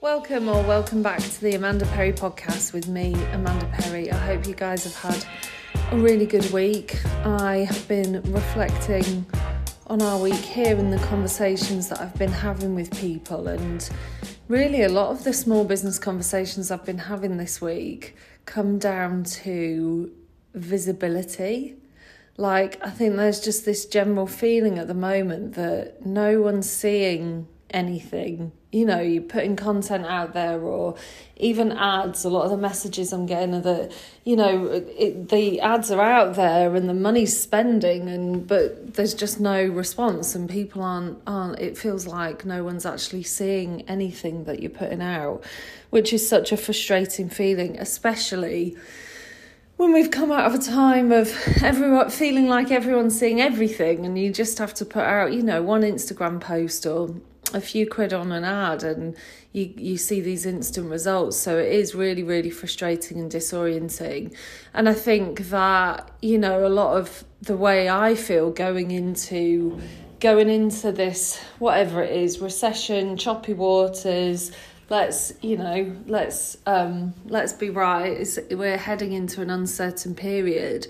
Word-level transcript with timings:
Welcome 0.00 0.48
or 0.48 0.62
welcome 0.62 1.02
back 1.02 1.18
to 1.18 1.40
the 1.40 1.56
Amanda 1.56 1.84
Perry 1.86 2.12
podcast 2.12 2.72
with 2.72 2.86
me, 2.86 3.14
Amanda 3.32 3.66
Perry. 3.72 4.12
I 4.12 4.16
hope 4.16 4.46
you 4.46 4.54
guys 4.54 4.84
have 4.84 4.94
had 4.94 5.26
a 5.90 5.98
really 5.98 6.24
good 6.24 6.48
week. 6.52 7.04
I 7.24 7.66
have 7.68 7.88
been 7.88 8.22
reflecting 8.30 9.26
on 9.88 10.00
our 10.00 10.20
week 10.20 10.36
here 10.36 10.78
and 10.78 10.92
the 10.92 10.98
conversations 10.98 11.88
that 11.88 12.00
I've 12.00 12.14
been 12.14 12.30
having 12.30 12.76
with 12.76 12.96
people, 12.96 13.48
and 13.48 13.90
really 14.46 14.84
a 14.84 14.88
lot 14.88 15.10
of 15.10 15.24
the 15.24 15.32
small 15.32 15.64
business 15.64 15.98
conversations 15.98 16.70
I've 16.70 16.84
been 16.84 16.98
having 16.98 17.36
this 17.36 17.60
week 17.60 18.14
come 18.46 18.78
down 18.78 19.24
to 19.24 20.12
visibility. 20.54 21.74
Like, 22.36 22.80
I 22.86 22.90
think 22.90 23.16
there's 23.16 23.40
just 23.40 23.64
this 23.64 23.84
general 23.84 24.28
feeling 24.28 24.78
at 24.78 24.86
the 24.86 24.94
moment 24.94 25.54
that 25.54 26.06
no 26.06 26.40
one's 26.40 26.70
seeing 26.70 27.48
anything 27.70 28.52
you 28.70 28.84
know 28.84 29.00
you're 29.00 29.22
putting 29.22 29.56
content 29.56 30.04
out 30.04 30.34
there 30.34 30.60
or 30.60 30.94
even 31.36 31.72
ads. 31.72 32.24
A 32.24 32.28
lot 32.28 32.44
of 32.44 32.50
the 32.50 32.56
messages 32.56 33.12
i'm 33.12 33.26
getting 33.26 33.54
are 33.54 33.60
that 33.60 33.92
you 34.24 34.36
know 34.36 34.66
it, 34.66 35.28
the 35.28 35.60
ads 35.60 35.90
are 35.90 36.00
out 36.00 36.34
there 36.34 36.74
and 36.74 36.88
the 36.88 36.94
money's 36.94 37.38
spending 37.38 38.08
and 38.08 38.46
but 38.46 38.94
there's 38.94 39.14
just 39.14 39.40
no 39.40 39.64
response 39.64 40.34
and 40.34 40.50
people 40.50 40.82
aren't 40.82 41.18
aren't 41.26 41.58
it 41.58 41.78
feels 41.78 42.06
like 42.06 42.44
no 42.44 42.62
one's 42.62 42.84
actually 42.84 43.22
seeing 43.22 43.82
anything 43.82 44.44
that 44.44 44.60
you're 44.60 44.70
putting 44.70 45.00
out 45.00 45.42
which 45.90 46.12
is 46.12 46.28
such 46.28 46.52
a 46.52 46.56
frustrating 46.56 47.28
feeling 47.30 47.78
especially 47.78 48.76
when 49.76 49.92
we've 49.92 50.10
come 50.10 50.32
out 50.32 50.44
of 50.44 50.54
a 50.54 50.58
time 50.58 51.12
of 51.12 51.32
everyone 51.62 52.10
feeling 52.10 52.48
like 52.48 52.70
everyone's 52.70 53.18
seeing 53.18 53.40
everything 53.40 54.04
and 54.04 54.18
you 54.18 54.30
just 54.30 54.58
have 54.58 54.74
to 54.74 54.84
put 54.84 55.04
out 55.04 55.32
you 55.32 55.42
know 55.42 55.62
one 55.62 55.82
instagram 55.82 56.40
post 56.40 56.84
or 56.84 57.14
a 57.54 57.60
few 57.60 57.88
quid 57.88 58.12
on 58.12 58.30
an 58.32 58.44
ad 58.44 58.82
and 58.82 59.16
you 59.52 59.72
you 59.76 59.96
see 59.96 60.20
these 60.20 60.44
instant 60.44 60.90
results. 60.90 61.36
So 61.36 61.58
it 61.58 61.72
is 61.72 61.94
really 61.94 62.22
really 62.22 62.50
frustrating 62.50 63.18
and 63.18 63.30
disorienting. 63.30 64.34
And 64.74 64.88
i 64.88 64.94
think 64.94 65.48
that 65.50 66.10
you 66.20 66.38
know 66.38 66.66
a 66.66 66.68
lot 66.68 66.96
of 66.96 67.24
the 67.42 67.56
way 67.56 67.88
i 67.88 68.14
feel 68.14 68.50
going 68.50 68.90
into 68.90 69.80
going 70.20 70.48
into 70.50 70.90
this 70.90 71.38
whatever 71.58 72.02
it 72.02 72.10
is 72.10 72.40
recession 72.40 73.16
choppy 73.16 73.54
waters 73.54 74.50
let's 74.90 75.32
you 75.42 75.56
know 75.56 75.94
let's 76.06 76.56
um 76.66 77.14
let's 77.26 77.52
be 77.52 77.70
right. 77.70 78.12
It's, 78.12 78.38
we're 78.50 78.76
heading 78.76 79.12
into 79.12 79.42
an 79.42 79.50
uncertain 79.50 80.14
period. 80.14 80.86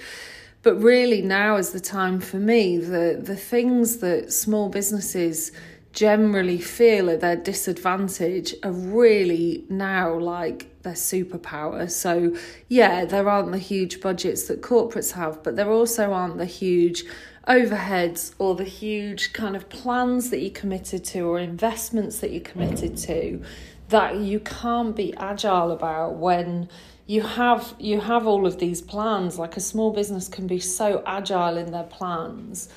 But 0.63 0.77
really 0.83 1.23
now 1.23 1.57
is 1.57 1.71
the 1.71 1.81
time 1.81 2.21
for 2.21 2.37
me. 2.37 2.79
The 2.79 3.19
the 3.21 3.37
things 3.37 3.99
that 3.99 4.33
small 4.33 4.69
businesses 4.69 5.53
generally 5.99 6.61
feel 6.61 7.11
at 7.11 7.21
their 7.21 7.35
disadvantage 7.35 8.55
are 8.63 8.71
really 8.71 9.65
now 9.69 10.17
like 10.17 10.81
their 10.83 10.93
superpower. 10.93 11.91
So, 11.91 12.37
yeah, 12.69 13.05
there 13.05 13.29
aren't 13.29 13.51
the 13.51 13.59
huge 13.59 14.01
budgets 14.01 14.45
that 14.45 14.63
corporates 14.63 15.11
have, 15.15 15.43
but 15.43 15.57
there 15.57 15.73
also 15.73 16.13
aren't 16.13 16.39
the 16.39 16.47
huge 16.47 17.03
overheads 17.49 18.33
or 18.39 18.55
the 18.55 18.63
huge 18.63 19.33
kind 19.33 19.57
of 19.57 19.69
plans 19.71 20.31
that 20.31 20.39
you're 20.39 20.53
committed 20.53 21.05
to 21.07 21.23
or 21.23 21.41
investments 21.41 22.21
that 22.21 22.31
you're 22.31 22.43
committed 22.43 22.97
to 22.99 23.43
that 23.89 24.19
you 24.19 24.39
can't 24.39 24.95
be 24.95 25.13
agile 25.17 25.73
about 25.73 26.15
when 26.15 26.69
you 27.07 27.23
have 27.23 27.75
you 27.79 28.01
have 28.01 28.27
all 28.27 28.47
of 28.47 28.59
these 28.59 28.83
plans 28.83 29.39
like 29.39 29.57
a 29.57 29.61
small 29.61 29.91
business 29.91 30.29
can 30.29 30.47
be 30.47 30.61
so 30.61 31.03
agile 31.07 31.57
in 31.57 31.73
their 31.73 31.85
plans 31.85 32.69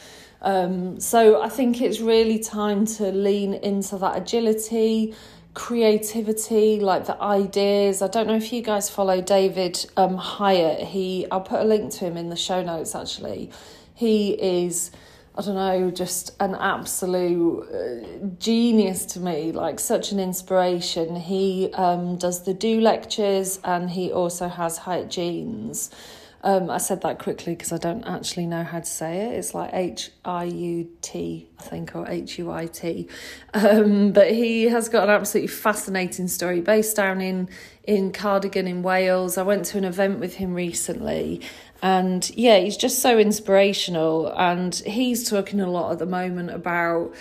um, 0.42 1.00
so 1.00 1.42
I 1.42 1.50
think 1.50 1.82
it's 1.82 2.00
really 2.00 2.40
time 2.40 2.86
to 2.98 3.12
lean 3.12 3.54
into 3.54 3.98
that 3.98 4.18
agility, 4.18 5.14
creativity, 5.54 6.80
like 6.80 7.06
the 7.06 7.22
ideas. 7.22 8.02
I 8.02 8.08
don't 8.08 8.28
know 8.28 8.36
if 8.36 8.52
you 8.52 8.62
guys 8.62 8.90
follow 8.90 9.22
David 9.22 9.86
um, 9.98 10.18
Hieatt. 10.18 10.88
He, 10.88 11.28
I'll 11.30 11.42
put 11.42 11.62
a 11.62 11.66
link 11.66 11.92
to 11.94 12.06
him 12.06 12.18
in 12.18 12.30
the 12.30 12.36
show 12.36 12.64
notes. 12.64 12.96
Actually, 12.96 13.52
he 13.94 14.32
is. 14.32 14.92
I 15.34 15.42
don't 15.44 15.56
know, 15.56 15.92
just 15.92 16.36
an 16.42 16.56
absolute 16.56 17.62
uh, 17.64 18.28
genius 18.38 19.06
to 19.06 19.22
me, 19.22 19.54
like 19.54 19.80
such 19.80 20.12
an 20.12 20.20
inspiration. 20.20 21.16
He 21.16 21.72
um, 21.74 22.18
does 22.18 22.44
the 22.44 22.54
Do 22.54 22.82
lectures 22.82 23.58
and 23.64 23.90
he 23.90 24.12
also 24.12 24.50
has 24.50 24.80
Hiut 24.80 25.10
Jeans. 25.10 25.90
Um, 26.44 26.72
I 26.72 26.80
said 26.80 27.02
that 27.02 27.20
quickly 27.20 27.54
because 27.54 27.72
I 27.72 27.78
don't 27.78 28.04
actually 28.04 28.48
know 28.48 28.64
how 28.64 28.80
to 28.80 28.86
say 28.86 29.28
it. 29.28 29.36
It's 29.36 29.54
like 29.54 29.70
H 29.74 30.10
I 30.26 30.46
U 30.46 30.90
T, 31.02 31.48
I 31.60 31.62
think, 31.62 31.96
or 31.96 32.10
H 32.10 32.40
U 32.40 32.52
I 32.52 32.66
T. 32.66 33.08
Um, 33.54 34.12
but 34.12 34.32
he 34.32 34.64
has 34.64 34.90
got 34.90 35.04
an 35.04 35.12
absolutely 35.12 35.50
fascinating 35.50 36.28
story 36.28 36.62
based 36.62 36.96
down 36.96 37.22
in 37.22 37.48
in 37.84 38.12
Cardigan 38.12 38.68
in 38.68 38.82
Wales. 38.82 39.38
I 39.38 39.44
went 39.44 39.66
to 39.66 39.78
an 39.78 39.86
event 39.86 40.20
with 40.20 40.36
him 40.36 40.56
recently, 40.56 41.42
and 41.84 42.28
yeah, 42.36 42.58
he's 42.58 42.78
just 42.78 43.00
so 43.00 43.20
inspirational. 43.20 44.34
And 44.36 44.74
he's 44.74 45.30
talking 45.30 45.62
a 45.62 45.70
lot 45.70 45.92
at 45.92 46.00
the 46.00 46.08
moment 46.08 46.50
about 46.50 47.14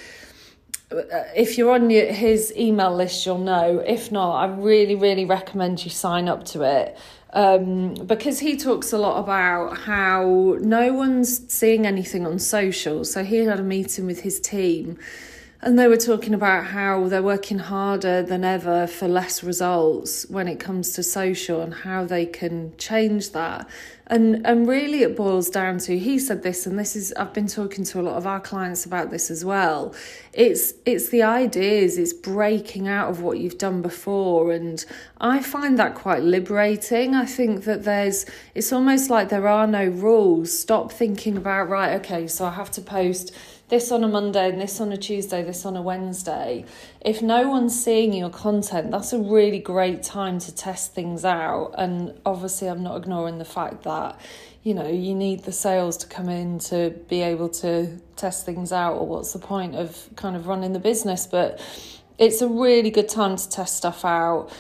uh, 0.91 0.97
if 1.36 1.59
you're 1.59 1.72
on 1.72 1.91
his 1.91 2.54
email 2.56 2.94
list, 2.97 3.26
you'll 3.26 3.38
know. 3.38 3.84
If 3.86 4.10
not, 4.10 4.36
I 4.36 4.47
really, 4.47 4.94
really 4.94 5.26
recommend 5.26 5.84
you 5.84 5.91
sign 5.91 6.26
up 6.26 6.47
to 6.47 6.62
it 6.62 6.97
um, 7.32 7.94
because 7.94 8.41
he 8.41 8.56
talks 8.56 8.92
a 8.92 8.98
lot 8.98 9.20
about 9.20 9.78
how 9.78 10.56
no 10.60 10.92
one's 10.92 11.52
seeing 11.52 11.86
anything 11.86 12.26
on 12.26 12.38
social. 12.38 13.04
So 13.04 13.22
he 13.22 13.36
had 13.36 13.60
a 13.60 13.62
meeting 13.62 14.06
with 14.06 14.20
his 14.20 14.41
team 14.41 14.98
and 15.62 15.78
they 15.78 15.88
were 15.88 15.97
talking 15.98 16.32
about 16.32 16.66
how 16.66 17.06
they're 17.09 17.22
working 17.22 17.59
harder 17.59 18.22
than 18.22 18.44
ever 18.44 18.87
for 18.87 19.06
less 19.06 19.43
results 19.43 20.25
when 20.31 20.48
it 20.48 20.59
comes 20.59 20.93
to 20.93 21.03
social 21.03 21.60
and 21.60 21.75
how 21.75 22.04
they 22.06 22.25
can 22.25 22.75
change 22.78 23.32
that. 23.32 23.69
And 24.06 24.44
and 24.44 24.66
really 24.66 25.03
it 25.03 25.16
boils 25.16 25.50
down 25.50 25.78
to 25.81 25.97
he 25.98 26.19
said 26.19 26.43
this 26.43 26.66
and 26.66 26.78
this 26.78 26.97
is 26.97 27.12
I've 27.12 27.34
been 27.34 27.47
talking 27.47 27.84
to 27.84 28.00
a 28.00 28.03
lot 28.03 28.16
of 28.16 28.26
our 28.26 28.41
clients 28.41 28.87
about 28.87 29.10
this 29.10 29.31
as 29.31 29.44
well. 29.44 29.94
It's 30.32 30.72
it's 30.87 31.10
the 31.10 31.22
ideas, 31.22 31.98
it's 31.98 32.15
breaking 32.15 32.88
out 32.88 33.10
of 33.10 33.21
what 33.21 33.38
you've 33.38 33.59
done 33.59 33.82
before 33.82 34.53
and 34.53 34.84
I 35.21 35.41
find 35.41 35.78
that 35.78 35.94
quite 35.94 36.22
liberating. 36.22 37.15
I 37.15 37.27
think 37.27 37.65
that 37.65 37.84
there's 37.84 38.25
it's 38.54 38.72
almost 38.72 39.10
like 39.10 39.28
there 39.28 39.47
are 39.47 39.66
no 39.66 39.84
rules. 39.84 40.59
Stop 40.59 40.91
thinking 40.91 41.37
about 41.37 41.69
right, 41.69 42.00
okay, 42.00 42.27
so 42.27 42.47
I 42.47 42.53
have 42.53 42.71
to 42.72 42.81
post 42.81 43.32
this 43.70 43.92
on 43.92 44.03
a 44.04 44.08
Monday 44.08 44.50
and 44.50 44.60
this 44.60 44.81
on 44.81 44.92
a 44.92 44.97
Tuesday, 44.97 45.42
this 45.42 45.64
on 45.64 45.76
a 45.76 45.82
Wednesday. 45.82 46.64
If 47.00 47.22
no 47.22 47.48
one's 47.48 47.82
seeing 47.82 48.12
your 48.12 48.28
content, 48.28 48.91
that's 48.91 49.12
a 49.12 49.19
really 49.19 49.60
great 49.60 50.03
time 50.03 50.41
to 50.41 50.54
test 50.54 50.92
things 50.92 51.25
out. 51.25 51.75
And 51.78 52.20
obviously, 52.26 52.69
I'm 52.69 52.82
not 52.82 52.97
ignoring 52.97 53.38
the 53.38 53.44
fact 53.44 53.84
that, 53.84 54.20
you 54.64 54.75
know, 54.75 54.88
you 54.88 55.14
need 55.14 55.44
the 55.44 55.53
sales 55.53 55.97
to 55.98 56.09
come 56.09 56.28
in 56.28 56.59
to 56.59 56.91
be 57.09 57.22
able 57.22 57.48
to 57.48 57.98
test 58.16 58.44
things 58.44 58.72
out, 58.72 58.94
or 58.94 59.06
what's 59.06 59.32
the 59.32 59.38
point 59.38 59.76
of 59.76 60.09
kind 60.16 60.34
of 60.34 60.48
running 60.48 60.72
the 60.72 60.80
business? 60.80 61.26
But 61.26 61.60
it's 62.19 62.42
a 62.42 62.48
really 62.48 62.91
good 62.91 63.09
time 63.09 63.36
to 63.36 63.48
test 63.48 63.76
stuff 63.76 64.04
out 64.04 64.50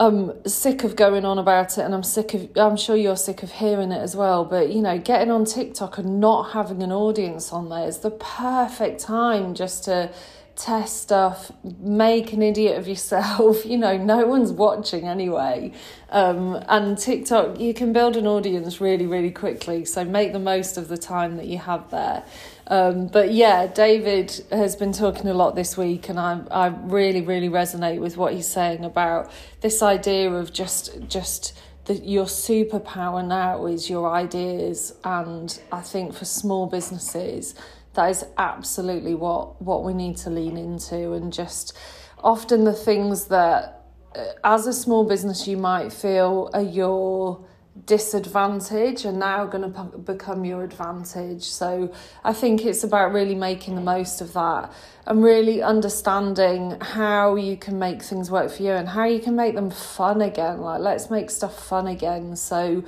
I'm 0.00 0.48
sick 0.48 0.82
of 0.82 0.96
going 0.96 1.26
on 1.26 1.38
about 1.38 1.76
it 1.76 1.82
and 1.82 1.94
I'm 1.94 2.02
sick 2.02 2.32
of 2.32 2.48
I'm 2.56 2.78
sure 2.78 2.96
you're 2.96 3.18
sick 3.18 3.42
of 3.42 3.52
hearing 3.52 3.92
it 3.92 4.00
as 4.00 4.16
well 4.16 4.46
but 4.46 4.70
you 4.70 4.80
know 4.80 4.98
getting 4.98 5.30
on 5.30 5.44
TikTok 5.44 5.98
and 5.98 6.18
not 6.18 6.52
having 6.52 6.82
an 6.82 6.90
audience 6.90 7.52
on 7.52 7.68
there 7.68 7.86
is 7.86 7.98
the 7.98 8.10
perfect 8.10 9.00
time 9.00 9.54
just 9.54 9.84
to 9.84 10.10
test 10.56 11.02
stuff 11.02 11.52
make 11.78 12.32
an 12.32 12.40
idiot 12.40 12.78
of 12.78 12.88
yourself 12.88 13.66
you 13.66 13.76
know 13.76 13.98
no 13.98 14.26
one's 14.26 14.52
watching 14.52 15.06
anyway. 15.06 15.70
Um, 16.08 16.64
and 16.66 16.96
TikTok 16.96 17.60
you 17.60 17.74
can 17.74 17.92
build 17.92 18.16
an 18.16 18.26
audience 18.26 18.80
really 18.80 19.06
really 19.06 19.30
quickly 19.30 19.84
so 19.84 20.02
make 20.02 20.32
the 20.32 20.38
most 20.38 20.78
of 20.78 20.88
the 20.88 20.96
time 20.96 21.36
that 21.36 21.46
you 21.46 21.58
have 21.58 21.90
there 21.90 22.24
um, 22.70 23.08
but 23.08 23.32
yeah, 23.32 23.66
David 23.66 24.44
has 24.50 24.76
been 24.76 24.92
talking 24.92 25.28
a 25.28 25.34
lot 25.34 25.56
this 25.56 25.76
week, 25.76 26.08
and 26.08 26.18
I 26.18 26.40
I 26.50 26.68
really 26.68 27.20
really 27.20 27.48
resonate 27.48 28.00
with 28.00 28.16
what 28.16 28.32
he's 28.32 28.48
saying 28.48 28.84
about 28.84 29.30
this 29.60 29.82
idea 29.82 30.30
of 30.30 30.52
just 30.52 31.08
just 31.08 31.58
that 31.86 32.04
your 32.04 32.26
superpower 32.26 33.26
now 33.26 33.66
is 33.66 33.90
your 33.90 34.10
ideas, 34.10 34.94
and 35.04 35.60
I 35.72 35.80
think 35.80 36.14
for 36.14 36.24
small 36.24 36.66
businesses 36.66 37.54
that 37.94 38.10
is 38.10 38.24
absolutely 38.38 39.14
what 39.14 39.60
what 39.60 39.82
we 39.82 39.92
need 39.92 40.16
to 40.18 40.30
lean 40.30 40.56
into, 40.56 41.12
and 41.12 41.32
just 41.32 41.76
often 42.22 42.64
the 42.64 42.72
things 42.72 43.26
that 43.26 43.84
uh, 44.14 44.26
as 44.44 44.66
a 44.66 44.72
small 44.72 45.04
business 45.04 45.48
you 45.48 45.56
might 45.56 45.92
feel 45.92 46.50
are 46.54 46.62
your 46.62 47.44
disadvantage 47.86 49.04
are 49.04 49.12
now 49.12 49.46
going 49.46 49.72
to 49.72 49.98
become 49.98 50.44
your 50.44 50.64
advantage. 50.64 51.44
So 51.44 51.92
I 52.24 52.32
think 52.32 52.64
it's 52.64 52.84
about 52.84 53.12
really 53.12 53.34
making 53.34 53.74
the 53.74 53.80
most 53.80 54.20
of 54.20 54.32
that 54.34 54.72
and 55.06 55.22
really 55.22 55.62
understanding 55.62 56.78
how 56.80 57.36
you 57.36 57.56
can 57.56 57.78
make 57.78 58.02
things 58.02 58.30
work 58.30 58.50
for 58.50 58.62
you 58.62 58.72
and 58.72 58.88
how 58.88 59.04
you 59.04 59.20
can 59.20 59.36
make 59.36 59.54
them 59.54 59.70
fun 59.70 60.20
again. 60.20 60.60
Like, 60.60 60.80
let's 60.80 61.10
make 61.10 61.30
stuff 61.30 61.66
fun 61.66 61.86
again. 61.86 62.36
So, 62.36 62.84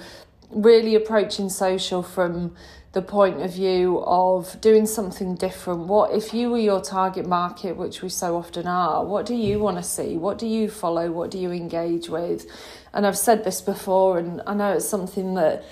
really 0.51 0.95
approaching 0.95 1.49
social 1.49 2.03
from 2.03 2.55
the 2.93 3.03
point 3.03 3.41
of 3.41 3.55
view 3.55 4.03
of 4.07 4.61
doing 4.61 4.87
something 4.87 5.35
different. 5.35 5.87
What 5.87 6.15
if 6.15 6.35
you 6.35 6.51
were 6.51 6.59
your 6.59 6.81
target 6.81 7.27
market, 7.27 7.77
which 7.77 8.03
we 8.03 8.11
so 8.11 8.37
often 8.37 8.67
are? 8.67 9.05
What 9.05 9.25
do 9.25 9.35
you 9.35 9.59
want 9.59 9.79
to 9.79 9.83
see? 9.83 10.17
What 10.17 10.39
do 10.39 10.47
you 10.47 10.69
follow? 10.69 11.11
What 11.11 11.31
do 11.31 11.39
you 11.39 11.51
engage 11.51 12.11
with? 12.11 12.47
And 12.93 13.07
I've 13.07 13.17
said 13.17 13.45
this 13.45 13.63
before, 13.63 14.19
and 14.19 14.43
I 14.47 14.53
know 14.53 14.73
it's 14.75 14.87
something 14.87 15.35
that 15.35 15.65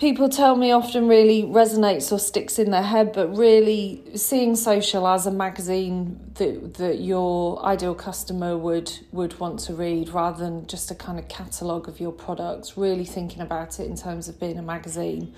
people 0.00 0.28
tell 0.28 0.56
me 0.56 0.72
often 0.72 1.06
really 1.06 1.44
resonates 1.44 2.10
or 2.10 2.18
sticks 2.18 2.58
in 2.58 2.72
their 2.72 2.82
head, 2.82 3.12
but 3.12 3.36
really 3.36 4.02
seeing 4.16 4.56
social 4.56 5.06
as 5.06 5.26
a 5.26 5.30
magazine 5.30 6.18
that 6.34 6.74
that 6.74 6.98
your 6.98 7.64
ideal 7.64 7.94
customer 7.94 8.58
would 8.58 8.90
would 9.12 9.38
want 9.38 9.60
to 9.60 9.74
read 9.74 10.08
rather 10.08 10.44
than 10.44 10.66
just 10.66 10.90
a 10.90 10.94
kind 10.96 11.20
of 11.20 11.28
catalogue 11.28 11.88
of 11.88 12.00
your 12.00 12.12
products, 12.12 12.76
really 12.76 13.04
thinking 13.04 13.42
about 13.42 13.78
it 13.78 13.86
in 13.88 13.96
terms 13.96 14.26
of 14.26 14.40
being 14.40 14.58
a 14.58 14.62
magazine. 14.62 15.32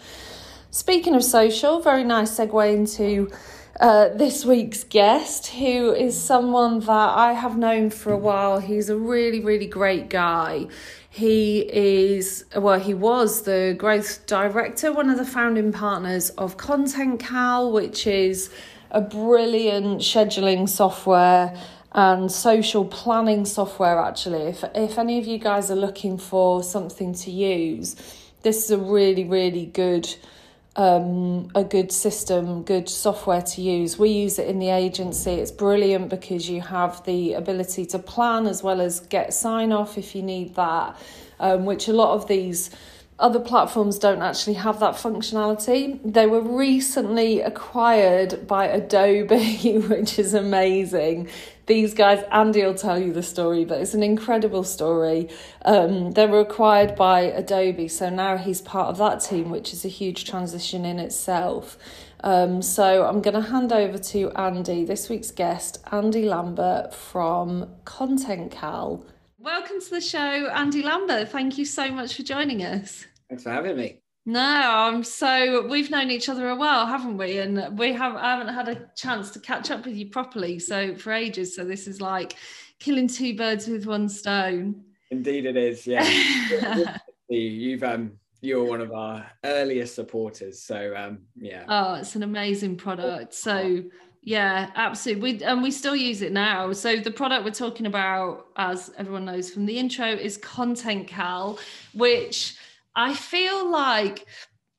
Speaking 0.72 1.16
of 1.16 1.24
social, 1.24 1.80
very 1.80 2.04
nice 2.04 2.38
segue 2.38 2.72
into 2.72 3.28
uh, 3.80 4.10
this 4.10 4.44
week's 4.44 4.84
guest, 4.84 5.48
who 5.48 5.92
is 5.92 6.16
someone 6.16 6.78
that 6.78 6.88
I 6.88 7.32
have 7.32 7.58
known 7.58 7.90
for 7.90 8.12
a 8.12 8.16
while. 8.16 8.60
He's 8.60 8.88
a 8.88 8.96
really, 8.96 9.40
really 9.40 9.66
great 9.66 10.08
guy. 10.08 10.68
He 11.10 11.68
is, 11.72 12.44
well, 12.54 12.78
he 12.78 12.94
was 12.94 13.42
the 13.42 13.74
growth 13.76 14.24
director, 14.26 14.92
one 14.92 15.10
of 15.10 15.18
the 15.18 15.24
founding 15.24 15.72
partners 15.72 16.30
of 16.30 16.56
Content 16.56 17.18
Cal, 17.18 17.72
which 17.72 18.06
is 18.06 18.48
a 18.92 19.00
brilliant 19.00 20.02
scheduling 20.02 20.68
software 20.68 21.52
and 21.90 22.30
social 22.30 22.84
planning 22.84 23.44
software. 23.44 23.98
Actually, 23.98 24.42
if 24.42 24.62
if 24.76 24.98
any 24.98 25.18
of 25.18 25.26
you 25.26 25.38
guys 25.38 25.68
are 25.68 25.74
looking 25.76 26.16
for 26.16 26.62
something 26.62 27.12
to 27.14 27.32
use, 27.32 27.96
this 28.42 28.64
is 28.64 28.70
a 28.70 28.78
really 28.78 29.24
really 29.24 29.66
good 29.66 30.14
um, 30.76 31.50
a 31.54 31.64
good 31.64 31.90
system, 31.90 32.62
good 32.62 32.88
software 32.88 33.42
to 33.42 33.60
use. 33.60 33.98
We 33.98 34.10
use 34.10 34.38
it 34.38 34.48
in 34.48 34.58
the 34.58 34.70
agency. 34.70 35.32
It's 35.32 35.50
brilliant 35.50 36.08
because 36.08 36.48
you 36.48 36.60
have 36.60 37.04
the 37.04 37.34
ability 37.34 37.86
to 37.86 37.98
plan 37.98 38.46
as 38.46 38.62
well 38.62 38.80
as 38.80 39.00
get 39.00 39.34
sign 39.34 39.72
off 39.72 39.98
if 39.98 40.14
you 40.14 40.22
need 40.22 40.54
that, 40.54 40.96
um, 41.40 41.64
which 41.64 41.88
a 41.88 41.92
lot 41.92 42.14
of 42.14 42.28
these 42.28 42.70
other 43.18 43.40
platforms 43.40 43.98
don't 43.98 44.22
actually 44.22 44.54
have 44.54 44.80
that 44.80 44.94
functionality. 44.94 46.00
They 46.04 46.26
were 46.26 46.40
recently 46.40 47.40
acquired 47.40 48.46
by 48.46 48.66
Adobe, 48.66 49.78
which 49.88 50.18
is 50.18 50.34
amazing 50.34 51.28
these 51.70 51.94
guys, 51.94 52.24
Andy 52.32 52.64
will 52.64 52.74
tell 52.74 52.98
you 52.98 53.12
the 53.12 53.22
story, 53.22 53.64
but 53.64 53.80
it's 53.80 53.94
an 53.94 54.02
incredible 54.02 54.64
story. 54.64 55.28
Um, 55.64 56.10
they 56.10 56.26
were 56.26 56.40
acquired 56.40 56.96
by 56.96 57.20
Adobe, 57.20 57.86
so 57.86 58.10
now 58.10 58.36
he's 58.36 58.60
part 58.60 58.88
of 58.88 58.98
that 58.98 59.20
team, 59.20 59.50
which 59.50 59.72
is 59.72 59.84
a 59.84 59.88
huge 59.88 60.24
transition 60.24 60.84
in 60.84 60.98
itself. 60.98 61.78
Um, 62.24 62.60
so 62.60 63.06
I'm 63.06 63.22
going 63.22 63.40
to 63.40 63.48
hand 63.48 63.72
over 63.72 63.98
to 63.98 64.32
Andy, 64.32 64.84
this 64.84 65.08
week's 65.08 65.30
guest, 65.30 65.78
Andy 65.92 66.24
Lambert 66.24 66.92
from 66.92 67.70
Content 67.84 68.50
Cal. 68.50 69.06
Welcome 69.38 69.80
to 69.80 69.90
the 69.90 70.00
show, 70.00 70.18
Andy 70.48 70.82
Lambert. 70.82 71.28
Thank 71.28 71.56
you 71.56 71.64
so 71.64 71.88
much 71.92 72.16
for 72.16 72.24
joining 72.24 72.64
us. 72.64 73.06
Thanks 73.28 73.44
for 73.44 73.50
having 73.50 73.76
me. 73.76 74.00
No, 74.26 74.40
I'm 74.40 75.02
so 75.02 75.66
we've 75.66 75.90
known 75.90 76.10
each 76.10 76.28
other 76.28 76.48
a 76.50 76.56
while, 76.56 76.86
haven't 76.86 77.16
we? 77.16 77.38
And 77.38 77.78
we 77.78 77.92
have 77.94 78.16
I 78.16 78.36
haven't 78.36 78.54
had 78.54 78.68
a 78.68 78.88
chance 78.94 79.30
to 79.30 79.40
catch 79.40 79.70
up 79.70 79.86
with 79.86 79.96
you 79.96 80.10
properly 80.10 80.58
so 80.58 80.94
for 80.94 81.12
ages. 81.12 81.56
So 81.56 81.64
this 81.64 81.86
is 81.86 82.00
like 82.00 82.36
killing 82.78 83.08
two 83.08 83.34
birds 83.34 83.66
with 83.66 83.86
one 83.86 84.08
stone. 84.08 84.84
Indeed 85.10 85.46
it 85.46 85.56
is, 85.56 85.86
yeah. 85.86 86.98
You've 87.28 87.82
um 87.82 88.12
you're 88.42 88.64
one 88.64 88.80
of 88.80 88.92
our 88.92 89.26
earliest 89.44 89.94
supporters. 89.94 90.62
So 90.62 90.94
um 90.94 91.20
yeah. 91.36 91.64
Oh, 91.68 91.94
it's 91.94 92.14
an 92.14 92.22
amazing 92.22 92.76
product. 92.76 93.32
So 93.34 93.84
yeah, 94.22 94.70
absolutely. 94.74 95.32
We 95.38 95.44
and 95.44 95.62
we 95.62 95.70
still 95.70 95.96
use 95.96 96.20
it 96.20 96.32
now. 96.32 96.74
So 96.74 96.96
the 96.96 97.10
product 97.10 97.44
we're 97.44 97.52
talking 97.52 97.86
about, 97.86 98.48
as 98.56 98.92
everyone 98.98 99.24
knows 99.24 99.50
from 99.50 99.64
the 99.64 99.78
intro, 99.78 100.06
is 100.06 100.36
Content 100.36 101.06
Cal, 101.08 101.58
which 101.94 102.56
I 103.00 103.14
feel 103.14 103.70
like 103.70 104.26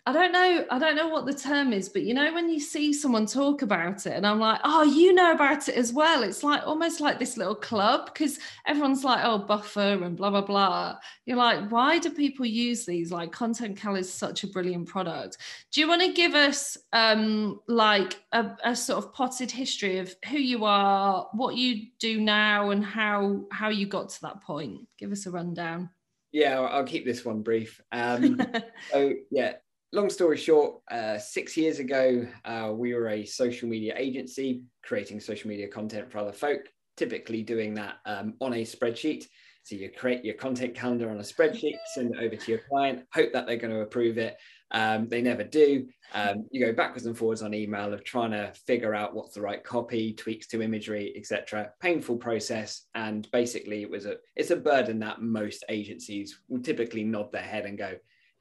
I 0.05 0.13
don't 0.13 0.31
know, 0.31 0.65
I 0.71 0.79
don't 0.79 0.95
know 0.95 1.09
what 1.09 1.27
the 1.27 1.33
term 1.33 1.73
is, 1.73 1.87
but 1.87 2.01
you 2.01 2.15
know, 2.15 2.33
when 2.33 2.49
you 2.49 2.59
see 2.59 2.91
someone 2.91 3.27
talk 3.27 3.61
about 3.61 4.07
it, 4.07 4.13
and 4.13 4.25
I'm 4.25 4.39
like, 4.39 4.59
oh, 4.63 4.81
you 4.83 5.13
know 5.13 5.31
about 5.31 5.69
it 5.69 5.75
as 5.75 5.93
well. 5.93 6.23
It's 6.23 6.43
like 6.43 6.61
almost 6.65 7.01
like 7.01 7.19
this 7.19 7.37
little 7.37 7.55
club 7.55 8.07
because 8.07 8.39
everyone's 8.65 9.03
like, 9.03 9.21
oh, 9.23 9.39
buffer 9.39 10.03
and 10.03 10.15
blah 10.17 10.31
blah 10.31 10.41
blah. 10.41 10.97
You're 11.25 11.37
like, 11.37 11.71
why 11.71 11.97
do 11.99 12.11
people 12.11 12.45
use 12.45 12.85
these? 12.85 13.11
Like, 13.11 13.31
Content 13.31 13.77
Cal 13.77 13.95
is 13.95 14.11
such 14.11 14.43
a 14.43 14.47
brilliant 14.47 14.87
product. 14.87 15.37
Do 15.71 15.81
you 15.81 15.87
want 15.87 16.01
to 16.01 16.13
give 16.13 16.35
us 16.35 16.77
um 16.93 17.59
like 17.67 18.21
a, 18.33 18.51
a 18.63 18.75
sort 18.75 19.03
of 19.03 19.13
potted 19.13 19.51
history 19.51 19.97
of 19.99 20.15
who 20.29 20.37
you 20.37 20.65
are, 20.65 21.27
what 21.33 21.55
you 21.55 21.87
do 21.99 22.21
now, 22.21 22.71
and 22.71 22.83
how 22.85 23.45
how 23.51 23.69
you 23.69 23.87
got 23.87 24.09
to 24.09 24.21
that 24.21 24.41
point? 24.41 24.87
Give 24.99 25.11
us 25.11 25.25
a 25.25 25.31
rundown. 25.31 25.89
Yeah, 26.31 26.59
I'll 26.59 26.85
keep 26.85 27.05
this 27.05 27.25
one 27.25 27.41
brief. 27.41 27.81
Um, 27.91 28.39
so, 28.91 29.13
yeah, 29.31 29.53
long 29.91 30.09
story 30.09 30.37
short, 30.37 30.81
uh, 30.89 31.17
six 31.17 31.57
years 31.57 31.79
ago, 31.79 32.25
uh, 32.45 32.71
we 32.73 32.93
were 32.93 33.09
a 33.09 33.25
social 33.25 33.67
media 33.67 33.93
agency 33.97 34.63
creating 34.83 35.19
social 35.19 35.49
media 35.49 35.67
content 35.67 36.11
for 36.11 36.19
other 36.19 36.31
folk, 36.31 36.61
typically 36.97 37.43
doing 37.43 37.73
that 37.75 37.95
um, 38.05 38.35
on 38.41 38.53
a 38.53 38.63
spreadsheet. 38.63 39.25
So 39.63 39.75
you 39.75 39.91
create 39.91 40.25
your 40.25 40.35
content 40.35 40.73
calendar 40.73 41.09
on 41.09 41.17
a 41.17 41.23
spreadsheet, 41.23 41.75
send 41.93 42.15
it 42.15 42.23
over 42.23 42.35
to 42.35 42.51
your 42.51 42.61
client, 42.69 43.05
hope 43.13 43.31
that 43.33 43.45
they're 43.45 43.57
going 43.57 43.73
to 43.73 43.81
approve 43.81 44.17
it. 44.17 44.37
Um, 44.71 45.07
they 45.07 45.21
never 45.21 45.43
do. 45.43 45.87
Um, 46.13 46.45
you 46.51 46.65
go 46.65 46.73
backwards 46.73 47.05
and 47.05 47.17
forwards 47.17 47.41
on 47.41 47.53
email 47.53 47.93
of 47.93 48.03
trying 48.03 48.31
to 48.31 48.53
figure 48.65 48.93
out 48.93 49.13
what's 49.13 49.33
the 49.33 49.41
right 49.41 49.63
copy, 49.63 50.13
tweaks 50.13 50.47
to 50.47 50.61
imagery, 50.61 51.13
etc. 51.15 51.71
Painful 51.81 52.17
process, 52.17 52.87
and 52.95 53.29
basically 53.31 53.81
it 53.81 53.89
was 53.89 54.05
a 54.05 54.15
it's 54.35 54.51
a 54.51 54.55
burden 54.55 54.99
that 54.99 55.21
most 55.21 55.63
agencies 55.69 56.41
will 56.47 56.61
typically 56.61 57.03
nod 57.03 57.31
their 57.31 57.41
head 57.41 57.65
and 57.65 57.77
go, 57.77 57.95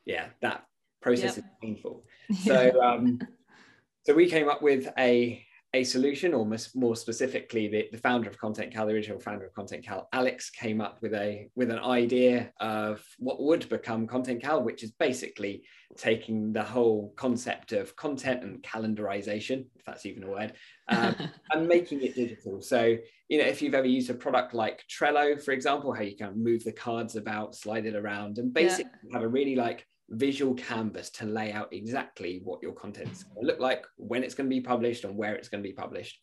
"Yeah, 0.05 0.27
that 0.43 0.65
process 1.01 1.37
yep. 1.37 1.39
is 1.39 1.51
painful." 1.63 2.05
So, 2.45 2.81
um, 2.81 3.19
so 4.07 4.15
we 4.15 4.31
came 4.31 4.49
up 4.49 4.63
with 4.63 4.89
a 4.97 5.45
a 5.73 5.85
solution, 5.85 6.35
or 6.35 6.49
more 6.75 6.97
specifically, 6.97 7.69
the, 7.69 7.89
the 7.93 7.99
founder 7.99 8.29
of 8.29 8.37
Content 8.39 8.73
Cal, 8.73 8.87
the 8.87 8.93
original 8.93 9.21
founder 9.21 9.47
of 9.47 9.55
Content 9.55 9.85
Cal, 9.85 10.09
Alex, 10.13 10.51
came 10.51 10.81
up 10.81 11.01
with 11.01 11.15
a 11.15 11.49
with 11.55 11.71
an 11.71 11.79
idea 11.79 12.53
of 12.61 13.05
what 13.19 13.41
would 13.41 13.69
become 13.69 14.09
Content 14.09 14.43
Cal, 14.43 14.63
which 14.63 14.83
is 14.83 14.91
basically 14.91 15.63
taking 15.97 16.53
the 16.53 16.63
whole 16.63 17.13
concept 17.17 17.73
of 17.73 17.95
content 17.95 18.43
and 18.43 18.63
calendarization, 18.63 19.67
if 19.77 19.85
that's 19.85 20.07
even 20.07 20.25
a 20.25 20.29
word, 20.29 20.55
um, 20.89 21.15
and 21.53 21.69
making 21.69 22.03
it 22.03 22.17
digital. 22.17 22.61
So, 22.61 22.97
you 23.29 23.39
know, 23.39 23.47
if 23.47 23.63
you've 23.63 23.75
ever 23.75 23.87
used 23.87 24.11
a 24.11 24.15
product 24.15 24.55
like 24.55 24.83
Trello, 24.89 25.41
for 25.41 25.53
example, 25.53 25.93
how 25.93 26.03
you 26.03 26.17
can 26.17 26.43
move 26.43 26.65
the 26.65 26.73
cards 26.73 27.15
about, 27.15 27.55
slide 27.55 27.87
it 27.87 27.95
around, 27.95 28.39
and 28.39 28.53
basically 28.53 28.91
yeah. 29.05 29.19
have 29.19 29.23
a 29.23 29.29
really 29.29 29.55
like 29.55 29.87
visual 30.11 30.55
canvas 30.55 31.11
to 31.11 31.27
lay 31.27 31.53
out 31.53 31.73
exactly 31.73 32.41
what 32.45 32.63
your 32.63 32.73
content's 32.73 33.23
going 33.23 33.47
to 33.47 33.47
look 33.47 33.61
like, 33.61 33.87
when 33.97 34.23
it's 34.23 34.35
going 34.35 34.49
to 34.49 34.55
be 34.55 34.61
published, 34.61 35.05
and 35.05 35.17
where 35.17 35.35
it's 35.35 35.49
going 35.49 35.63
to 35.63 35.69
be 35.69 35.75
published. 35.75 36.19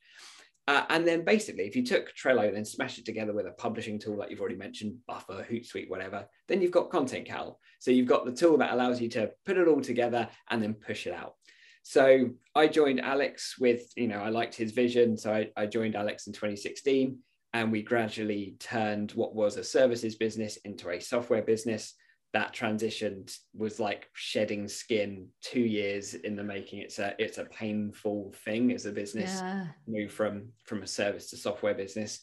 Uh, 0.67 0.83
and 0.89 1.07
then 1.07 1.23
basically, 1.23 1.63
if 1.63 1.77
you 1.77 1.85
took 1.85 2.13
Trello 2.13 2.45
and 2.45 2.55
then 2.55 2.65
smash 2.65 2.97
it 2.97 3.05
together 3.05 3.33
with 3.33 3.47
a 3.47 3.51
publishing 3.51 3.97
tool 3.97 4.17
like 4.17 4.29
you've 4.29 4.41
already 4.41 4.57
mentioned, 4.57 4.97
Buffer, 5.07 5.45
Hootsuite, 5.49 5.89
whatever, 5.89 6.25
then 6.49 6.61
you've 6.61 6.71
got 6.71 6.89
Content 6.89 7.25
Cal. 7.25 7.57
So 7.79 7.89
you've 7.89 8.07
got 8.07 8.25
the 8.25 8.33
tool 8.33 8.57
that 8.57 8.73
allows 8.73 8.99
you 8.99 9.07
to 9.09 9.31
put 9.45 9.57
it 9.57 9.67
all 9.67 9.79
together 9.79 10.27
and 10.49 10.61
then 10.61 10.73
push 10.73 11.07
it 11.07 11.13
out. 11.13 11.35
So 11.83 12.31
I 12.53 12.67
joined 12.67 12.99
Alex 12.99 13.55
with, 13.57 13.83
you 13.95 14.09
know, 14.09 14.19
I 14.19 14.27
liked 14.27 14.55
his 14.55 14.73
vision. 14.73 15.17
So 15.17 15.33
I, 15.33 15.49
I 15.55 15.67
joined 15.67 15.95
Alex 15.95 16.27
in 16.27 16.33
2016 16.33 17.17
and 17.53 17.71
we 17.71 17.81
gradually 17.81 18.57
turned 18.59 19.11
what 19.11 19.33
was 19.33 19.55
a 19.55 19.63
services 19.63 20.15
business 20.15 20.57
into 20.65 20.89
a 20.89 20.99
software 20.99 21.43
business 21.43 21.93
that 22.33 22.53
transition 22.53 23.25
was 23.53 23.79
like 23.79 24.09
shedding 24.13 24.67
skin 24.67 25.27
two 25.41 25.61
years 25.61 26.13
in 26.13 26.35
the 26.35 26.43
making. 26.43 26.79
It's 26.79 26.99
a 26.99 27.15
it's 27.19 27.37
a 27.37 27.45
painful 27.45 28.33
thing 28.45 28.71
as 28.73 28.85
a 28.85 28.91
business 28.91 29.39
yeah. 29.41 29.67
move 29.87 30.11
from 30.11 30.49
from 30.65 30.83
a 30.83 30.87
service 30.87 31.29
to 31.29 31.37
software 31.37 31.73
business. 31.73 32.21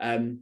Um, 0.00 0.40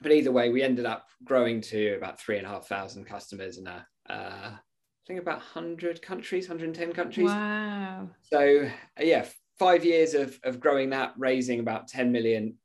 but 0.00 0.12
either 0.12 0.32
way 0.32 0.50
we 0.50 0.62
ended 0.62 0.86
up 0.86 1.06
growing 1.24 1.60
to 1.60 1.94
about 1.94 2.20
three 2.20 2.38
and 2.38 2.46
a 2.46 2.50
half 2.50 2.66
thousand 2.66 3.04
customers 3.04 3.58
in 3.58 3.66
a 3.66 3.86
uh, 4.08 4.50
I 4.52 5.06
think 5.06 5.20
about 5.20 5.38
100 5.38 6.00
countries 6.00 6.48
110 6.48 6.92
countries. 6.92 7.28
Wow. 7.28 8.08
So 8.22 8.68
uh, 8.98 9.02
yeah 9.02 9.26
five 9.62 9.84
years 9.84 10.14
of, 10.14 10.38
of 10.44 10.58
growing 10.58 10.90
that, 10.90 11.12
raising 11.16 11.60
about 11.60 11.88
$10 11.88 12.10
million 12.10 12.56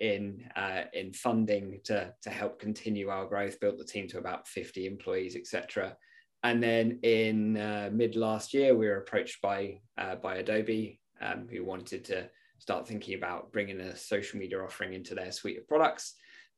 in, 0.00 0.50
uh, 0.56 0.82
in 0.94 1.12
funding 1.12 1.80
to, 1.84 2.12
to 2.22 2.30
help 2.30 2.58
continue 2.58 3.08
our 3.08 3.26
growth, 3.26 3.60
built 3.60 3.76
the 3.76 3.84
team 3.84 4.08
to 4.08 4.18
about 4.18 4.48
50 4.48 4.86
employees, 4.86 5.36
etc. 5.36 5.96
And 6.42 6.62
then 6.62 7.00
in 7.02 7.56
uh, 7.56 7.90
mid 7.92 8.16
last 8.16 8.54
year, 8.54 8.74
we 8.74 8.86
were 8.86 8.96
approached 8.96 9.42
by, 9.42 9.80
uh, 9.98 10.14
by 10.16 10.36
Adobe, 10.36 11.00
um, 11.20 11.46
who 11.50 11.64
wanted 11.64 12.04
to 12.06 12.30
start 12.58 12.88
thinking 12.88 13.14
about 13.14 13.52
bringing 13.52 13.80
a 13.80 13.94
social 13.94 14.38
media 14.38 14.62
offering 14.62 14.94
into 14.94 15.14
their 15.14 15.32
suite 15.32 15.58
of 15.58 15.68
products, 15.68 16.14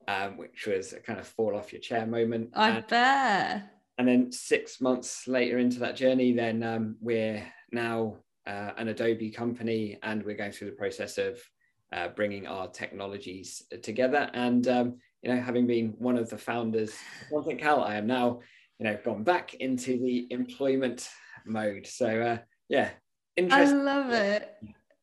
um, 0.07 0.37
which 0.37 0.67
was 0.67 0.93
a 0.93 1.01
kind 1.01 1.19
of 1.19 1.27
fall 1.27 1.57
off 1.57 1.73
your 1.73 1.81
chair 1.81 2.07
moment. 2.07 2.51
I 2.55 2.71
and, 2.71 2.87
bet 2.87 3.73
and 3.99 4.09
then 4.09 4.33
six 4.33 4.81
months 4.81 5.29
later 5.29 5.59
into 5.59 5.79
that 5.81 5.97
journey, 5.97 6.33
then 6.33 6.63
um, 6.63 6.97
we're 7.01 7.45
now 7.71 8.17
uh, 8.47 8.73
an 8.77 8.89
Adobe 8.89 9.31
company, 9.31 9.99
and 10.03 10.23
we're 10.25 10.37
going 10.37 10.53
through 10.53 10.71
the 10.71 10.77
process 10.77 11.19
of 11.19 11.41
uh, 11.93 12.09
bringing 12.09 12.47
our 12.47 12.69
technologies 12.69 13.63
together. 13.83 14.31
And 14.35 14.67
um, 14.69 14.99
you 15.23 15.33
know, 15.33 15.41
having 15.41 15.67
been 15.67 15.95
one 15.99 16.17
of 16.17 16.31
the 16.31 16.39
founders 16.39 16.93
of 17.33 17.59
Cal, 17.59 17.83
I 17.83 17.97
am 17.97 18.07
now 18.07 18.41
you 18.79 18.87
know 18.87 18.99
gone 19.05 19.23
back 19.23 19.55
into 19.55 19.99
the 19.99 20.27
employment 20.31 21.09
mode. 21.47 21.87
So 21.87 22.21
uh, 22.21 22.39
yeah, 22.69 22.91
interesting. 23.37 23.81
I 23.81 23.83
love 23.83 24.11
it. 24.11 24.55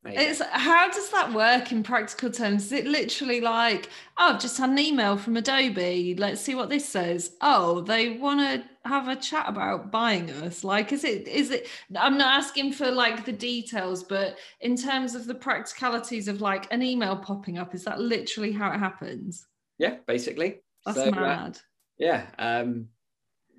It's 0.02 0.40
how 0.40 0.88
does 0.90 1.10
that 1.10 1.34
work 1.34 1.72
in 1.72 1.82
practical 1.82 2.30
terms? 2.30 2.66
Is 2.66 2.72
it 2.72 2.86
literally 2.86 3.42
like, 3.42 3.90
oh, 4.16 4.32
I've 4.32 4.40
just 4.40 4.56
had 4.56 4.70
an 4.70 4.78
email 4.78 5.18
from 5.18 5.36
Adobe. 5.36 6.14
Let's 6.14 6.40
see 6.40 6.54
what 6.54 6.70
this 6.70 6.88
says. 6.88 7.36
Oh, 7.42 7.82
they 7.82 8.16
want 8.16 8.40
to 8.40 8.88
have 8.88 9.08
a 9.08 9.16
chat 9.16 9.46
about 9.46 9.90
buying 9.90 10.30
us. 10.30 10.64
Like, 10.64 10.92
is 10.92 11.04
it? 11.04 11.28
Is 11.28 11.50
it? 11.50 11.68
I'm 11.94 12.16
not 12.16 12.38
asking 12.38 12.72
for 12.72 12.90
like 12.90 13.26
the 13.26 13.32
details, 13.32 14.02
but 14.02 14.38
in 14.60 14.74
terms 14.74 15.14
of 15.14 15.26
the 15.26 15.34
practicalities 15.34 16.28
of 16.28 16.40
like 16.40 16.72
an 16.72 16.82
email 16.82 17.16
popping 17.16 17.58
up, 17.58 17.74
is 17.74 17.84
that 17.84 18.00
literally 18.00 18.52
how 18.52 18.72
it 18.72 18.78
happens? 18.78 19.46
Yeah, 19.78 19.96
basically. 20.06 20.60
That's 20.86 20.96
so, 20.96 21.08
uh, 21.08 21.10
mad. 21.10 21.56
Uh, 21.56 21.60
yeah. 21.98 22.26
Um, 22.38 22.88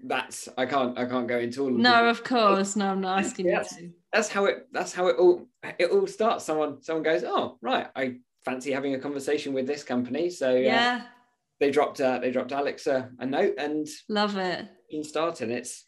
that's 0.03 0.50
I 0.58 0.65
can't 0.65 0.98
I 0.98 1.05
can't 1.05 1.27
go 1.27 1.39
into 1.39 1.62
all 1.62 1.67
of 1.70 1.75
No, 1.75 2.10
of 2.10 2.24
course. 2.24 2.75
No, 2.75 2.88
I'm 2.88 3.01
not 3.01 3.20
asking 3.20 3.48
you 3.48 3.55
to. 3.55 3.89
That's 4.13 4.29
how 4.29 4.46
it 4.46 4.67
that's 4.72 4.93
how 4.93 5.08
it 5.08 5.17
all 5.17 5.48
it 5.79 5.91
all 5.91 6.08
starts. 6.08 6.46
Someone 6.46 6.81
someone 6.81 7.03
goes, 7.03 7.24
Oh, 7.25 7.58
right, 7.62 7.88
I 7.96 8.17
fancy 8.43 8.72
having 8.72 8.96
a 8.96 9.00
conversation 9.00 9.53
with 9.53 9.67
this 9.67 9.84
company. 9.84 10.29
So 10.29 10.55
yeah. 10.55 11.01
Uh, 11.01 11.08
they 11.60 11.70
dropped 11.70 12.01
uh, 12.01 12.17
they 12.17 12.31
dropped 12.31 12.51
Alex 12.51 12.88
a, 12.88 13.12
a 13.20 13.25
note 13.25 13.53
and 13.60 13.88
love 14.10 14.36
it. 14.38 14.67
And 14.91 15.05
started. 15.05 15.51
It's 15.51 15.86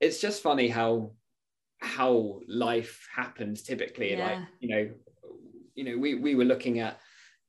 it's 0.00 0.20
just 0.20 0.42
funny 0.42 0.68
how 0.68 1.12
how 1.80 2.40
life 2.46 3.08
happens 3.14 3.62
typically. 3.62 4.12
Yeah. 4.12 4.26
Like, 4.26 4.38
you 4.60 4.68
know, 4.68 4.90
you 5.74 5.84
know, 5.84 5.98
we 5.98 6.14
we 6.16 6.34
were 6.34 6.44
looking 6.44 6.80
at 6.80 7.00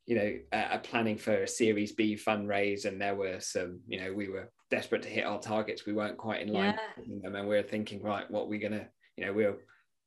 you 0.09 0.15
know, 0.15 0.39
uh, 0.51 0.79
planning 0.79 1.19
for 1.19 1.43
a 1.43 1.47
Series 1.47 1.91
B 1.91 2.15
fundraise, 2.15 2.85
and 2.85 2.99
there 2.99 3.13
were 3.13 3.39
some, 3.39 3.79
you 3.87 4.01
know, 4.01 4.11
we 4.11 4.27
were 4.27 4.49
desperate 4.69 5.01
to 5.03 5.09
hit 5.09 5.25
our 5.25 5.39
targets. 5.39 5.85
We 5.85 5.93
weren't 5.93 6.17
quite 6.17 6.41
in 6.41 6.53
line 6.53 6.77
yeah. 6.97 7.19
them, 7.21 7.35
and 7.35 7.47
we 7.47 7.57
are 7.57 7.63
thinking, 7.63 8.01
right, 8.01 8.29
what 8.29 8.45
we're 8.45 8.51
we 8.51 8.59
gonna, 8.59 8.87
you 9.17 9.25
know, 9.25 9.33
we're, 9.33 9.57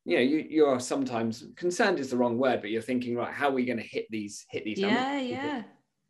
you 0.05 0.17
know, 0.17 0.23
you 0.23 0.47
you 0.49 0.67
are 0.67 0.81
sometimes 0.81 1.45
concerned 1.57 1.99
is 1.99 2.11
the 2.11 2.17
wrong 2.17 2.39
word, 2.39 2.61
but 2.61 2.71
you're 2.71 2.83
thinking, 2.83 3.17
right, 3.17 3.33
how 3.33 3.49
are 3.49 3.53
we 3.53 3.65
going 3.65 3.79
to 3.79 3.85
hit 3.85 4.07
these 4.11 4.45
hit 4.51 4.65
these 4.65 4.79
numbers? 4.79 4.99
Yeah, 5.01 5.21
yeah. 5.21 5.63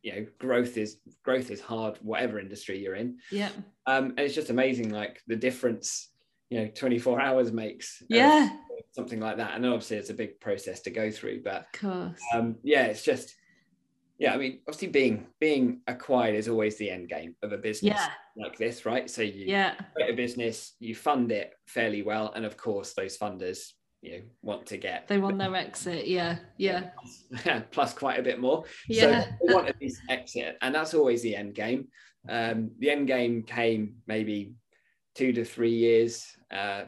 You 0.02 0.12
know, 0.12 0.26
growth 0.38 0.76
is 0.76 0.99
growth 1.25 1.50
is 1.50 1.61
hard, 1.61 1.99
whatever 2.02 2.40
industry 2.40 2.78
you're 2.78 2.97
in. 2.97 3.18
Yeah. 3.30 3.50
Um, 3.87 4.11
and 4.11 4.21
it's 4.21 4.35
just 4.35 4.50
amazing, 4.50 4.90
like 4.90 5.21
the 5.26 5.37
difference, 5.37 6.11
you 6.50 6.61
know, 6.61 6.68
24 6.75 7.21
hours 7.21 7.52
makes. 7.52 8.02
Yeah. 8.09 8.50
Something 8.92 9.21
like 9.21 9.38
that, 9.38 9.54
and 9.54 9.64
obviously 9.64 9.97
it's 9.97 10.11
a 10.11 10.14
big 10.14 10.38
process 10.40 10.80
to 10.80 10.90
go 10.90 11.11
through, 11.11 11.42
but 11.42 11.66
of 11.73 11.80
course. 11.80 12.21
Um, 12.35 12.56
yeah, 12.62 12.87
it's 12.87 13.02
just 13.02 13.37
yeah, 14.23 14.35
I 14.35 14.37
mean, 14.37 14.61
obviously 14.69 14.87
being 14.87 15.26
being 15.41 15.81
acquired 15.88 16.37
is 16.37 16.47
always 16.47 16.79
the 16.79 16.88
end 16.88 17.09
game 17.09 17.35
of 17.43 17.50
a 17.50 17.59
business 17.59 17.99
yeah. 17.99 18.11
like 18.37 18.57
this, 18.57 18.87
right? 18.87 19.11
So 19.11 19.21
you 19.21 19.47
yeah. 19.49 19.75
create 19.97 20.12
a 20.12 20.17
business, 20.17 20.76
you 20.79 20.95
fund 20.95 21.33
it 21.33 21.55
fairly 21.67 22.02
well, 22.02 22.33
and 22.37 22.45
of 22.45 22.57
course 22.57 22.95
those 22.95 23.19
funders, 23.19 23.71
you 24.00 24.12
know, 24.12 24.23
want 24.41 24.67
to 24.67 24.76
get 24.76 25.09
they 25.09 25.19
want 25.19 25.38
their 25.38 25.57
exit, 25.57 26.07
yeah, 26.07 26.37
yeah, 26.57 26.91
plus, 27.00 27.62
plus 27.73 27.95
quite 27.95 28.21
a 28.21 28.23
bit 28.23 28.38
more. 28.38 28.62
Yeah, 28.88 29.25
so 29.25 29.29
they 29.45 29.55
want 29.55 29.75
this 29.81 30.00
exit, 30.09 30.57
and 30.62 30.73
that's 30.73 30.95
always 30.95 31.23
the 31.23 31.35
end 31.35 31.57
game. 31.57 31.88
Um, 32.29 32.71
the 32.79 32.91
end 32.91 33.09
game 33.09 33.43
came 33.43 33.97
maybe 34.07 34.52
two 35.17 35.33
to 35.33 35.45
three 35.45 35.75
years 35.75 36.25
uh, 36.55 36.83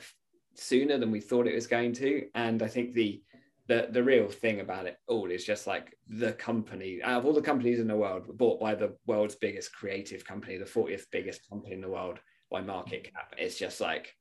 sooner 0.54 0.98
than 0.98 1.10
we 1.10 1.18
thought 1.18 1.48
it 1.48 1.54
was 1.56 1.66
going 1.66 1.94
to, 1.94 2.28
and 2.36 2.62
I 2.62 2.68
think 2.68 2.94
the 2.94 3.20
the 3.66 3.88
the 3.90 4.02
real 4.02 4.28
thing 4.28 4.60
about 4.60 4.86
it 4.86 4.96
all 5.08 5.30
is 5.30 5.44
just 5.44 5.66
like 5.66 5.96
the 6.08 6.32
company 6.32 7.02
out 7.02 7.18
of 7.18 7.26
all 7.26 7.32
the 7.32 7.40
companies 7.40 7.80
in 7.80 7.88
the 7.88 7.96
world 7.96 8.26
bought 8.36 8.60
by 8.60 8.74
the 8.74 8.94
world's 9.06 9.34
biggest 9.34 9.72
creative 9.72 10.24
company 10.24 10.58
the 10.58 10.64
40th 10.64 11.06
biggest 11.10 11.48
company 11.48 11.74
in 11.74 11.80
the 11.80 11.88
world 11.88 12.18
by 12.50 12.60
market 12.60 13.04
cap 13.04 13.34
it's 13.38 13.58
just 13.58 13.80
like 13.80 14.14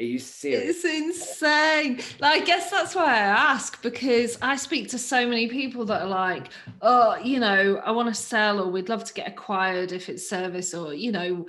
are 0.00 0.04
you 0.04 0.18
serious? 0.18 0.82
It's 0.82 0.84
insane. 0.84 2.00
Like, 2.18 2.42
I 2.42 2.44
guess 2.44 2.68
that's 2.68 2.96
why 2.96 3.04
I 3.04 3.18
ask 3.18 3.80
because 3.80 4.36
I 4.42 4.56
speak 4.56 4.88
to 4.88 4.98
so 4.98 5.24
many 5.24 5.46
people 5.46 5.84
that 5.84 6.02
are 6.02 6.08
like, 6.08 6.48
oh, 6.82 7.16
you 7.22 7.38
know, 7.38 7.80
I 7.84 7.92
want 7.92 8.08
to 8.08 8.14
sell 8.14 8.58
or 8.60 8.68
we'd 8.68 8.88
love 8.88 9.04
to 9.04 9.14
get 9.14 9.28
acquired 9.28 9.92
if 9.92 10.08
it's 10.08 10.28
service 10.28 10.74
or, 10.74 10.94
you 10.94 11.12
know, 11.12 11.46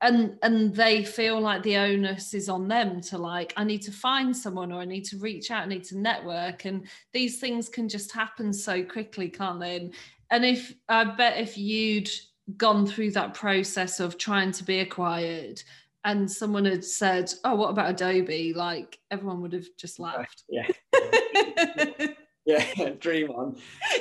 and 0.00 0.36
and 0.42 0.74
they 0.74 1.04
feel 1.04 1.40
like 1.40 1.62
the 1.62 1.76
onus 1.76 2.34
is 2.34 2.48
on 2.48 2.68
them 2.68 3.00
to 3.00 3.18
like 3.18 3.52
i 3.56 3.64
need 3.64 3.82
to 3.82 3.92
find 3.92 4.36
someone 4.36 4.72
or 4.72 4.80
i 4.80 4.84
need 4.84 5.04
to 5.04 5.18
reach 5.18 5.50
out 5.50 5.64
i 5.64 5.66
need 5.66 5.84
to 5.84 5.98
network 5.98 6.64
and 6.64 6.86
these 7.12 7.38
things 7.38 7.68
can 7.68 7.88
just 7.88 8.12
happen 8.12 8.52
so 8.52 8.82
quickly 8.82 9.28
can't 9.28 9.60
they? 9.60 9.76
And, 9.76 9.94
and 10.30 10.44
if 10.44 10.74
i 10.88 11.04
bet 11.04 11.38
if 11.38 11.58
you'd 11.58 12.10
gone 12.56 12.86
through 12.86 13.10
that 13.10 13.34
process 13.34 14.00
of 14.00 14.16
trying 14.18 14.52
to 14.52 14.64
be 14.64 14.80
acquired 14.80 15.62
and 16.04 16.30
someone 16.30 16.64
had 16.64 16.84
said 16.84 17.32
oh 17.44 17.54
what 17.54 17.70
about 17.70 17.90
adobe? 17.90 18.52
like 18.54 18.98
everyone 19.10 19.42
would 19.42 19.52
have 19.52 19.68
just 19.76 19.98
laughed. 19.98 20.44
yeah 20.48 20.66
yeah, 22.48 22.90
dream 22.98 23.30
on. 23.30 23.56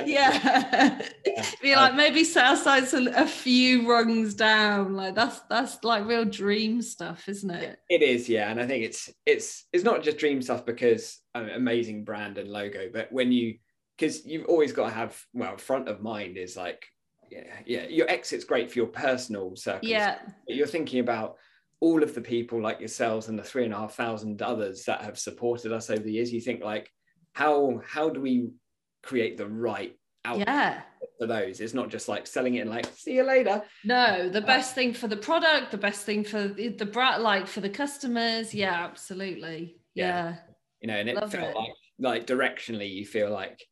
Yeah. 0.06 1.01
yeah. 1.25 1.46
Be 1.62 1.75
like 1.75 1.96
maybe 1.96 2.24
Southside's 2.24 2.94
a, 2.94 3.06
a 3.16 3.27
few 3.27 3.89
rungs 3.89 4.34
down. 4.34 4.96
Like 4.96 5.16
that's 5.16 5.42
that's 5.50 5.84
like 5.84 6.08
real 6.08 6.24
dream 6.24 6.82
stuff, 6.82 7.27
isn't 7.27 7.50
it? 7.50 7.80
It 7.89 8.01
is, 8.01 8.30
yeah. 8.30 8.50
And 8.50 8.60
I 8.60 8.66
think 8.66 8.86
it's 8.86 9.10
it's 9.25 9.66
it's 9.74 9.84
not 9.84 10.01
just 10.01 10.18
dream 10.18 10.42
stuff 10.42 10.66
because 10.66 11.20
um, 11.36 11.50
amazing 11.50 12.06
brand 12.06 12.38
and 12.38 12.50
logo, 12.50 12.89
but 12.92 13.12
when 13.12 13.34
you 13.34 13.58
because 13.98 14.25
you've 14.25 14.46
always 14.46 14.72
got 14.72 14.89
to 14.89 14.96
have 14.96 15.22
well, 15.34 15.58
front 15.58 15.89
of 15.89 16.01
mind 16.01 16.38
is 16.38 16.56
like 16.56 16.86
yeah, 17.30 17.42
yeah, 17.66 17.88
your 17.88 18.10
exit's 18.10 18.46
great 18.46 18.72
for 18.72 18.80
your 18.80 18.88
personal 18.88 19.58
circles. 19.58 19.92
Yeah. 19.92 20.20
you're 20.48 20.66
thinking 20.66 21.01
about 21.01 21.36
all 21.82 22.01
of 22.01 22.16
the 22.16 22.22
people 22.22 22.62
like 22.62 22.80
yourselves 22.80 23.27
and 23.27 23.38
the 23.38 23.44
three 23.44 23.66
and 23.66 23.74
a 23.74 23.77
half 23.77 23.96
thousand 23.96 24.42
others 24.42 24.86
that 24.86 25.01
have 25.01 25.20
supported 25.20 25.74
us 25.74 25.89
over 25.89 26.01
the 26.01 26.13
years. 26.13 26.32
You 26.32 26.39
think 26.39 26.63
like 26.63 26.89
how 27.38 27.79
how 27.86 28.10
do 28.10 28.20
we 28.20 28.50
create 29.03 29.38
the 29.38 29.48
right 29.48 29.96
output 30.25 30.48
yeah. 30.48 30.82
for 31.20 31.27
those? 31.27 31.60
It's 31.60 31.75
not 31.75 31.89
just 31.89 32.10
like 32.10 32.25
selling 32.25 32.56
it 32.56 32.62
and 32.62 32.70
like 32.72 32.88
see 32.96 33.13
you 33.13 33.24
later. 33.24 33.62
No, 33.86 34.27
the 34.27 34.41
uh, 34.41 34.46
best 34.46 34.74
thing 34.74 34.91
for 34.91 35.08
the 35.08 35.17
product, 35.17 35.70
the 35.70 35.77
best 35.77 36.03
thing 36.03 36.24
for 36.24 36.48
the, 36.48 36.70
the 36.70 36.86
brand, 36.88 37.22
like 37.22 37.46
for 37.46 37.62
the 37.62 37.70
customers. 37.70 38.56
Yeah, 38.56 38.74
absolutely. 38.74 39.77
Yeah. 39.94 40.08
yeah. 40.08 40.36
You 40.82 40.88
know, 40.88 40.96
and 40.96 41.10
it 41.10 41.15
Love 41.15 41.32
felt 41.32 41.51
it. 41.51 41.56
like 41.56 41.74
like 42.00 42.27
directionally 42.27 42.91
you 42.91 43.06
feel 43.06 43.29
like 43.29 43.63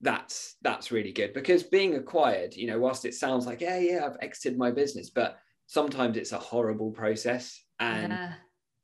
that's 0.00 0.56
that's 0.62 0.90
really 0.90 1.12
good 1.12 1.34
because 1.34 1.62
being 1.62 1.96
acquired, 1.96 2.54
you 2.54 2.68
know, 2.68 2.78
whilst 2.78 3.04
it 3.04 3.14
sounds 3.14 3.46
like 3.46 3.60
yeah, 3.60 3.78
yeah, 3.78 4.06
I've 4.06 4.16
exited 4.22 4.56
my 4.56 4.70
business, 4.70 5.10
but 5.10 5.36
sometimes 5.66 6.16
it's 6.16 6.32
a 6.32 6.38
horrible 6.38 6.90
process 6.90 7.62
and 7.78 8.12
yeah 8.12 8.32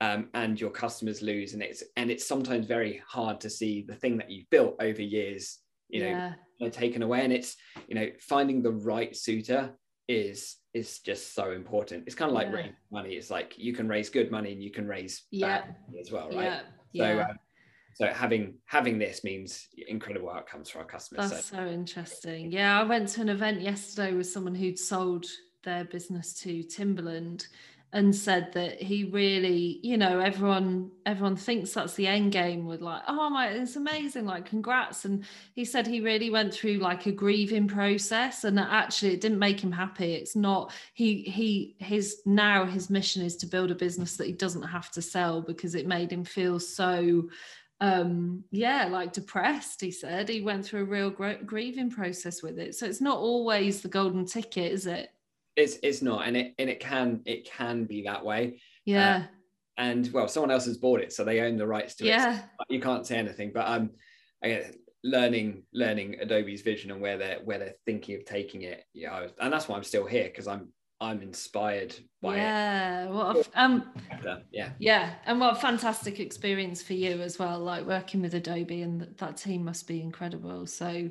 um, 0.00 0.28
and 0.34 0.60
your 0.60 0.70
customers 0.70 1.22
lose 1.22 1.54
and 1.54 1.62
it's 1.62 1.82
and 1.96 2.10
it's 2.10 2.26
sometimes 2.26 2.66
very 2.66 3.02
hard 3.08 3.40
to 3.40 3.50
see 3.50 3.84
the 3.86 3.94
thing 3.94 4.18
that 4.18 4.30
you've 4.30 4.48
built 4.50 4.76
over 4.80 5.02
years 5.02 5.58
you 5.88 6.02
know 6.02 6.32
yeah. 6.58 6.68
taken 6.68 7.02
away 7.02 7.24
and 7.24 7.32
it's 7.32 7.56
you 7.88 7.94
know 7.94 8.08
finding 8.20 8.62
the 8.62 8.72
right 8.72 9.16
suitor 9.16 9.70
is 10.08 10.56
is 10.74 10.98
just 11.00 11.34
so 11.34 11.52
important 11.52 12.04
it's 12.06 12.14
kind 12.14 12.30
of 12.30 12.34
like 12.34 12.48
yeah. 12.48 12.54
raising 12.54 12.76
money 12.92 13.14
it's 13.14 13.30
like 13.30 13.54
you 13.56 13.72
can 13.72 13.88
raise 13.88 14.10
good 14.10 14.30
money 14.30 14.52
and 14.52 14.62
you 14.62 14.70
can 14.70 14.86
raise 14.86 15.24
yeah 15.30 15.62
as 15.98 16.12
well 16.12 16.28
right 16.30 16.60
yeah. 16.92 17.14
so. 17.14 17.20
Um, 17.22 17.36
so 17.94 18.06
having 18.08 18.54
having 18.66 18.98
this 18.98 19.24
means 19.24 19.68
incredible 19.88 20.30
outcomes 20.30 20.68
for 20.68 20.80
our 20.80 20.84
customers 20.84 21.30
that's 21.30 21.46
so. 21.46 21.56
so 21.56 21.66
interesting 21.66 22.52
yeah 22.52 22.78
i 22.78 22.82
went 22.82 23.08
to 23.08 23.22
an 23.22 23.30
event 23.30 23.62
yesterday 23.62 24.12
with 24.12 24.26
someone 24.28 24.54
who'd 24.54 24.78
sold 24.78 25.24
their 25.64 25.84
business 25.84 26.34
to 26.34 26.62
timberland 26.62 27.46
and 27.96 28.14
said 28.14 28.52
that 28.52 28.82
he 28.82 29.04
really 29.04 29.80
you 29.82 29.96
know 29.96 30.20
everyone 30.20 30.90
everyone 31.06 31.34
thinks 31.34 31.72
that's 31.72 31.94
the 31.94 32.06
end 32.06 32.30
game 32.30 32.66
with 32.66 32.82
like 32.82 33.00
oh 33.08 33.30
my 33.30 33.48
it's 33.48 33.76
amazing 33.76 34.26
like 34.26 34.44
congrats. 34.44 35.06
And 35.06 35.24
he 35.54 35.64
said 35.64 35.86
he 35.86 36.02
really 36.02 36.28
went 36.28 36.52
through 36.52 36.74
like 36.74 37.06
a 37.06 37.12
grieving 37.12 37.66
process 37.66 38.44
and 38.44 38.58
that 38.58 38.68
actually 38.70 39.14
it 39.14 39.22
didn't 39.22 39.38
make 39.38 39.64
him 39.64 39.72
happy. 39.72 40.12
It's 40.12 40.36
not 40.36 40.74
he 40.92 41.22
he 41.22 41.74
his 41.78 42.20
now 42.26 42.66
his 42.66 42.90
mission 42.90 43.22
is 43.22 43.34
to 43.36 43.46
build 43.46 43.70
a 43.70 43.74
business 43.74 44.18
that 44.18 44.26
he 44.26 44.32
doesn't 44.34 44.62
have 44.62 44.90
to 44.90 45.00
sell 45.00 45.40
because 45.40 45.74
it 45.74 45.86
made 45.86 46.12
him 46.12 46.24
feel 46.24 46.60
so 46.60 47.30
um 47.80 48.42
yeah 48.50 48.88
like 48.90 49.14
depressed 49.14 49.80
he 49.80 49.90
said. 49.90 50.28
He 50.28 50.42
went 50.42 50.66
through 50.66 50.82
a 50.82 50.84
real 50.84 51.10
grieving 51.10 51.90
process 51.90 52.42
with 52.42 52.58
it. 52.58 52.74
So 52.74 52.84
it's 52.84 53.00
not 53.00 53.16
always 53.16 53.80
the 53.80 53.88
golden 53.88 54.26
ticket 54.26 54.70
is 54.70 54.86
it 54.86 55.08
it's 55.56 55.78
it's 55.82 56.02
not 56.02 56.26
and 56.26 56.36
it 56.36 56.54
and 56.58 56.68
it 56.68 56.80
can 56.80 57.20
it 57.24 57.44
can 57.44 57.84
be 57.84 58.02
that 58.02 58.24
way 58.24 58.60
yeah 58.84 59.16
uh, 59.16 59.22
and 59.78 60.12
well 60.12 60.28
someone 60.28 60.50
else 60.50 60.66
has 60.66 60.76
bought 60.76 61.00
it 61.00 61.12
so 61.12 61.24
they 61.24 61.40
own 61.40 61.56
the 61.56 61.66
rights 61.66 61.94
to 61.94 62.04
yeah. 62.04 62.38
it 62.38 62.44
you 62.68 62.80
can't 62.80 63.06
say 63.06 63.16
anything 63.16 63.50
but 63.52 63.66
um 63.66 63.90
I, 64.44 64.70
learning 65.02 65.62
learning 65.72 66.16
adobe's 66.20 66.62
vision 66.62 66.90
and 66.90 67.00
where 67.00 67.18
they're 67.18 67.40
where 67.44 67.58
they're 67.58 67.74
thinking 67.84 68.16
of 68.16 68.24
taking 68.24 68.62
it 68.62 68.84
yeah 68.92 69.26
and 69.40 69.52
that's 69.52 69.68
why 69.68 69.76
i'm 69.76 69.84
still 69.84 70.06
here 70.06 70.24
because 70.24 70.46
i'm 70.46 70.68
I'm 70.98 71.20
inspired 71.20 71.94
by 72.22 72.36
yeah, 72.36 73.04
it. 73.04 73.10
what 73.10 73.36
a, 73.36 73.60
um, 73.60 73.92
yeah, 74.50 74.70
yeah, 74.78 75.10
and 75.26 75.38
what 75.38 75.52
a 75.52 75.60
fantastic 75.60 76.20
experience 76.20 76.82
for 76.82 76.94
you 76.94 77.20
as 77.20 77.38
well. 77.38 77.58
Like 77.58 77.84
working 77.84 78.22
with 78.22 78.34
Adobe, 78.34 78.80
and 78.80 79.02
that, 79.02 79.18
that 79.18 79.36
team 79.36 79.64
must 79.64 79.86
be 79.86 80.00
incredible. 80.00 80.66
So 80.66 80.88
yeah, 80.88 81.10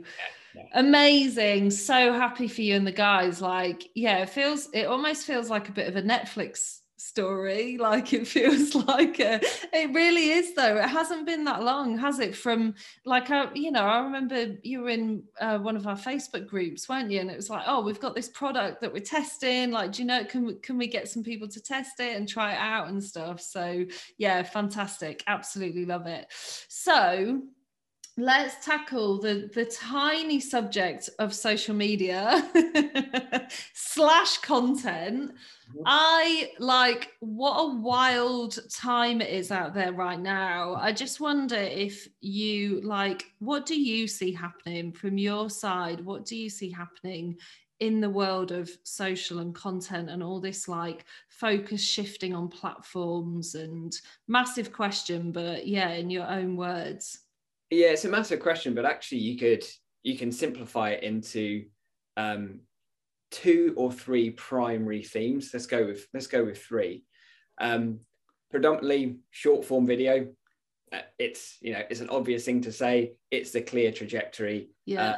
amazing! 0.74 1.72
So 1.72 2.14
happy 2.14 2.48
for 2.48 2.62
you 2.62 2.76
and 2.76 2.86
the 2.86 2.92
guys. 2.92 3.42
Like, 3.42 3.90
yeah, 3.96 4.18
it 4.20 4.30
feels, 4.30 4.70
it 4.74 4.86
almost 4.86 5.26
feels 5.26 5.50
like 5.50 5.70
a 5.70 5.72
bit 5.72 5.88
of 5.88 5.96
a 5.96 6.02
Netflix 6.02 6.80
story. 7.06 7.78
Like 7.86 8.14
it 8.14 8.28
feels 8.28 8.74
like 8.88 9.20
a, 9.20 9.40
it 9.72 9.94
really 9.94 10.32
is 10.32 10.56
though. 10.56 10.78
It 10.78 10.90
hasn't 10.90 11.28
been 11.28 11.44
that 11.44 11.62
long 11.62 11.98
has 12.00 12.20
it? 12.20 12.36
From 12.36 12.74
like 13.06 13.30
I, 13.30 13.54
you 13.54 13.72
know 13.72 13.86
i 13.86 14.00
remember 14.00 14.56
you 14.64 14.82
were 14.82 14.90
in 14.90 15.24
uh, 15.40 15.60
one 15.60 15.76
of 15.76 15.86
our 15.86 15.96
facebook 15.96 16.48
groups 16.48 16.90
weren't 16.90 17.12
you? 17.12 17.20
And 17.20 17.30
it 17.30 17.36
was 17.36 17.50
like 17.50 17.64
oh 17.68 17.82
we've 17.82 18.00
got 18.00 18.16
this 18.16 18.30
product 18.30 18.82
that 18.82 18.92
we're 18.92 19.00
testing. 19.02 19.72
Like 19.72 19.92
do 19.92 20.02
you 20.02 20.08
know 20.08 20.26
can 20.26 20.46
we, 20.46 20.56
can 20.56 20.78
we 20.78 20.88
get 20.88 21.08
some 21.08 21.24
people 21.24 21.48
to 21.50 21.62
test 21.62 22.00
it 22.00 22.16
and 22.16 22.28
try 22.28 22.54
it 22.54 22.60
out 22.60 22.88
and 22.88 23.04
stuff? 23.04 23.40
So 23.40 23.86
yeah 24.18 24.42
fantastic. 24.42 25.24
Absolutely 25.28 25.86
love 25.86 26.08
it. 26.08 26.26
So 26.68 27.44
let's 28.18 28.64
tackle 28.66 29.20
the 29.20 29.50
the 29.54 29.66
tiny 29.66 30.40
subject 30.40 31.10
of 31.20 31.34
social 31.34 31.76
media 31.76 32.50
slash 33.74 34.38
content. 34.38 35.32
Mm-hmm. 35.32 35.82
i 35.86 36.52
like 36.60 37.12
what 37.22 37.58
a 37.60 37.76
wild 37.76 38.60
time 38.72 39.20
it 39.20 39.30
is 39.30 39.52
out 39.52 39.74
there 39.74 39.92
right 39.92 40.20
now. 40.20 40.76
I 40.76 40.94
just 40.94 41.20
wonder 41.20 41.58
if 41.58 42.08
you 42.22 42.82
like 42.82 43.26
what 43.40 43.66
do 43.66 43.80
you 43.80 44.08
see 44.08 44.32
happening 44.32 44.94
from 44.94 45.18
your 45.18 45.50
side? 45.50 46.00
What 46.06 46.26
do 46.26 46.38
you 46.38 46.50
see 46.50 46.72
happening 46.72 47.38
in 47.82 48.00
the 48.00 48.10
world 48.10 48.54
of 48.54 48.70
social 48.84 49.40
and 49.40 49.54
content 49.54 50.10
and 50.10 50.24
all 50.24 50.40
this 50.40 50.70
like 50.70 51.04
focus 51.28 51.82
shifting 51.82 52.34
on 52.34 52.48
platforms 52.48 53.56
and 53.56 54.00
massive 54.30 54.72
question 54.72 55.34
but 55.34 55.68
yeah 55.68 55.90
in 55.90 56.10
your 56.10 56.26
own 56.26 56.56
words 56.56 57.25
yeah, 57.70 57.88
it's 57.88 58.06
a 58.06 58.10
massive 58.10 58.40
question, 58.40 58.74
but 58.74 58.86
actually, 58.86 59.20
you 59.20 59.38
could 59.38 59.64
you 60.04 60.18
can 60.18 60.32
simplify 60.32 60.92
it 60.92 61.04
into 61.04 61.66
um, 62.18 62.60
two 63.32 63.74
or 63.76 63.92
three 63.92 64.30
primary 64.32 65.04
themes. 65.04 65.50
Let's 65.54 65.66
go 65.66 65.86
with 65.86 66.08
let's 66.14 66.28
go 66.28 66.46
with 66.46 66.64
three. 66.64 67.04
Um, 67.60 68.00
predominantly 68.52 69.18
short 69.32 69.66
form 69.66 69.86
video. 69.86 70.28
Uh, 70.94 71.02
it's 71.18 71.58
you 71.62 71.74
know 71.74 71.82
it's 71.90 72.02
an 72.02 72.10
obvious 72.10 72.46
thing 72.46 72.62
to 72.62 72.72
say. 72.72 73.14
It's 73.32 73.52
the 73.52 73.62
clear 73.62 73.92
trajectory. 73.92 74.70
Yeah. 74.86 75.10
Uh, 75.10 75.18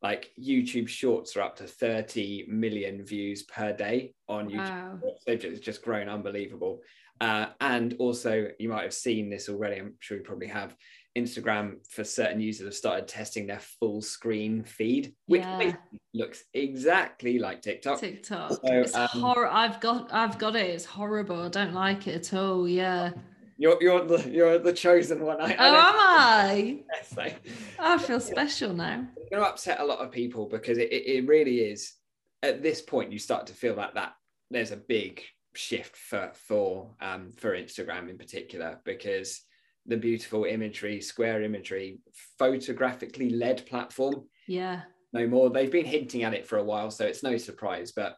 like 0.00 0.30
YouTube 0.40 0.88
Shorts 0.88 1.36
are 1.36 1.40
up 1.40 1.56
to 1.56 1.64
30 1.64 2.44
million 2.48 3.04
views 3.04 3.42
per 3.42 3.72
day 3.72 4.14
on 4.28 4.48
YouTube. 4.48 5.02
Wow. 5.26 5.36
Just, 5.36 5.62
just 5.62 5.82
grown 5.82 6.08
unbelievable. 6.08 6.82
Uh, 7.20 7.46
and 7.60 7.96
also, 7.98 8.48
you 8.60 8.68
might 8.68 8.84
have 8.84 8.94
seen 8.94 9.28
this 9.28 9.48
already. 9.48 9.80
I'm 9.80 9.94
sure 9.98 10.16
you 10.16 10.22
probably 10.22 10.46
have. 10.46 10.76
Instagram 11.22 11.76
for 11.88 12.04
certain 12.04 12.40
users 12.40 12.66
have 12.66 12.74
started 12.74 13.08
testing 13.08 13.46
their 13.46 13.60
full 13.60 14.00
screen 14.00 14.62
feed, 14.62 15.14
which 15.26 15.42
yeah. 15.42 15.74
looks 16.14 16.44
exactly 16.54 17.38
like 17.38 17.62
TikTok. 17.62 18.00
TikTok. 18.00 18.52
So, 18.52 18.60
it's 18.64 18.94
um, 18.94 19.08
horror. 19.08 19.48
I've 19.48 19.80
got 19.80 20.12
I've 20.12 20.38
got 20.38 20.56
it. 20.56 20.70
It's 20.70 20.84
horrible. 20.84 21.42
I 21.42 21.48
don't 21.48 21.74
like 21.74 22.06
it 22.06 22.14
at 22.14 22.38
all. 22.38 22.68
Yeah. 22.68 23.10
You're 23.56 23.76
you're 23.80 24.04
the 24.04 24.30
you're 24.30 24.58
the 24.58 24.72
chosen 24.72 25.20
one. 25.24 25.40
I, 25.40 25.54
oh, 25.54 25.56
I 25.58 25.66
am 25.68 25.94
I? 25.98 26.78
Yes, 26.94 27.18
I, 27.18 27.36
I 27.78 27.98
feel 27.98 28.20
special 28.20 28.72
now. 28.72 29.06
It's 29.16 29.30
going 29.30 29.42
to 29.42 29.48
upset 29.48 29.80
a 29.80 29.84
lot 29.84 29.98
of 29.98 30.12
people 30.12 30.46
because 30.46 30.78
it, 30.78 30.92
it, 30.92 31.06
it 31.06 31.26
really 31.26 31.58
is. 31.58 31.94
At 32.42 32.62
this 32.62 32.80
point, 32.80 33.10
you 33.10 33.18
start 33.18 33.48
to 33.48 33.52
feel 33.52 33.74
like 33.74 33.94
that 33.94 34.12
there's 34.50 34.70
a 34.70 34.76
big 34.76 35.22
shift 35.54 35.96
for 35.96 36.30
for 36.34 36.94
um, 37.00 37.32
for 37.36 37.56
Instagram 37.56 38.08
in 38.08 38.16
particular 38.16 38.80
because 38.84 39.42
the 39.88 39.96
beautiful 39.96 40.44
imagery, 40.44 41.00
square 41.00 41.42
imagery, 41.42 41.98
photographically 42.38 43.30
led 43.30 43.66
platform. 43.66 44.26
Yeah. 44.46 44.82
No 45.12 45.26
more. 45.26 45.50
They've 45.50 45.72
been 45.72 45.86
hinting 45.86 46.22
at 46.22 46.34
it 46.34 46.46
for 46.46 46.58
a 46.58 46.64
while, 46.64 46.90
so 46.90 47.06
it's 47.06 47.22
no 47.22 47.36
surprise. 47.38 47.92
But 47.92 48.16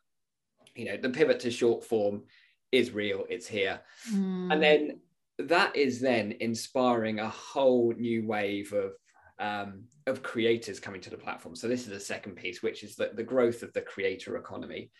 you 0.74 0.84
know, 0.84 0.96
the 0.96 1.10
pivot 1.10 1.40
to 1.40 1.50
short 1.50 1.84
form 1.84 2.24
is 2.72 2.90
real. 2.90 3.24
It's 3.28 3.46
here, 3.46 3.80
mm. 4.12 4.52
and 4.52 4.60
then 4.60 5.00
that 5.38 5.74
is 5.76 6.00
then 6.00 6.34
inspiring 6.40 7.20
a 7.20 7.28
whole 7.28 7.94
new 7.96 8.26
wave 8.26 8.72
of 8.72 8.92
um, 9.38 9.84
of 10.06 10.22
creators 10.24 10.80
coming 10.80 11.00
to 11.02 11.10
the 11.10 11.16
platform. 11.16 11.54
So 11.54 11.68
this 11.68 11.82
is 11.82 11.88
the 11.88 12.00
second 12.00 12.34
piece, 12.34 12.62
which 12.62 12.82
is 12.82 12.96
the, 12.96 13.12
the 13.14 13.22
growth 13.22 13.62
of 13.62 13.72
the 13.72 13.80
creator 13.82 14.36
economy 14.36 14.90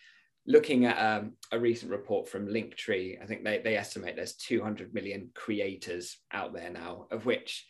looking 0.47 0.85
at 0.85 0.97
um, 0.97 1.33
a 1.51 1.59
recent 1.59 1.91
report 1.91 2.27
from 2.27 2.47
Linktree, 2.47 3.21
I 3.21 3.25
think 3.25 3.43
they, 3.43 3.59
they 3.59 3.77
estimate 3.77 4.15
there's 4.15 4.35
200 4.35 4.93
million 4.93 5.29
creators 5.33 6.17
out 6.31 6.53
there 6.53 6.69
now, 6.69 7.07
of 7.11 7.25
which 7.25 7.65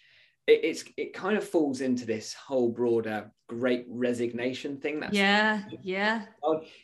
it, 0.48 0.62
it's 0.64 0.84
it 0.98 1.14
kind 1.14 1.38
of 1.38 1.48
falls 1.48 1.82
into 1.82 2.06
this 2.06 2.34
whole 2.34 2.70
broader 2.70 3.32
great 3.48 3.86
resignation 3.90 4.80
thing. 4.80 5.00
That's 5.00 5.14
yeah, 5.14 5.64
yeah. 5.82 6.26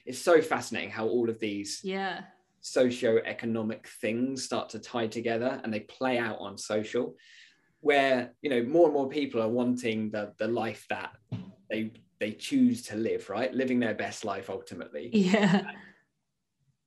It's 0.06 0.20
so 0.20 0.42
fascinating 0.42 0.92
how 0.92 1.08
all 1.08 1.30
of 1.30 1.40
these 1.40 1.82
yeah 1.84 2.22
socio-economic 2.62 3.88
things 4.02 4.44
start 4.44 4.68
to 4.70 4.80
tie 4.80 5.08
together 5.08 5.62
and 5.64 5.74
they 5.74 5.80
play 5.82 6.18
out 6.18 6.38
on 6.40 6.58
social 6.58 7.16
where 7.80 8.34
you 8.42 8.50
know 8.50 8.62
more 8.64 8.86
and 8.86 8.94
more 8.94 9.08
people 9.08 9.42
are 9.42 9.48
wanting 9.48 10.10
the 10.10 10.34
the 10.38 10.48
life 10.48 10.86
that 10.90 11.12
they 11.70 11.92
they 12.20 12.32
choose 12.32 12.84
to 12.84 12.96
live, 12.96 13.30
right? 13.30 13.54
Living 13.54 13.80
their 13.80 13.94
best 13.94 14.26
life 14.26 14.50
ultimately. 14.50 15.10
Yeah. 15.14 15.72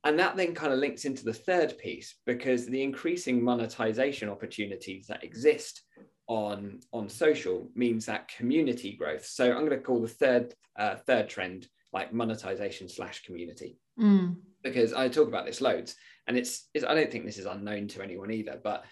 And 0.05 0.19
that 0.19 0.37
then 0.37 0.55
kind 0.55 0.73
of 0.73 0.79
links 0.79 1.05
into 1.05 1.25
the 1.25 1.33
third 1.33 1.77
piece 1.77 2.15
because 2.25 2.67
the 2.67 2.83
increasing 2.83 3.45
monetization 3.45 4.31
opportunities 4.31 5.07
that 5.09 5.23
exist 5.23 5.83
on 6.27 6.81
on 6.93 7.09
social 7.09 7.69
means 7.75 8.07
that 8.07 8.29
community 8.29 8.97
growth. 8.97 9.27
So 9.27 9.51
I'm 9.51 9.67
going 9.67 9.79
to 9.79 9.85
call 9.85 10.01
the 10.01 10.09
third 10.09 10.55
uh, 10.79 10.97
third 10.97 11.29
trend 11.29 11.69
like 11.93 12.15
monetization 12.15 12.89
slash 12.89 13.25
community 13.25 13.79
mm. 14.01 14.37
because 14.63 14.93
I 14.93 15.09
talk 15.09 15.29
about 15.29 15.45
this 15.45 15.61
loads, 15.61 15.97
and 16.27 16.37
it's, 16.39 16.69
it's 16.73 16.85
I 16.85 16.95
don't 16.95 17.11
think 17.11 17.27
this 17.27 17.39
is 17.39 17.47
unknown 17.47 17.89
to 17.89 18.03
anyone 18.03 18.31
either, 18.31 18.59
but 18.63 18.85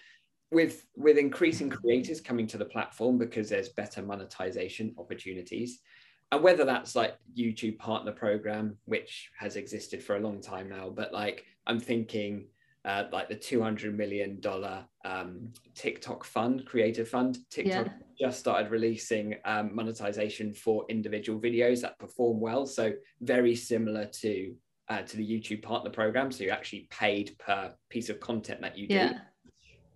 with 0.51 0.85
with 0.95 1.17
increasing 1.17 1.69
creators 1.69 2.21
coming 2.21 2.47
to 2.47 2.57
the 2.57 2.65
platform 2.65 3.17
because 3.17 3.49
there's 3.49 3.69
better 3.69 4.01
monetization 4.01 4.93
opportunities 4.97 5.79
and 6.31 6.43
whether 6.43 6.65
that's 6.65 6.95
like 6.95 7.17
YouTube 7.37 7.79
partner 7.79 8.11
program, 8.11 8.77
which 8.85 9.29
has 9.37 9.55
existed 9.55 10.03
for 10.03 10.15
a 10.15 10.19
long 10.19 10.41
time 10.41 10.69
now, 10.69 10.89
but 10.89 11.11
like 11.11 11.45
I'm 11.65 11.79
thinking 11.79 12.47
uh, 12.85 13.05
like 13.11 13.29
the 13.29 13.35
$200 13.35 13.93
million 13.93 14.39
um, 15.05 15.51
TikTok 15.75 16.23
fund, 16.23 16.65
creative 16.65 17.09
fund. 17.09 17.37
TikTok 17.49 17.87
yeah. 17.87 18.27
just 18.27 18.39
started 18.39 18.71
releasing 18.71 19.35
um, 19.45 19.75
monetization 19.75 20.53
for 20.53 20.85
individual 20.89 21.39
videos 21.39 21.81
that 21.81 21.99
perform 21.99 22.39
well. 22.39 22.65
So 22.65 22.93
very 23.21 23.55
similar 23.55 24.05
to 24.05 24.53
uh, 24.87 25.03
to 25.03 25.17
the 25.17 25.23
YouTube 25.23 25.61
partner 25.61 25.91
program. 25.91 26.31
So 26.31 26.43
you're 26.43 26.53
actually 26.53 26.87
paid 26.89 27.37
per 27.37 27.71
piece 27.89 28.09
of 28.09 28.19
content 28.19 28.61
that 28.61 28.75
you 28.75 28.87
do. 28.87 28.95
Yeah. 28.95 29.19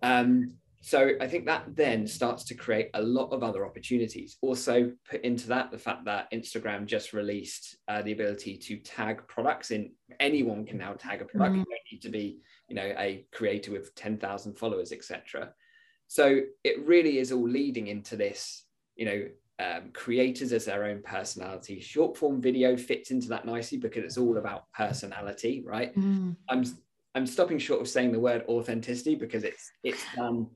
Um, 0.02 0.52
so 0.84 1.12
I 1.18 1.26
think 1.26 1.46
that 1.46 1.64
then 1.74 2.06
starts 2.06 2.44
to 2.44 2.54
create 2.54 2.90
a 2.92 3.00
lot 3.00 3.30
of 3.32 3.42
other 3.42 3.64
opportunities. 3.64 4.36
Also, 4.42 4.92
put 5.10 5.22
into 5.22 5.48
that 5.48 5.70
the 5.70 5.78
fact 5.78 6.04
that 6.04 6.30
Instagram 6.30 6.84
just 6.84 7.14
released 7.14 7.78
uh, 7.88 8.02
the 8.02 8.12
ability 8.12 8.58
to 8.58 8.76
tag 8.76 9.26
products 9.26 9.70
in. 9.70 9.92
Anyone 10.20 10.66
can 10.66 10.76
now 10.76 10.92
tag 10.92 11.22
a 11.22 11.24
product. 11.24 11.52
Mm-hmm. 11.52 11.60
You 11.60 11.64
don't 11.64 11.92
need 11.92 12.02
to 12.02 12.10
be, 12.10 12.38
you 12.68 12.76
know, 12.76 12.94
a 12.98 13.24
creator 13.32 13.72
with 13.72 13.94
ten 13.94 14.18
thousand 14.18 14.58
followers, 14.58 14.92
etc. 14.92 15.54
So 16.06 16.40
it 16.62 16.84
really 16.84 17.16
is 17.16 17.32
all 17.32 17.48
leading 17.48 17.86
into 17.86 18.14
this, 18.14 18.66
you 18.94 19.06
know, 19.06 19.24
um, 19.60 19.90
creators 19.94 20.52
as 20.52 20.66
their 20.66 20.84
own 20.84 21.00
personality. 21.02 21.80
Short 21.80 22.14
form 22.14 22.42
video 22.42 22.76
fits 22.76 23.10
into 23.10 23.28
that 23.28 23.46
nicely 23.46 23.78
because 23.78 24.04
it's 24.04 24.18
all 24.18 24.36
about 24.36 24.70
personality, 24.74 25.64
right? 25.66 25.96
Mm. 25.96 26.36
I'm 26.50 26.64
I'm 27.14 27.26
stopping 27.26 27.58
short 27.58 27.80
of 27.80 27.88
saying 27.88 28.12
the 28.12 28.20
word 28.20 28.44
authenticity 28.48 29.14
because 29.14 29.44
it's 29.44 29.70
it's 29.82 30.04
um 30.18 30.50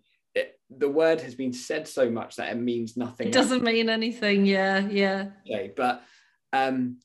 the 0.71 0.89
word 0.89 1.21
has 1.21 1.35
been 1.35 1.53
said 1.53 1.89
so 1.89 2.11
much 2.11 2.37
that 2.37 2.51
it 2.53 2.57
means 2.57 2.97
nothing. 2.97 3.29
It 3.29 3.33
doesn't 3.33 3.63
mean 3.63 3.89
anything. 3.89 4.45
Yeah, 4.45 4.81
yeah. 4.81 5.31
Okay, 5.47 5.73
but 5.75 6.03
um, 6.53 6.99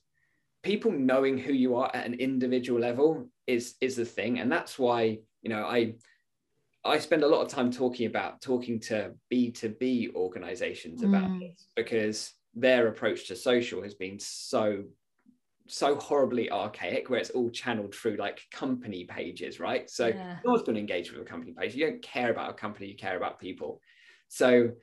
people 0.63 0.91
knowing 0.91 1.38
who 1.38 1.54
you 1.54 1.76
are 1.76 1.89
at 1.93 2.06
an 2.06 2.15
individual 2.15 2.80
level 2.80 3.30
is 3.47 3.76
is 3.80 3.95
the 3.95 4.06
thing, 4.06 4.39
and 4.39 4.52
that's 4.52 4.78
why 4.78 5.19
you 5.41 5.49
know 5.49 5.65
I 5.65 5.95
I 6.84 6.99
spend 6.99 7.23
a 7.23 7.28
lot 7.28 7.41
of 7.41 7.47
time 7.47 7.71
talking 7.71 8.08
about 8.08 8.41
talking 8.41 8.80
to 8.82 9.13
B 9.30 9.52
two 9.52 9.69
B 9.69 10.10
organizations 10.13 11.04
about 11.04 11.30
mm. 11.30 11.39
this 11.39 11.67
because 11.76 12.34
their 12.54 12.88
approach 12.88 13.28
to 13.28 13.36
social 13.36 13.82
has 13.82 13.93
been 13.93 14.19
so 14.19 14.84
so 15.74 15.96
horribly 15.96 16.52
archaic 16.52 17.10
where 17.10 17.20
it's 17.20 17.32
all 17.32 17.50
channeled 17.50 17.96
through 17.96 18.16
like 18.18 18.42
company 18.52 19.06
pages, 19.06 19.60
right? 19.60 19.90
So 19.90 20.08
yeah. 20.08 20.38
no 20.46 20.52
one's 20.52 20.62
going 20.62 20.76
to 20.76 20.80
engage 20.80 21.12
with 21.12 21.22
a 21.22 21.26
company 21.26 21.52
page. 21.52 21.74
You 21.74 21.88
don't 21.88 22.02
care 22.04 22.30
about 22.30 22.52
a 22.52 22.54
company, 22.54 22.88
you 22.88 22.96
care 22.96 23.18
about 23.18 23.40
people. 23.40 23.82
So 24.28 24.74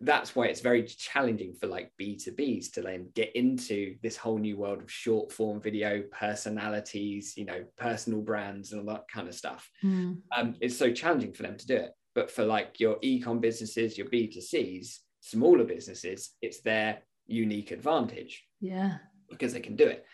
that's 0.00 0.34
why 0.34 0.46
it's 0.46 0.60
very 0.60 0.82
challenging 0.82 1.52
for 1.52 1.66
like 1.66 1.92
b2bs 2.00 2.72
to 2.72 2.80
then 2.80 3.06
get 3.14 3.36
into 3.36 3.96
this 4.02 4.16
whole 4.16 4.38
new 4.38 4.56
world 4.56 4.82
of 4.82 4.90
short 4.90 5.30
form 5.30 5.60
video 5.60 6.02
personalities 6.10 7.34
you 7.36 7.44
know 7.44 7.62
personal 7.76 8.22
brands 8.22 8.72
and 8.72 8.80
all 8.80 8.94
that 8.94 9.04
kind 9.12 9.28
of 9.28 9.34
stuff 9.34 9.68
mm. 9.84 10.16
um, 10.34 10.54
it's 10.62 10.74
so 10.74 10.90
challenging 10.90 11.34
for 11.34 11.42
them 11.42 11.54
to 11.54 11.66
do 11.66 11.76
it 11.76 11.90
but 12.14 12.30
for 12.30 12.46
like 12.46 12.80
your 12.80 12.98
ecom 13.00 13.42
businesses 13.42 13.98
your 13.98 14.06
b2cs 14.06 15.00
smaller 15.20 15.64
businesses 15.64 16.30
it's 16.40 16.62
their 16.62 17.02
unique 17.26 17.70
advantage 17.70 18.42
yeah 18.62 18.96
because 19.28 19.52
they 19.52 19.60
can 19.60 19.76
do 19.76 19.86
it 19.86 20.06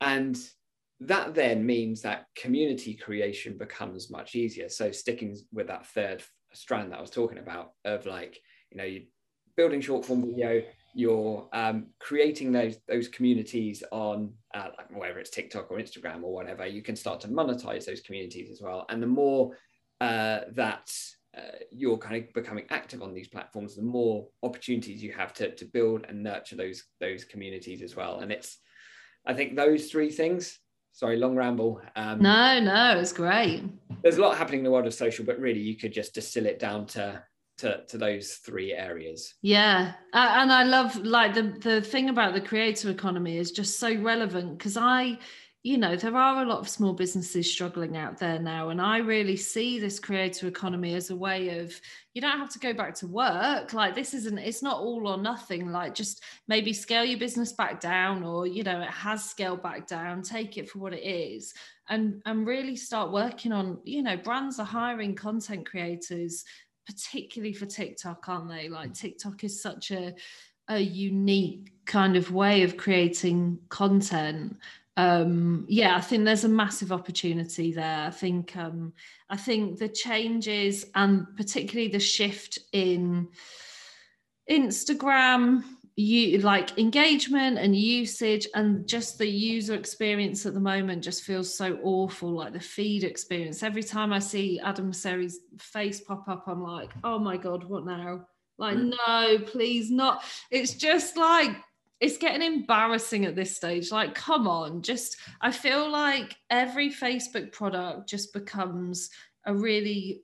and 0.00 0.38
that 1.00 1.34
then 1.34 1.64
means 1.64 2.02
that 2.02 2.26
community 2.36 2.94
creation 2.94 3.56
becomes 3.56 4.10
much 4.10 4.34
easier 4.34 4.68
so 4.68 4.90
sticking 4.90 5.36
with 5.52 5.66
that 5.66 5.86
third 5.86 6.22
strand 6.52 6.92
that 6.92 6.98
i 6.98 7.00
was 7.00 7.10
talking 7.10 7.38
about 7.38 7.70
of 7.84 8.06
like 8.06 8.38
you 8.70 8.76
know 8.76 8.84
you 8.84 9.02
building 9.60 9.80
short 9.82 10.06
form 10.06 10.22
video, 10.22 10.62
you're 10.94 11.46
um, 11.52 11.88
creating 11.98 12.50
those 12.50 12.76
those 12.88 13.08
communities 13.08 13.82
on 13.92 14.32
uh, 14.54 14.68
like 14.78 14.90
whether 14.98 15.18
it's 15.18 15.28
TikTok 15.28 15.70
or 15.70 15.78
Instagram 15.78 16.22
or 16.22 16.32
whatever, 16.32 16.66
you 16.66 16.82
can 16.82 16.96
start 16.96 17.20
to 17.20 17.28
monetize 17.28 17.84
those 17.84 18.00
communities 18.00 18.50
as 18.50 18.62
well. 18.62 18.86
And 18.88 19.02
the 19.02 19.06
more 19.06 19.52
uh, 20.00 20.40
that 20.52 20.90
uh, 21.36 21.58
you're 21.70 21.98
kind 21.98 22.16
of 22.16 22.32
becoming 22.32 22.64
active 22.70 23.02
on 23.02 23.12
these 23.12 23.28
platforms, 23.28 23.76
the 23.76 23.82
more 23.82 24.28
opportunities 24.42 25.02
you 25.02 25.12
have 25.12 25.34
to, 25.34 25.54
to 25.54 25.64
build 25.66 26.06
and 26.08 26.22
nurture 26.22 26.56
those 26.56 26.84
those 27.00 27.24
communities 27.24 27.82
as 27.82 27.94
well. 27.94 28.20
And 28.20 28.32
it's, 28.32 28.56
I 29.26 29.34
think 29.34 29.56
those 29.56 29.90
three 29.90 30.10
things. 30.10 30.58
Sorry, 30.92 31.16
long 31.16 31.36
ramble. 31.36 31.80
Um, 31.94 32.20
no, 32.20 32.60
no, 32.60 32.98
it's 32.98 33.12
great. 33.12 33.62
There's 34.02 34.16
a 34.16 34.20
lot 34.20 34.36
happening 34.36 34.60
in 34.60 34.64
the 34.64 34.70
world 34.70 34.86
of 34.86 34.94
social, 34.94 35.24
but 35.24 35.38
really 35.38 35.60
you 35.60 35.76
could 35.76 35.92
just 35.92 36.14
distill 36.14 36.46
it 36.46 36.58
down 36.58 36.86
to 36.88 37.22
to, 37.60 37.84
to 37.88 37.98
those 37.98 38.36
three 38.36 38.72
areas 38.72 39.34
yeah 39.42 39.92
uh, 40.14 40.34
and 40.38 40.50
i 40.50 40.62
love 40.62 40.96
like 40.96 41.34
the 41.34 41.42
the 41.60 41.82
thing 41.82 42.08
about 42.08 42.32
the 42.32 42.40
creator 42.40 42.88
economy 42.88 43.36
is 43.36 43.52
just 43.52 43.78
so 43.78 43.94
relevant 43.96 44.56
because 44.56 44.78
i 44.78 45.18
you 45.62 45.76
know 45.76 45.94
there 45.94 46.16
are 46.16 46.42
a 46.42 46.46
lot 46.46 46.58
of 46.58 46.68
small 46.68 46.94
businesses 46.94 47.50
struggling 47.50 47.96
out 47.96 48.18
there 48.18 48.38
now 48.38 48.70
and 48.70 48.80
i 48.80 48.96
really 48.96 49.36
see 49.36 49.78
this 49.78 50.00
creator 50.00 50.46
economy 50.46 50.94
as 50.94 51.10
a 51.10 51.16
way 51.16 51.58
of 51.58 51.78
you 52.14 52.22
don't 52.22 52.38
have 52.38 52.48
to 52.48 52.58
go 52.58 52.72
back 52.72 52.94
to 52.94 53.06
work 53.06 53.74
like 53.74 53.94
this 53.94 54.14
isn't 54.14 54.38
it's 54.38 54.62
not 54.62 54.78
all 54.78 55.06
or 55.06 55.18
nothing 55.18 55.70
like 55.70 55.94
just 55.94 56.22
maybe 56.48 56.72
scale 56.72 57.04
your 57.04 57.18
business 57.18 57.52
back 57.52 57.78
down 57.78 58.24
or 58.24 58.46
you 58.46 58.62
know 58.62 58.80
it 58.80 58.88
has 58.88 59.22
scaled 59.22 59.62
back 59.62 59.86
down 59.86 60.22
take 60.22 60.56
it 60.56 60.68
for 60.68 60.78
what 60.78 60.94
it 60.94 61.04
is 61.04 61.52
and 61.90 62.22
and 62.24 62.46
really 62.46 62.76
start 62.76 63.12
working 63.12 63.52
on 63.52 63.78
you 63.84 64.02
know 64.02 64.16
brands 64.16 64.58
are 64.58 64.66
hiring 64.66 65.14
content 65.14 65.66
creators 65.66 66.44
particularly 66.86 67.52
for 67.52 67.66
TikTok, 67.66 68.28
aren't 68.28 68.48
they? 68.48 68.68
Like 68.68 68.90
mm. 68.90 68.98
TikTok 68.98 69.44
is 69.44 69.62
such 69.62 69.90
a 69.90 70.14
a 70.68 70.78
unique 70.78 71.72
kind 71.84 72.16
of 72.16 72.30
way 72.32 72.62
of 72.62 72.76
creating 72.76 73.58
content. 73.70 74.56
Um, 74.96 75.66
yeah, 75.68 75.96
I 75.96 76.00
think 76.00 76.24
there's 76.24 76.44
a 76.44 76.48
massive 76.48 76.92
opportunity 76.92 77.72
there. 77.72 78.06
I 78.06 78.10
think 78.10 78.56
um, 78.56 78.92
I 79.28 79.36
think 79.36 79.78
the 79.78 79.88
changes 79.88 80.86
and 80.94 81.26
particularly 81.36 81.88
the 81.88 82.00
shift 82.00 82.58
in 82.72 83.28
Instagram 84.50 85.62
you 86.00 86.38
like 86.38 86.78
engagement 86.78 87.58
and 87.58 87.76
usage 87.76 88.46
and 88.54 88.88
just 88.88 89.18
the 89.18 89.26
user 89.26 89.74
experience 89.74 90.46
at 90.46 90.54
the 90.54 90.60
moment 90.60 91.04
just 91.04 91.24
feels 91.24 91.52
so 91.52 91.78
awful 91.82 92.30
like 92.30 92.52
the 92.52 92.60
feed 92.60 93.04
experience 93.04 93.62
every 93.62 93.82
time 93.82 94.12
i 94.12 94.18
see 94.18 94.58
adam 94.60 94.92
Mosseri's 94.92 95.40
face 95.58 96.00
pop 96.00 96.26
up 96.28 96.44
i'm 96.46 96.62
like 96.62 96.90
oh 97.04 97.18
my 97.18 97.36
god 97.36 97.64
what 97.64 97.84
now 97.84 98.24
like 98.56 98.76
mm. 98.76 98.94
no 99.06 99.38
please 99.46 99.90
not 99.90 100.24
it's 100.50 100.74
just 100.74 101.16
like 101.16 101.50
it's 102.00 102.16
getting 102.16 102.42
embarrassing 102.42 103.24
at 103.24 103.36
this 103.36 103.54
stage 103.54 103.92
like 103.92 104.14
come 104.14 104.48
on 104.48 104.82
just 104.82 105.16
i 105.40 105.50
feel 105.52 105.90
like 105.90 106.36
every 106.50 106.90
facebook 106.90 107.52
product 107.52 108.08
just 108.08 108.32
becomes 108.32 109.10
a 109.44 109.54
really 109.54 110.22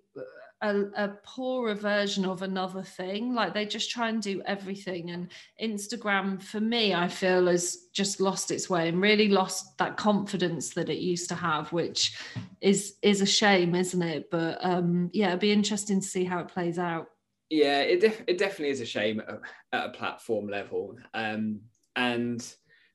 a, 0.63 0.85
a 0.97 1.09
poorer 1.23 1.75
version 1.75 2.25
of 2.25 2.43
another 2.43 2.83
thing. 2.83 3.35
Like 3.35 3.53
they 3.53 3.67
just 3.67 3.91
try 3.91 4.09
and 4.09 4.23
do 4.23 4.43
everything. 4.47 5.11
And 5.11 5.29
Instagram, 5.63 6.43
for 6.43 6.61
me, 6.61 6.95
I 6.95 7.09
feel 7.09 7.47
has 7.47 7.89
just 7.93 8.21
lost 8.21 8.51
its 8.51 8.71
way 8.71 8.89
and 8.89 9.01
really 9.01 9.29
lost 9.29 9.77
that 9.79 9.97
confidence 9.97 10.71
that 10.71 10.89
it 10.89 10.99
used 10.99 11.29
to 11.29 11.35
have, 11.35 11.73
which 11.73 12.19
is 12.61 12.97
is 13.03 13.21
a 13.21 13.27
shame, 13.27 13.75
isn't 13.75 14.03
it? 14.03 14.31
But 14.31 14.65
um, 14.65 15.11
yeah, 15.13 15.29
it'd 15.29 15.41
be 15.41 15.53
interesting 15.53 16.01
to 16.01 16.07
see 16.07 16.25
how 16.25 16.41
it 16.41 16.49
plays 16.49 16.79
out. 16.79 17.09
Yeah, 17.51 17.81
it 17.81 18.01
def- 18.01 18.25
it 18.27 18.39
definitely 18.39 18.71
is 18.71 18.81
a 18.81 18.87
shame 18.87 19.21
at, 19.21 19.41
at 19.73 19.87
a 19.87 19.93
platform 19.93 20.49
level. 20.49 20.97
Um, 21.15 21.61
and 21.95 22.45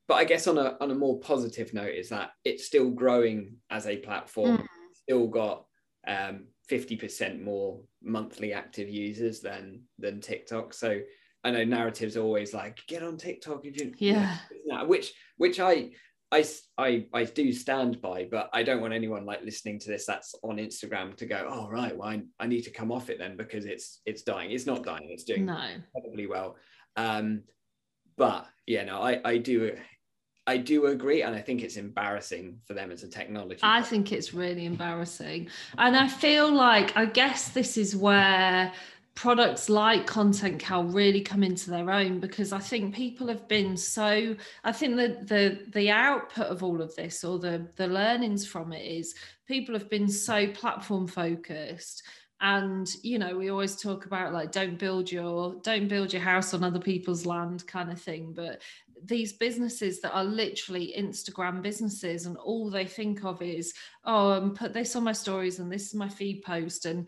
but 0.07 0.15
I 0.15 0.25
guess 0.25 0.47
on 0.47 0.57
a 0.57 0.77
on 0.81 0.91
a 0.91 0.95
more 0.95 1.19
positive 1.19 1.73
note 1.73 1.95
is 1.95 2.09
that 2.09 2.31
it's 2.43 2.65
still 2.65 2.89
growing 2.89 3.55
as 3.69 3.87
a 3.87 3.97
platform. 3.97 4.57
Mm. 4.57 4.65
Still 4.93 5.27
got 5.27 5.65
um, 6.07 6.47
50% 6.69 7.41
more 7.41 7.81
monthly 8.03 8.53
active 8.53 8.89
users 8.89 9.39
than 9.39 9.83
than 9.99 10.21
TikTok. 10.21 10.73
So 10.73 10.99
I 11.43 11.51
know 11.51 11.63
narratives 11.63 12.17
always 12.17 12.53
like 12.53 12.79
get 12.87 13.03
on 13.03 13.17
TikTok 13.17 13.65
you, 13.65 13.93
yeah 13.97 14.37
which 14.83 15.13
which 15.37 15.59
I 15.59 15.91
I, 16.31 16.45
I 16.77 17.05
I 17.13 17.23
do 17.25 17.51
stand 17.51 18.01
by, 18.01 18.27
but 18.29 18.49
I 18.53 18.63
don't 18.63 18.81
want 18.81 18.93
anyone 18.93 19.25
like 19.25 19.43
listening 19.43 19.79
to 19.79 19.89
this 19.89 20.05
that's 20.05 20.33
on 20.43 20.57
Instagram 20.57 21.15
to 21.17 21.25
go, 21.25 21.47
oh 21.49 21.69
right, 21.69 21.95
well 21.95 22.09
I, 22.09 22.21
I 22.39 22.47
need 22.47 22.61
to 22.63 22.71
come 22.71 22.91
off 22.91 23.09
it 23.09 23.19
then 23.19 23.35
because 23.35 23.65
it's 23.65 24.01
it's 24.05 24.21
dying. 24.21 24.51
It's 24.51 24.65
not 24.65 24.83
dying. 24.83 25.09
It's 25.09 25.25
doing 25.25 25.45
no. 25.45 25.59
incredibly 25.61 26.27
well. 26.27 26.55
Um, 26.95 27.43
but 28.17 28.47
yeah, 28.65 28.85
no, 28.85 29.01
I 29.01 29.19
I 29.25 29.37
do 29.37 29.75
I 30.47 30.57
do 30.57 30.87
agree, 30.87 31.21
and 31.21 31.35
I 31.35 31.41
think 31.41 31.61
it's 31.63 31.75
embarrassing 31.75 32.59
for 32.65 32.73
them 32.73 32.91
as 32.91 33.03
a 33.03 33.07
technology. 33.07 33.59
I 33.61 33.81
think 33.81 34.11
it's 34.11 34.33
really 34.33 34.65
embarrassing, 34.65 35.49
and 35.77 35.95
I 35.95 36.07
feel 36.07 36.51
like 36.51 36.95
I 36.97 37.05
guess 37.05 37.49
this 37.49 37.77
is 37.77 37.95
where 37.95 38.71
products 39.13 39.69
like 39.69 40.07
content 40.07 40.59
cal 40.59 40.83
really 40.83 41.21
come 41.21 41.43
into 41.43 41.69
their 41.69 41.91
own 41.91 42.19
because 42.19 42.53
i 42.53 42.59
think 42.59 42.95
people 42.95 43.27
have 43.27 43.47
been 43.47 43.75
so 43.75 44.35
i 44.63 44.71
think 44.71 44.95
that 44.95 45.27
the 45.27 45.59
the 45.73 45.89
output 45.91 46.47
of 46.47 46.63
all 46.63 46.81
of 46.81 46.95
this 46.95 47.23
or 47.23 47.37
the 47.37 47.67
the 47.75 47.87
learnings 47.87 48.47
from 48.47 48.71
it 48.71 48.85
is 48.85 49.13
people 49.47 49.73
have 49.75 49.89
been 49.89 50.07
so 50.07 50.47
platform 50.47 51.07
focused 51.07 52.03
and 52.39 52.95
you 53.03 53.19
know 53.19 53.37
we 53.37 53.49
always 53.49 53.75
talk 53.75 54.05
about 54.05 54.33
like 54.33 54.51
don't 54.51 54.79
build 54.79 55.11
your 55.11 55.55
don't 55.61 55.89
build 55.89 56.13
your 56.13 56.21
house 56.21 56.53
on 56.53 56.63
other 56.63 56.79
people's 56.79 57.25
land 57.25 57.67
kind 57.67 57.91
of 57.91 58.01
thing 58.01 58.31
but 58.33 58.61
these 59.03 59.33
businesses 59.33 59.99
that 60.01 60.13
are 60.13 60.23
literally 60.23 60.93
Instagram 60.97 61.61
businesses 61.61 62.25
and 62.25 62.37
all 62.37 62.69
they 62.69 62.85
think 62.85 63.23
of 63.23 63.41
is, 63.41 63.73
oh, 64.05 64.31
um, 64.31 64.53
put 64.53 64.73
this 64.73 64.95
on 64.95 65.03
my 65.03 65.11
stories 65.11 65.59
and 65.59 65.71
this 65.71 65.87
is 65.87 65.95
my 65.95 66.09
feed 66.09 66.43
post. 66.43 66.85
And, 66.85 66.99
and 66.99 67.07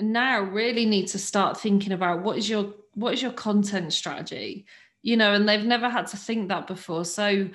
now 0.00 0.40
really 0.40 0.86
need 0.86 1.08
to 1.08 1.18
start 1.18 1.60
thinking 1.60 1.92
about 1.92 2.22
what 2.22 2.38
is 2.38 2.48
your 2.48 2.74
what 2.94 3.14
is 3.14 3.22
your 3.22 3.32
content 3.32 3.92
strategy? 3.92 4.66
You 5.02 5.16
know, 5.16 5.32
and 5.32 5.48
they've 5.48 5.64
never 5.64 5.88
had 5.88 6.06
to 6.08 6.16
think 6.16 6.48
that 6.48 6.66
before. 6.66 7.04
So 7.04 7.48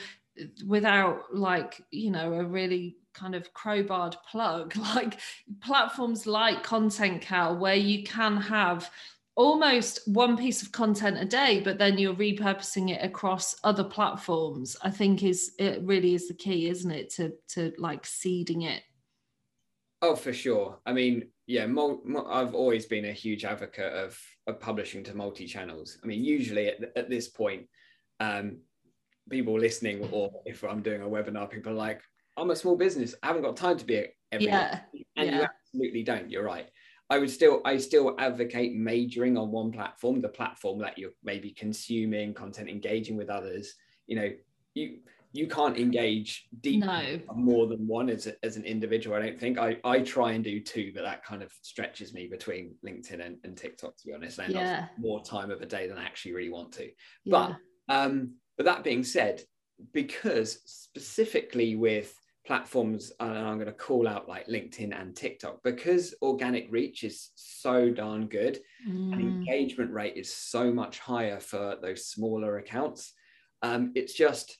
without 0.65 1.35
like, 1.35 1.81
you 1.91 2.11
know, 2.11 2.33
a 2.33 2.43
really 2.43 2.97
kind 3.13 3.35
of 3.35 3.53
crowbarred 3.53 4.15
plug, 4.29 4.75
like 4.95 5.19
platforms 5.61 6.25
like 6.25 6.63
Content 6.63 7.21
Cal, 7.21 7.57
where 7.57 7.75
you 7.75 8.03
can 8.03 8.37
have 8.37 8.89
almost 9.35 9.99
one 10.07 10.37
piece 10.37 10.61
of 10.61 10.71
content 10.71 11.17
a 11.17 11.25
day 11.25 11.59
but 11.59 11.79
then 11.79 11.97
you're 11.97 12.13
repurposing 12.13 12.91
it 12.91 13.03
across 13.03 13.55
other 13.63 13.83
platforms 13.83 14.77
i 14.83 14.91
think 14.91 15.23
is 15.23 15.53
it 15.57 15.81
really 15.81 16.13
is 16.13 16.27
the 16.27 16.33
key 16.35 16.69
isn't 16.69 16.91
it 16.91 17.09
to 17.09 17.33
to 17.47 17.73
like 17.79 18.05
seeding 18.05 18.61
it 18.61 18.83
oh 20.03 20.15
for 20.15 20.33
sure 20.33 20.77
i 20.85 20.93
mean 20.93 21.23
yeah 21.47 21.65
i've 22.29 22.53
always 22.53 22.85
been 22.85 23.05
a 23.05 23.11
huge 23.11 23.45
advocate 23.45 23.93
of 23.93 24.19
of 24.47 24.59
publishing 24.59 25.03
to 25.03 25.15
multi 25.15 25.47
channels 25.47 25.97
i 26.03 26.07
mean 26.07 26.23
usually 26.23 26.67
at, 26.67 26.77
at 26.95 27.09
this 27.09 27.29
point 27.29 27.65
um 28.19 28.57
people 29.29 29.57
listening 29.57 30.07
or 30.11 30.29
if 30.45 30.63
i'm 30.63 30.81
doing 30.81 31.01
a 31.01 31.05
webinar 31.05 31.49
people 31.49 31.71
are 31.71 31.75
like 31.75 32.01
i'm 32.37 32.51
a 32.51 32.55
small 32.55 32.75
business 32.75 33.15
i 33.23 33.27
haven't 33.27 33.41
got 33.41 33.55
time 33.55 33.77
to 33.77 33.85
be 33.85 34.05
everywhere 34.31 34.85
yeah. 34.93 35.01
and 35.15 35.29
yeah. 35.29 35.37
you 35.37 35.43
absolutely 35.43 36.03
don't 36.03 36.29
you're 36.29 36.43
right 36.43 36.67
I 37.09 37.19
would 37.19 37.29
still 37.29 37.61
I 37.63 37.77
still 37.77 38.15
advocate 38.17 38.75
majoring 38.75 39.37
on 39.37 39.51
one 39.51 39.71
platform, 39.71 40.19
the 40.19 40.29
platform 40.29 40.79
that 40.79 40.97
you're 40.97 41.11
maybe 41.23 41.51
consuming 41.51 42.33
content, 42.33 42.69
engaging 42.69 43.17
with 43.17 43.29
others. 43.29 43.75
You 44.07 44.15
know, 44.15 44.29
you 44.73 44.99
you 45.33 45.47
can't 45.47 45.77
engage 45.77 46.47
deep 46.61 46.85
no. 46.85 47.19
more 47.35 47.65
than 47.65 47.87
one 47.87 48.07
as, 48.07 48.27
a, 48.27 48.35
as 48.45 48.55
an 48.55 48.65
individual. 48.65 49.17
I 49.17 49.19
don't 49.19 49.39
think 49.39 49.57
I, 49.57 49.77
I 49.83 49.99
try 49.99 50.33
and 50.33 50.43
do 50.43 50.59
two, 50.59 50.91
but 50.93 51.03
that 51.03 51.25
kind 51.25 51.41
of 51.41 51.51
stretches 51.63 52.13
me 52.13 52.27
between 52.27 52.75
LinkedIn 52.85 53.25
and, 53.25 53.37
and 53.43 53.57
TikTok, 53.57 53.97
to 53.97 54.07
be 54.07 54.13
honest. 54.13 54.37
And 54.37 54.53
yeah. 54.53 54.87
more 54.99 55.23
time 55.23 55.49
of 55.49 55.61
a 55.61 55.65
day 55.65 55.87
than 55.87 55.97
I 55.97 56.05
actually 56.05 56.33
really 56.33 56.51
want 56.51 56.71
to. 56.73 56.85
Yeah. 57.25 57.55
But 57.87 57.93
um, 57.93 58.35
but 58.57 58.67
that 58.67 58.83
being 58.83 59.03
said, 59.03 59.41
because 59.91 60.59
specifically 60.65 61.75
with 61.75 62.13
platforms, 62.45 63.11
and 63.19 63.35
I'm 63.35 63.55
going 63.55 63.65
to 63.65 63.73
call 63.73 64.07
out 64.07 64.29
like 64.29 64.47
LinkedIn 64.47 64.99
and 64.99 65.15
TikTok, 65.15 65.63
because 65.63 66.13
organic 66.21 66.71
reach 66.71 67.03
is 67.03 67.31
so 67.33 67.89
darn 67.89 68.27
good 68.27 68.59
mm. 68.87 69.13
and 69.13 69.19
engagement 69.19 69.91
rate 69.91 70.15
is 70.15 70.31
so 70.31 70.71
much 70.71 70.99
higher 70.99 71.39
for 71.39 71.77
those 71.81 72.05
smaller 72.05 72.59
accounts. 72.59 73.13
Um, 73.63 73.93
it's 73.95 74.13
just 74.13 74.59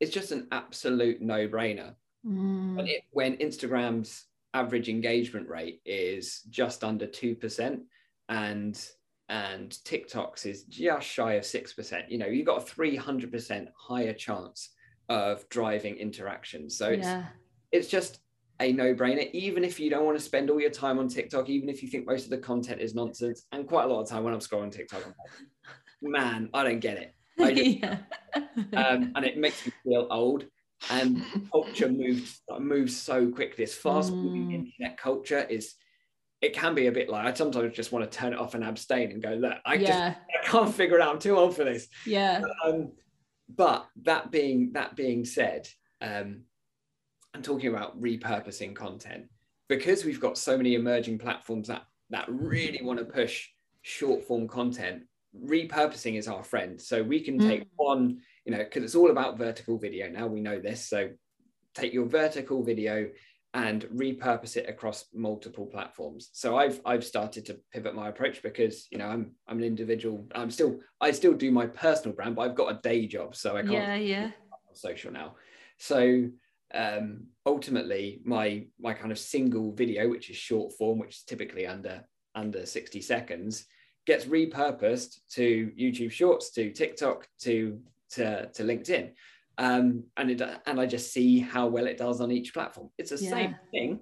it's 0.00 0.12
just 0.12 0.32
an 0.32 0.48
absolute 0.50 1.20
no-brainer. 1.20 1.94
Mm. 2.26 2.76
When, 2.76 2.86
it, 2.86 3.02
when 3.12 3.36
Instagram's 3.36 4.24
average 4.52 4.88
engagement 4.88 5.48
rate 5.48 5.80
is 5.84 6.42
just 6.50 6.82
under 6.82 7.06
two 7.06 7.34
percent, 7.34 7.82
and 8.28 8.82
and 9.28 9.78
TikTok's 9.84 10.44
is 10.44 10.64
just 10.64 11.06
shy 11.06 11.34
of 11.34 11.44
six 11.44 11.72
percent. 11.72 12.10
You 12.10 12.18
know, 12.18 12.26
you've 12.26 12.46
got 12.46 12.62
a 12.62 12.66
three 12.66 12.96
hundred 12.96 13.30
percent 13.30 13.68
higher 13.76 14.12
chance 14.12 14.70
of 15.08 15.48
driving 15.48 15.96
interaction. 15.96 16.68
So 16.68 16.88
it's 16.88 17.06
yeah. 17.06 17.26
it's 17.72 17.88
just 17.88 18.20
a 18.60 18.72
no-brainer. 18.72 19.30
Even 19.32 19.64
if 19.64 19.80
you 19.80 19.88
don't 19.88 20.04
want 20.04 20.18
to 20.18 20.24
spend 20.24 20.50
all 20.50 20.60
your 20.60 20.70
time 20.70 20.98
on 20.98 21.08
TikTok, 21.08 21.48
even 21.48 21.68
if 21.68 21.82
you 21.82 21.88
think 21.88 22.06
most 22.06 22.24
of 22.24 22.30
the 22.30 22.38
content 22.38 22.80
is 22.80 22.94
nonsense, 22.94 23.46
and 23.52 23.66
quite 23.66 23.84
a 23.84 23.86
lot 23.86 24.02
of 24.02 24.08
time 24.08 24.24
when 24.24 24.34
I'm 24.34 24.40
scrolling 24.40 24.72
TikTok, 24.72 25.02
I'm 25.06 25.14
like, 25.18 26.22
man, 26.22 26.50
I 26.52 26.64
don't 26.64 26.80
get 26.80 26.98
it. 26.98 27.14
Yeah. 27.50 27.98
um, 28.74 29.12
and 29.16 29.24
it 29.24 29.36
makes 29.38 29.66
me 29.66 29.72
feel 29.82 30.06
old. 30.10 30.44
And 30.88 31.22
culture 31.52 31.88
moves 31.88 32.40
moves 32.58 32.96
so 32.96 33.28
quickly. 33.28 33.64
This 33.64 33.74
fast-moving 33.74 34.48
mm. 34.48 34.54
internet 34.54 34.96
culture 34.96 35.46
is 35.50 35.74
it 36.40 36.54
can 36.54 36.74
be 36.74 36.86
a 36.86 36.92
bit 36.92 37.10
like 37.10 37.26
I 37.26 37.34
sometimes 37.34 37.74
just 37.74 37.92
want 37.92 38.10
to 38.10 38.18
turn 38.18 38.32
it 38.32 38.38
off 38.38 38.54
and 38.54 38.64
abstain 38.64 39.10
and 39.10 39.22
go, 39.22 39.34
look, 39.34 39.54
I 39.66 39.74
yeah. 39.74 39.80
just 39.86 40.18
I 40.42 40.46
can't 40.46 40.74
figure 40.74 40.96
it 40.96 41.02
out. 41.02 41.14
I'm 41.14 41.18
too 41.18 41.36
old 41.36 41.54
for 41.54 41.64
this. 41.64 41.88
Yeah. 42.06 42.42
Um, 42.64 42.92
but 43.54 43.86
that 44.02 44.30
being 44.30 44.72
that 44.72 44.96
being 44.96 45.24
said, 45.24 45.68
um, 46.00 46.42
I'm 47.34 47.42
talking 47.42 47.68
about 47.68 48.00
repurposing 48.00 48.74
content 48.74 49.26
because 49.68 50.04
we've 50.04 50.20
got 50.20 50.38
so 50.38 50.56
many 50.56 50.74
emerging 50.74 51.18
platforms 51.18 51.68
that 51.68 51.82
that 52.10 52.26
really 52.28 52.82
want 52.82 52.98
to 52.98 53.04
push 53.04 53.48
short 53.82 54.24
form 54.24 54.48
content. 54.48 55.02
Repurposing 55.36 56.18
is 56.18 56.28
our 56.28 56.42
friend, 56.42 56.80
so 56.80 57.02
we 57.02 57.20
can 57.20 57.38
take 57.38 57.62
mm. 57.62 57.68
one, 57.76 58.18
you 58.44 58.52
know, 58.52 58.58
because 58.58 58.82
it's 58.82 58.94
all 58.94 59.10
about 59.10 59.38
vertical 59.38 59.78
video 59.78 60.08
now. 60.08 60.26
We 60.26 60.40
know 60.40 60.60
this, 60.60 60.88
so 60.88 61.10
take 61.74 61.92
your 61.92 62.06
vertical 62.06 62.64
video 62.64 63.10
and 63.52 63.82
repurpose 63.86 64.56
it 64.56 64.68
across 64.68 65.06
multiple 65.12 65.66
platforms. 65.66 66.30
So 66.32 66.56
I've 66.56 66.80
I've 66.84 67.04
started 67.04 67.46
to 67.46 67.58
pivot 67.72 67.94
my 67.94 68.08
approach 68.08 68.42
because 68.42 68.86
you 68.90 68.98
know 68.98 69.06
I'm 69.06 69.32
I'm 69.48 69.58
an 69.58 69.64
individual. 69.64 70.26
I'm 70.34 70.50
still 70.50 70.78
I 71.00 71.10
still 71.10 71.34
do 71.34 71.50
my 71.50 71.66
personal 71.66 72.14
brand, 72.14 72.36
but 72.36 72.42
I've 72.42 72.54
got 72.54 72.72
a 72.72 72.80
day 72.80 73.06
job, 73.06 73.34
so 73.34 73.56
I 73.56 73.62
can't. 73.62 73.72
Yeah, 73.72 73.94
yeah. 73.96 74.30
social 74.72 75.12
now, 75.12 75.34
so 75.78 76.28
um, 76.72 77.26
ultimately 77.44 78.20
my 78.24 78.66
my 78.78 78.94
kind 78.94 79.10
of 79.10 79.18
single 79.18 79.72
video, 79.72 80.08
which 80.08 80.30
is 80.30 80.36
short 80.36 80.72
form, 80.78 80.98
which 80.98 81.16
is 81.16 81.22
typically 81.22 81.66
under 81.66 82.04
under 82.34 82.64
60 82.64 83.00
seconds, 83.00 83.66
gets 84.06 84.24
repurposed 84.24 85.20
to 85.30 85.70
YouTube 85.78 86.10
Shorts, 86.10 86.50
to 86.52 86.72
TikTok, 86.72 87.28
to 87.40 87.80
to, 88.10 88.46
to 88.48 88.64
LinkedIn 88.64 89.12
um, 89.60 90.04
and 90.16 90.30
it, 90.30 90.42
and 90.66 90.80
I 90.80 90.86
just 90.86 91.12
see 91.12 91.38
how 91.38 91.66
well 91.66 91.86
it 91.86 91.98
does 91.98 92.22
on 92.22 92.32
each 92.32 92.54
platform. 92.54 92.88
It's 92.96 93.10
the 93.10 93.22
yeah. 93.22 93.30
same 93.30 93.56
thing. 93.70 94.00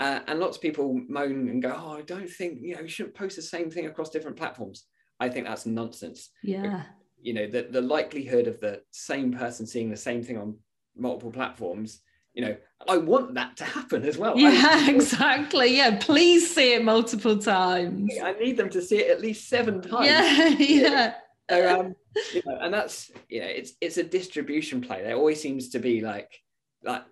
Uh, 0.00 0.20
and 0.26 0.40
lots 0.40 0.56
of 0.56 0.62
people 0.62 0.98
moan 1.08 1.50
and 1.50 1.62
go, 1.62 1.74
"Oh, 1.76 1.98
I 1.98 2.02
don't 2.02 2.28
think 2.28 2.60
you 2.62 2.74
know 2.74 2.80
you 2.80 2.88
shouldn't 2.88 3.14
post 3.14 3.36
the 3.36 3.42
same 3.42 3.70
thing 3.70 3.86
across 3.86 4.08
different 4.08 4.38
platforms." 4.38 4.84
I 5.20 5.28
think 5.28 5.46
that's 5.46 5.66
nonsense. 5.66 6.30
Yeah. 6.42 6.84
You 7.20 7.34
know, 7.34 7.46
the 7.46 7.68
the 7.70 7.82
likelihood 7.82 8.46
of 8.46 8.58
the 8.60 8.80
same 8.90 9.32
person 9.32 9.66
seeing 9.66 9.90
the 9.90 9.96
same 9.98 10.22
thing 10.22 10.38
on 10.38 10.56
multiple 10.96 11.30
platforms 11.30 12.00
you 12.36 12.44
know 12.44 12.56
i 12.88 12.96
want 12.96 13.34
that 13.34 13.56
to 13.56 13.64
happen 13.64 14.04
as 14.04 14.16
well 14.16 14.38
yeah 14.38 14.88
exactly 14.88 15.76
yeah 15.76 15.96
please 15.98 16.54
see 16.54 16.74
it 16.74 16.84
multiple 16.84 17.36
times 17.36 18.12
i 18.22 18.32
need 18.34 18.56
them 18.56 18.68
to 18.68 18.80
see 18.80 18.98
it 18.98 19.10
at 19.10 19.20
least 19.20 19.48
seven 19.48 19.80
times 19.80 20.06
yeah 20.06 20.48
yeah 20.58 21.14
so, 21.50 21.80
um, 21.80 21.94
you 22.34 22.42
know, 22.44 22.58
and 22.60 22.74
that's 22.74 23.10
you 23.28 23.40
know, 23.40 23.46
it's 23.46 23.72
it's 23.80 23.98
a 23.98 24.02
distribution 24.02 24.80
play. 24.80 25.02
There 25.02 25.14
always 25.14 25.40
seems 25.40 25.68
to 25.70 25.78
be 25.78 26.00
like 26.00 26.32
like 26.82 27.04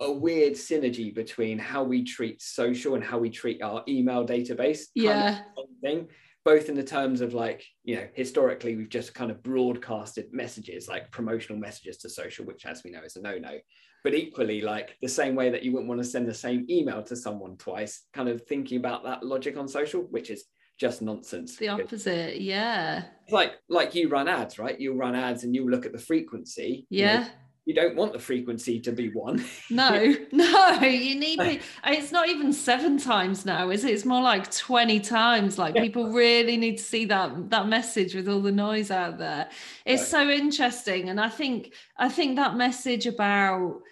a 0.00 0.10
weird 0.10 0.54
synergy 0.54 1.14
between 1.14 1.58
how 1.58 1.82
we 1.82 2.04
treat 2.04 2.40
social 2.40 2.94
and 2.94 3.02
how 3.02 3.18
we 3.18 3.30
treat 3.30 3.62
our 3.62 3.82
email 3.88 4.24
database. 4.24 4.84
Yeah. 4.94 5.40
thing, 5.82 6.08
both 6.44 6.68
in 6.68 6.76
the 6.76 6.84
terms 6.84 7.20
of 7.20 7.34
like, 7.34 7.64
you 7.82 7.96
know, 7.96 8.06
historically 8.14 8.76
we've 8.76 8.88
just 8.88 9.12
kind 9.12 9.30
of 9.30 9.42
broadcasted 9.42 10.32
messages 10.32 10.86
like 10.88 11.10
promotional 11.10 11.58
messages 11.58 11.96
to 11.98 12.08
social, 12.08 12.44
which 12.44 12.64
as 12.64 12.84
we 12.84 12.92
know 12.92 13.02
is 13.02 13.16
a 13.16 13.20
no-no. 13.20 13.58
But 14.06 14.14
equally, 14.14 14.60
like 14.60 14.96
the 15.02 15.08
same 15.08 15.34
way 15.34 15.50
that 15.50 15.64
you 15.64 15.72
wouldn't 15.72 15.88
want 15.88 16.00
to 16.00 16.06
send 16.06 16.28
the 16.28 16.32
same 16.32 16.64
email 16.70 17.02
to 17.02 17.16
someone 17.16 17.56
twice, 17.56 18.04
kind 18.12 18.28
of 18.28 18.46
thinking 18.46 18.78
about 18.78 19.02
that 19.02 19.24
logic 19.24 19.56
on 19.56 19.66
social, 19.66 20.02
which 20.02 20.30
is 20.30 20.44
just 20.78 21.02
nonsense. 21.02 21.56
The 21.56 21.70
opposite, 21.70 22.40
yeah. 22.40 23.02
It's 23.24 23.32
like 23.32 23.54
like 23.68 23.96
you 23.96 24.08
run 24.08 24.28
ads, 24.28 24.60
right? 24.60 24.78
You 24.78 24.94
run 24.94 25.16
ads 25.16 25.42
and 25.42 25.56
you 25.56 25.68
look 25.68 25.86
at 25.86 25.92
the 25.92 25.98
frequency. 25.98 26.86
Yeah. 26.88 27.14
You, 27.14 27.18
know, 27.18 27.30
you 27.64 27.74
don't 27.74 27.96
want 27.96 28.12
the 28.12 28.20
frequency 28.20 28.78
to 28.78 28.92
be 28.92 29.08
one. 29.08 29.44
No, 29.70 29.90
no, 30.32 30.78
you 30.82 31.16
need 31.16 31.40
it. 31.40 31.62
It's 31.84 32.12
not 32.12 32.28
even 32.28 32.52
seven 32.52 32.98
times 32.98 33.44
now, 33.44 33.70
is 33.70 33.84
it? 33.84 33.90
It's 33.92 34.04
more 34.04 34.22
like 34.22 34.52
20 34.52 35.00
times. 35.00 35.58
Like 35.58 35.74
yeah. 35.74 35.82
people 35.82 36.12
really 36.12 36.56
need 36.56 36.78
to 36.78 36.84
see 36.84 37.06
that 37.06 37.50
that 37.50 37.66
message 37.66 38.14
with 38.14 38.28
all 38.28 38.40
the 38.40 38.52
noise 38.52 38.92
out 38.92 39.18
there. 39.18 39.48
It's 39.84 40.02
right. 40.02 40.08
so 40.08 40.30
interesting. 40.30 41.08
And 41.08 41.20
I 41.20 41.28
think 41.28 41.72
I 41.98 42.08
think 42.08 42.36
that 42.36 42.56
message 42.56 43.06
about 43.06 43.82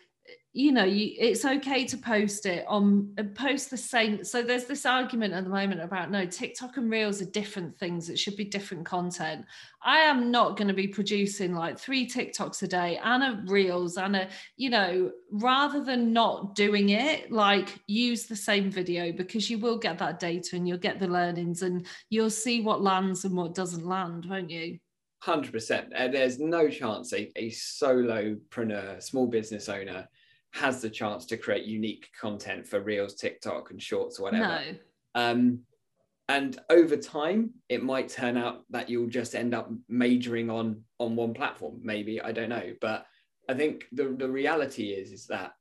you 0.54 0.70
know 0.70 0.84
you, 0.84 1.12
it's 1.18 1.44
okay 1.44 1.84
to 1.84 1.98
post 1.98 2.46
it 2.46 2.64
on 2.68 3.12
uh, 3.18 3.24
post 3.34 3.70
the 3.70 3.76
same 3.76 4.22
so 4.22 4.40
there's 4.40 4.66
this 4.66 4.86
argument 4.86 5.34
at 5.34 5.42
the 5.42 5.50
moment 5.50 5.82
about 5.82 6.12
no 6.12 6.24
tiktok 6.24 6.76
and 6.76 6.88
reels 6.90 7.20
are 7.20 7.26
different 7.26 7.76
things 7.76 8.08
it 8.08 8.18
should 8.18 8.36
be 8.36 8.44
different 8.44 8.86
content. 8.86 9.44
I 9.82 9.98
am 9.98 10.30
not 10.30 10.56
going 10.56 10.68
to 10.68 10.74
be 10.74 10.86
producing 10.86 11.54
like 11.54 11.78
three 11.78 12.08
tiktoks 12.08 12.62
a 12.62 12.68
day 12.68 12.98
and 13.02 13.22
a 13.22 13.42
reels 13.46 13.96
and 13.96 14.14
a 14.14 14.28
you 14.56 14.70
know 14.70 15.10
rather 15.32 15.82
than 15.82 16.12
not 16.12 16.54
doing 16.54 16.90
it 16.90 17.32
like 17.32 17.80
use 17.88 18.26
the 18.26 18.36
same 18.36 18.70
video 18.70 19.10
because 19.10 19.50
you 19.50 19.58
will 19.58 19.76
get 19.76 19.98
that 19.98 20.20
data 20.20 20.54
and 20.54 20.68
you'll 20.68 20.78
get 20.78 21.00
the 21.00 21.08
learnings 21.08 21.62
and 21.62 21.86
you'll 22.10 22.30
see 22.30 22.60
what 22.60 22.80
lands 22.80 23.24
and 23.24 23.36
what 23.36 23.54
doesn't 23.54 23.84
land 23.84 24.26
won't 24.26 24.50
you? 24.50 24.78
100% 25.24 25.86
uh, 25.96 26.08
there's 26.08 26.38
no 26.38 26.68
chance 26.68 27.12
a, 27.12 27.30
a 27.36 27.50
solopreneur 27.50 29.02
small 29.02 29.26
business 29.26 29.68
owner 29.68 30.06
has 30.54 30.80
the 30.80 30.88
chance 30.88 31.26
to 31.26 31.36
create 31.36 31.64
unique 31.64 32.08
content 32.18 32.66
for 32.66 32.80
Reels, 32.80 33.16
TikTok, 33.16 33.70
and 33.70 33.82
Shorts, 33.82 34.20
or 34.20 34.24
whatever. 34.24 34.62
No. 35.14 35.20
Um, 35.20 35.60
and 36.28 36.58
over 36.70 36.96
time, 36.96 37.50
it 37.68 37.82
might 37.82 38.08
turn 38.08 38.36
out 38.36 38.62
that 38.70 38.88
you'll 38.88 39.08
just 39.10 39.34
end 39.34 39.52
up 39.52 39.70
majoring 39.88 40.50
on 40.50 40.82
on 40.98 41.16
one 41.16 41.34
platform. 41.34 41.80
Maybe 41.82 42.20
I 42.20 42.32
don't 42.32 42.48
know, 42.48 42.72
but 42.80 43.04
I 43.48 43.54
think 43.54 43.84
the 43.92 44.14
the 44.16 44.28
reality 44.28 44.90
is 44.90 45.10
is 45.12 45.26
that 45.26 45.52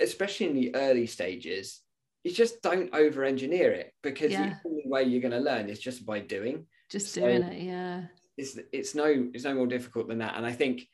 especially 0.00 0.46
in 0.46 0.54
the 0.54 0.74
early 0.76 1.06
stages, 1.06 1.82
you 2.22 2.32
just 2.32 2.62
don't 2.62 2.94
over 2.94 3.24
engineer 3.24 3.72
it 3.72 3.92
because 4.02 4.30
yeah. 4.30 4.54
the 4.62 4.70
only 4.70 4.84
way 4.86 5.02
you're 5.02 5.20
going 5.20 5.32
to 5.32 5.50
learn 5.50 5.68
is 5.68 5.80
just 5.80 6.06
by 6.06 6.20
doing. 6.20 6.64
Just 6.88 7.12
so 7.12 7.22
doing 7.22 7.42
it, 7.42 7.62
yeah. 7.62 8.04
It's 8.36 8.56
it's 8.72 8.94
no 8.94 9.28
it's 9.34 9.44
no 9.44 9.54
more 9.54 9.66
difficult 9.66 10.06
than 10.08 10.18
that, 10.18 10.36
and 10.36 10.46
I 10.46 10.52
think 10.52 10.88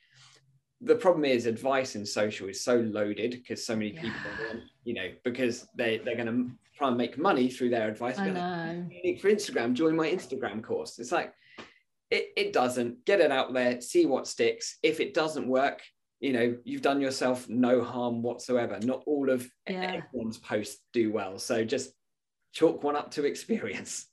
the 0.84 0.94
problem 0.94 1.24
is 1.24 1.46
advice 1.46 1.96
in 1.96 2.04
social 2.04 2.48
is 2.48 2.62
so 2.62 2.76
loaded 2.76 3.32
because 3.32 3.64
so 3.64 3.74
many 3.74 3.92
yeah. 3.92 4.02
people 4.02 4.60
you 4.84 4.94
know 4.94 5.08
because 5.24 5.66
they 5.76 5.98
they're 5.98 6.16
going 6.16 6.26
to 6.26 6.50
try 6.76 6.88
and 6.88 6.96
make 6.96 7.16
money 7.18 7.48
through 7.48 7.70
their 7.70 7.88
advice. 7.88 8.18
I 8.18 8.30
know. 8.30 8.86
Like, 9.04 9.20
for 9.20 9.30
instagram 9.30 9.74
join 9.74 9.96
my 9.96 10.08
instagram 10.08 10.62
course. 10.62 10.98
It's 10.98 11.12
like 11.12 11.32
it, 12.10 12.28
it 12.36 12.52
doesn't. 12.52 13.04
Get 13.04 13.20
it 13.20 13.32
out 13.32 13.52
there 13.54 13.80
see 13.80 14.06
what 14.06 14.26
sticks. 14.26 14.78
If 14.82 15.00
it 15.00 15.14
doesn't 15.14 15.48
work 15.48 15.82
you 16.20 16.32
know 16.32 16.56
you've 16.64 16.82
done 16.82 17.00
yourself 17.00 17.48
no 17.48 17.82
harm 17.82 18.22
whatsoever. 18.22 18.78
Not 18.80 19.02
all 19.06 19.30
of 19.30 19.48
yeah. 19.68 20.00
everyone's 20.02 20.38
posts 20.38 20.80
do 20.92 21.12
well. 21.12 21.38
So 21.38 21.64
just 21.64 21.90
chalk 22.52 22.82
one 22.82 22.96
up 22.96 23.10
to 23.12 23.24
experience 23.24 24.06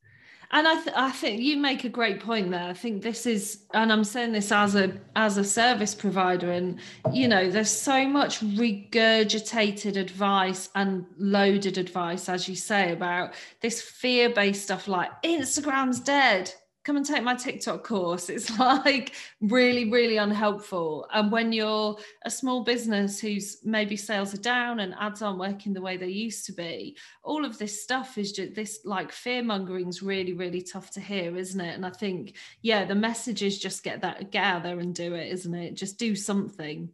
and 0.51 0.67
I, 0.67 0.75
th- 0.75 0.95
I 0.95 1.11
think 1.11 1.41
you 1.41 1.57
make 1.57 1.83
a 1.85 1.89
great 1.89 2.19
point 2.19 2.51
there. 2.51 2.63
I 2.63 2.73
think 2.73 3.01
this 3.01 3.25
is, 3.25 3.63
and 3.73 3.91
I'm 3.91 4.03
saying 4.03 4.33
this 4.33 4.51
as 4.51 4.75
a 4.75 4.93
as 5.15 5.37
a 5.37 5.43
service 5.43 5.95
provider, 5.95 6.51
and 6.51 6.79
you 7.13 7.27
know, 7.27 7.49
there's 7.49 7.69
so 7.69 8.07
much 8.07 8.41
regurgitated 8.41 9.95
advice 9.95 10.69
and 10.75 11.05
loaded 11.17 11.77
advice, 11.77 12.27
as 12.27 12.49
you 12.49 12.55
say, 12.55 12.91
about 12.91 13.33
this 13.61 13.81
fear-based 13.81 14.63
stuff 14.63 14.87
like 14.87 15.09
Instagram's 15.23 15.99
dead 15.99 16.53
come 16.83 16.97
and 16.97 17.05
take 17.05 17.23
my 17.23 17.35
TikTok 17.35 17.83
course. 17.83 18.29
It's 18.29 18.57
like 18.59 19.13
really, 19.39 19.89
really 19.89 20.17
unhelpful. 20.17 21.07
And 21.13 21.31
when 21.31 21.53
you're 21.53 21.97
a 22.23 22.31
small 22.31 22.63
business 22.63 23.19
whose 23.19 23.57
maybe 23.63 23.95
sales 23.95 24.33
are 24.33 24.41
down 24.41 24.79
and 24.79 24.95
ads 24.99 25.21
aren't 25.21 25.39
working 25.39 25.73
the 25.73 25.81
way 25.81 25.97
they 25.97 26.07
used 26.07 26.45
to 26.47 26.53
be, 26.53 26.97
all 27.23 27.45
of 27.45 27.57
this 27.57 27.83
stuff 27.83 28.17
is 28.17 28.31
just 28.31 28.55
this 28.55 28.79
like 28.83 29.11
fear 29.11 29.43
mongering 29.43 29.87
is 29.87 30.01
really, 30.01 30.33
really 30.33 30.61
tough 30.61 30.91
to 30.91 30.99
hear, 30.99 31.37
isn't 31.37 31.61
it? 31.61 31.75
And 31.75 31.85
I 31.85 31.91
think, 31.91 32.35
yeah, 32.61 32.85
the 32.85 32.95
message 32.95 33.43
is 33.43 33.59
just 33.59 33.83
get 33.83 34.01
that, 34.01 34.31
get 34.31 34.43
out 34.43 34.63
there 34.63 34.79
and 34.79 34.95
do 34.95 35.13
it, 35.13 35.31
isn't 35.31 35.53
it? 35.53 35.75
Just 35.75 35.99
do 35.99 36.15
something. 36.15 36.89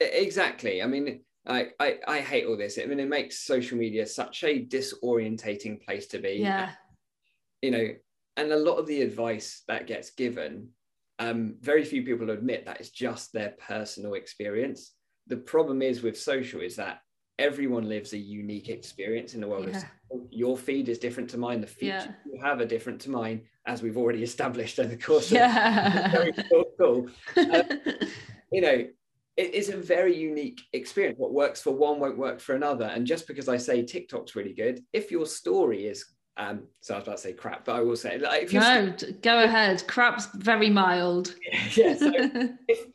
Exactly. 0.00 0.82
I 0.82 0.86
mean, 0.86 1.20
I, 1.46 1.68
I 1.78 1.98
I 2.06 2.18
hate 2.20 2.46
all 2.46 2.56
this. 2.56 2.78
I 2.78 2.86
mean, 2.86 3.00
it 3.00 3.08
makes 3.08 3.38
social 3.38 3.76
media 3.78 4.06
such 4.06 4.44
a 4.44 4.64
disorientating 4.64 5.82
place 5.82 6.06
to 6.08 6.18
be. 6.18 6.38
Yeah. 6.40 6.70
You 7.62 7.70
know, 7.70 7.88
and 8.40 8.52
a 8.52 8.56
lot 8.56 8.78
of 8.78 8.86
the 8.86 9.02
advice 9.02 9.62
that 9.68 9.86
gets 9.86 10.10
given, 10.12 10.68
um, 11.18 11.56
very 11.60 11.84
few 11.84 12.02
people 12.02 12.30
admit 12.30 12.64
that 12.64 12.80
it's 12.80 12.88
just 12.88 13.32
their 13.32 13.54
personal 13.68 14.14
experience. 14.14 14.94
The 15.26 15.36
problem 15.36 15.82
is 15.82 16.02
with 16.02 16.18
social 16.18 16.62
is 16.62 16.76
that 16.76 17.00
everyone 17.38 17.86
lives 17.86 18.14
a 18.14 18.18
unique 18.18 18.70
experience 18.70 19.34
in 19.34 19.42
the 19.42 19.46
world. 19.48 19.68
Yeah. 19.70 19.84
Your 20.30 20.56
feed 20.56 20.88
is 20.88 20.98
different 20.98 21.28
to 21.30 21.38
mine. 21.38 21.60
The 21.60 21.66
features 21.66 22.06
Yeah. 22.06 22.12
you 22.32 22.40
have 22.42 22.60
are 22.60 22.66
different 22.66 23.00
to 23.02 23.10
mine, 23.10 23.42
as 23.66 23.82
we've 23.82 23.98
already 23.98 24.22
established 24.30 24.78
over 24.78 24.88
the 24.88 24.96
course 24.96 25.26
of 25.30 25.32
Yeah. 25.32 26.10
very 26.10 26.32
cool, 26.50 26.64
cool. 26.78 27.08
you 28.52 28.62
know, 28.62 28.86
it 29.36 29.54
is 29.54 29.68
a 29.68 29.76
very 29.76 30.16
unique 30.16 30.62
experience. 30.72 31.18
What 31.18 31.34
works 31.34 31.60
for 31.60 31.72
one 31.72 32.00
won't 32.00 32.18
work 32.18 32.40
for 32.40 32.54
another. 32.54 32.86
And 32.86 33.06
just 33.06 33.26
because 33.28 33.48
I 33.48 33.58
say 33.58 33.84
TikTok's 33.84 34.34
really 34.34 34.54
good, 34.54 34.82
if 34.94 35.10
your 35.10 35.26
story 35.26 35.86
is, 35.86 36.04
um, 36.40 36.62
so 36.80 36.94
I 36.94 36.98
was 36.98 37.06
about 37.06 37.16
to 37.16 37.22
say 37.22 37.32
crap, 37.34 37.66
but 37.66 37.76
I 37.76 37.80
will 37.80 37.96
say, 37.96 38.18
like, 38.18 38.44
if 38.44 38.52
your 38.52 38.62
no, 38.62 38.90
d- 38.96 39.12
go 39.20 39.44
ahead. 39.44 39.86
Crap's 39.86 40.26
very 40.34 40.70
mild. 40.70 41.34
yeah, 41.76 41.94
so 41.94 42.10
if, 42.68 42.86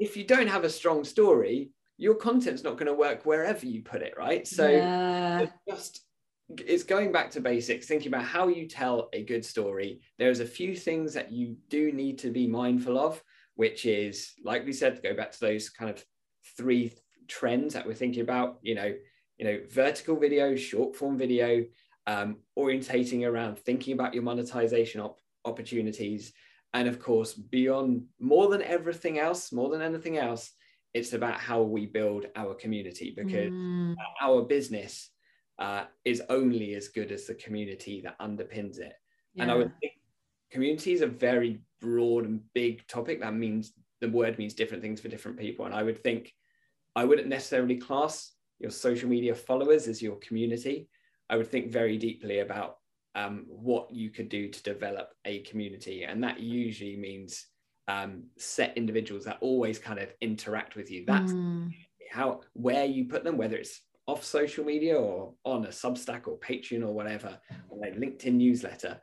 if 0.00 0.16
you 0.16 0.24
don't 0.24 0.48
have 0.48 0.64
a 0.64 0.70
strong 0.70 1.04
story, 1.04 1.70
your 1.96 2.16
content's 2.16 2.64
not 2.64 2.72
going 2.72 2.88
to 2.88 2.94
work 2.94 3.24
wherever 3.24 3.64
you 3.64 3.82
put 3.82 4.02
it, 4.02 4.14
right? 4.18 4.48
So 4.48 4.68
yeah. 4.68 5.40
it's 5.42 5.52
just 5.68 6.00
it's 6.48 6.82
going 6.82 7.12
back 7.12 7.30
to 7.32 7.40
basics 7.40 7.86
thinking 7.86 8.08
about 8.08 8.24
how 8.24 8.48
you 8.48 8.68
tell 8.68 9.08
a 9.12 9.24
good 9.24 9.44
story 9.44 10.00
there's 10.16 10.38
a 10.38 10.46
few 10.46 10.76
things 10.76 11.12
that 11.12 11.32
you 11.32 11.56
do 11.68 11.90
need 11.90 12.20
to 12.20 12.30
be 12.30 12.46
mindful 12.46 12.96
of 12.96 13.20
which 13.56 13.84
is 13.84 14.32
like 14.44 14.64
we 14.64 14.72
said 14.72 14.94
to 14.94 15.02
go 15.02 15.12
back 15.12 15.32
to 15.32 15.40
those 15.40 15.68
kind 15.70 15.90
of 15.90 16.04
three 16.56 16.92
trends 17.26 17.74
that 17.74 17.84
we're 17.84 17.94
thinking 17.94 18.22
about 18.22 18.60
you 18.62 18.76
know 18.76 18.94
you 19.38 19.44
know 19.44 19.58
vertical 19.72 20.14
video 20.14 20.54
short 20.54 20.94
form 20.94 21.18
video 21.18 21.64
um, 22.06 22.36
orientating 22.58 23.28
around 23.28 23.58
thinking 23.58 23.94
about 23.94 24.14
your 24.14 24.22
monetization 24.22 25.00
op- 25.00 25.20
opportunities 25.44 26.32
and 26.74 26.88
of 26.88 26.98
course 26.98 27.34
beyond 27.34 28.04
more 28.20 28.48
than 28.48 28.62
everything 28.62 29.18
else 29.18 29.52
more 29.52 29.70
than 29.70 29.82
anything 29.82 30.18
else 30.18 30.52
it's 30.94 31.12
about 31.12 31.38
how 31.38 31.62
we 31.62 31.86
build 31.86 32.26
our 32.36 32.54
community 32.54 33.12
because 33.16 33.50
Mm, 33.50 33.96
our 34.20 34.42
business 34.42 35.10
uh, 35.58 35.84
is 36.04 36.22
only 36.28 36.74
as 36.74 36.88
good 36.88 37.12
as 37.12 37.26
the 37.26 37.34
community 37.34 38.00
that 38.02 38.18
underpins 38.18 38.78
it. 38.78 38.92
And 39.38 39.50
I 39.50 39.54
would 39.54 39.70
think 39.80 39.92
community 40.50 40.92
is 40.92 41.02
a 41.02 41.06
very 41.06 41.60
broad 41.80 42.24
and 42.24 42.40
big 42.54 42.86
topic. 42.88 43.20
That 43.20 43.34
means 43.34 43.72
the 44.00 44.08
word 44.08 44.38
means 44.38 44.54
different 44.54 44.82
things 44.82 45.00
for 45.00 45.08
different 45.08 45.38
people. 45.38 45.66
And 45.66 45.74
I 45.74 45.82
would 45.82 46.02
think 46.02 46.32
I 46.94 47.04
wouldn't 47.04 47.28
necessarily 47.28 47.76
class 47.76 48.32
your 48.58 48.70
social 48.70 49.08
media 49.08 49.34
followers 49.34 49.88
as 49.88 50.00
your 50.00 50.16
community. 50.16 50.88
I 51.28 51.36
would 51.36 51.48
think 51.48 51.72
very 51.72 51.98
deeply 51.98 52.40
about 52.40 52.76
um, 53.14 53.44
what 53.48 53.92
you 53.92 54.10
could 54.10 54.28
do 54.28 54.48
to 54.48 54.62
develop 54.62 55.10
a 55.24 55.40
community. 55.40 56.04
And 56.04 56.22
that 56.22 56.40
usually 56.40 56.96
means 56.96 57.46
um, 57.88 58.24
set 58.36 58.76
individuals 58.76 59.24
that 59.24 59.38
always 59.40 59.78
kind 59.78 59.98
of 59.98 60.12
interact 60.20 60.76
with 60.76 60.90
you. 60.90 61.04
That's 61.06 61.34
Mm, 61.34 61.72
how 62.10 62.40
where 62.52 62.84
you 62.84 63.06
put 63.06 63.24
them, 63.24 63.36
whether 63.36 63.56
it's 63.56 63.80
off 64.06 64.24
social 64.24 64.64
media 64.64 64.96
or 64.96 65.34
on 65.44 65.64
a 65.64 65.68
Substack 65.68 66.28
or 66.28 66.38
Patreon 66.38 66.82
or 66.86 66.92
whatever, 66.94 67.38
or 67.68 67.86
a 67.86 67.90
LinkedIn 67.92 68.34
newsletter. 68.34 69.00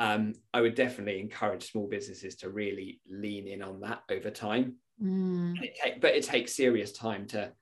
Um, 0.00 0.34
I 0.52 0.60
would 0.60 0.74
definitely 0.74 1.20
encourage 1.20 1.70
small 1.70 1.88
businesses 1.88 2.36
to 2.36 2.50
really 2.50 3.00
lean 3.08 3.46
in 3.46 3.62
on 3.62 3.80
that 3.80 4.02
over 4.10 4.30
time. 4.30 4.76
mm, 5.00 5.54
It 5.62 5.74
take, 5.82 6.00
but 6.00 6.14
it 6.14 6.24
takes 6.24 6.54
serious 6.54 6.92
time 6.92 7.26
to 7.28 7.52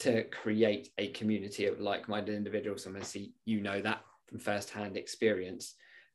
to 0.00 0.24
create 0.24 0.90
a 0.98 1.08
community 1.08 1.66
of 1.66 1.80
like-minded 1.80 2.34
individuals. 2.34 2.86
And 2.86 2.96
obviously, 2.96 3.32
you 3.44 3.60
know 3.60 3.80
that 3.80 4.00
from 4.26 4.38
first-hand 4.38 4.96
experience. 4.96 5.74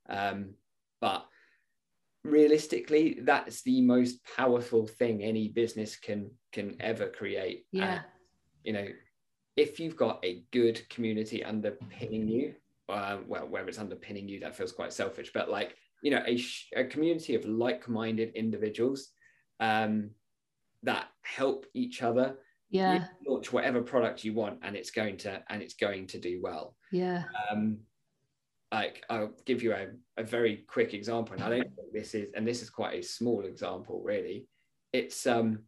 Um, 0.09 0.53
but 1.01 1.25
realistically, 2.23 3.19
that's 3.21 3.61
the 3.61 3.81
most 3.81 4.19
powerful 4.35 4.87
thing 4.87 5.23
any 5.23 5.49
business 5.49 5.95
can 5.95 6.31
can 6.51 6.75
ever 6.79 7.07
create. 7.07 7.65
And 7.73 7.81
yeah. 7.81 8.01
you 8.63 8.73
know, 8.73 8.87
if 9.55 9.79
you've 9.79 9.95
got 9.95 10.23
a 10.23 10.43
good 10.51 10.87
community 10.89 11.43
underpinning 11.43 12.27
you, 12.27 12.55
um, 12.89 13.25
well, 13.27 13.47
whether 13.47 13.67
it's 13.69 13.79
underpinning 13.79 14.27
you, 14.27 14.39
that 14.39 14.55
feels 14.55 14.71
quite 14.71 14.93
selfish, 14.93 15.31
but 15.33 15.49
like, 15.49 15.75
you 16.01 16.11
know, 16.11 16.23
a, 16.25 16.37
sh- 16.37 16.69
a 16.75 16.83
community 16.83 17.35
of 17.35 17.45
like 17.45 17.87
minded 17.87 18.31
individuals 18.35 19.09
um, 19.59 20.11
that 20.83 21.07
help 21.21 21.65
each 21.73 22.01
other. 22.01 22.37
Yeah. 22.69 23.07
You 23.21 23.33
launch 23.33 23.53
whatever 23.53 23.81
product 23.81 24.23
you 24.23 24.33
want 24.33 24.59
and 24.63 24.75
it's 24.75 24.91
going 24.91 25.17
to 25.17 25.43
and 25.49 25.61
it's 25.61 25.75
going 25.75 26.07
to 26.07 26.19
do 26.19 26.39
well 26.41 26.75
Yeah. 26.91 27.23
um, 27.51 27.79
like 28.71 29.03
I'll 29.09 29.33
give 29.45 29.63
you 29.63 29.73
a, 29.73 29.87
a 30.17 30.23
very 30.23 30.65
quick 30.67 30.93
example, 30.93 31.35
and 31.35 31.43
I 31.43 31.49
don't 31.49 31.75
think 31.75 31.93
this 31.93 32.13
is, 32.13 32.27
and 32.35 32.45
this 32.45 32.61
is 32.61 32.69
quite 32.69 32.95
a 32.95 33.01
small 33.03 33.45
example, 33.45 34.01
really. 34.03 34.47
It's 34.91 35.25
um, 35.27 35.59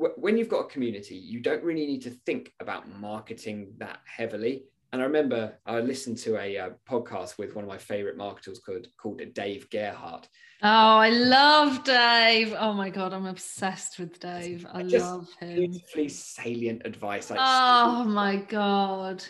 w- 0.00 0.16
when 0.18 0.36
you've 0.36 0.48
got 0.48 0.60
a 0.60 0.68
community, 0.68 1.14
you 1.14 1.40
don't 1.40 1.62
really 1.62 1.86
need 1.86 2.02
to 2.02 2.10
think 2.10 2.52
about 2.60 2.88
marketing 2.88 3.74
that 3.78 3.98
heavily. 4.06 4.64
And 4.94 5.02
I 5.02 5.06
remember 5.06 5.58
I 5.66 5.80
listened 5.80 6.18
to 6.18 6.38
a 6.38 6.56
uh, 6.56 6.70
podcast 6.88 7.36
with 7.36 7.56
one 7.56 7.64
of 7.64 7.68
my 7.68 7.78
favorite 7.78 8.16
marketers 8.16 8.60
called 8.60 8.86
called 8.96 9.20
Dave 9.34 9.68
Gerhardt. 9.68 10.28
Oh, 10.62 10.68
I 10.68 11.08
love 11.08 11.82
Dave. 11.82 12.54
Oh 12.56 12.72
my 12.72 12.90
god, 12.90 13.12
I'm 13.12 13.26
obsessed 13.26 13.98
with 13.98 14.20
Dave. 14.20 14.64
I 14.72 14.84
Just 14.84 15.04
love 15.04 15.28
him. 15.40 15.56
Beautifully 15.56 16.08
salient 16.08 16.82
advice, 16.84 17.28
like 17.28 17.40
Oh 17.42 18.04
my 18.04 18.36
god. 18.36 19.24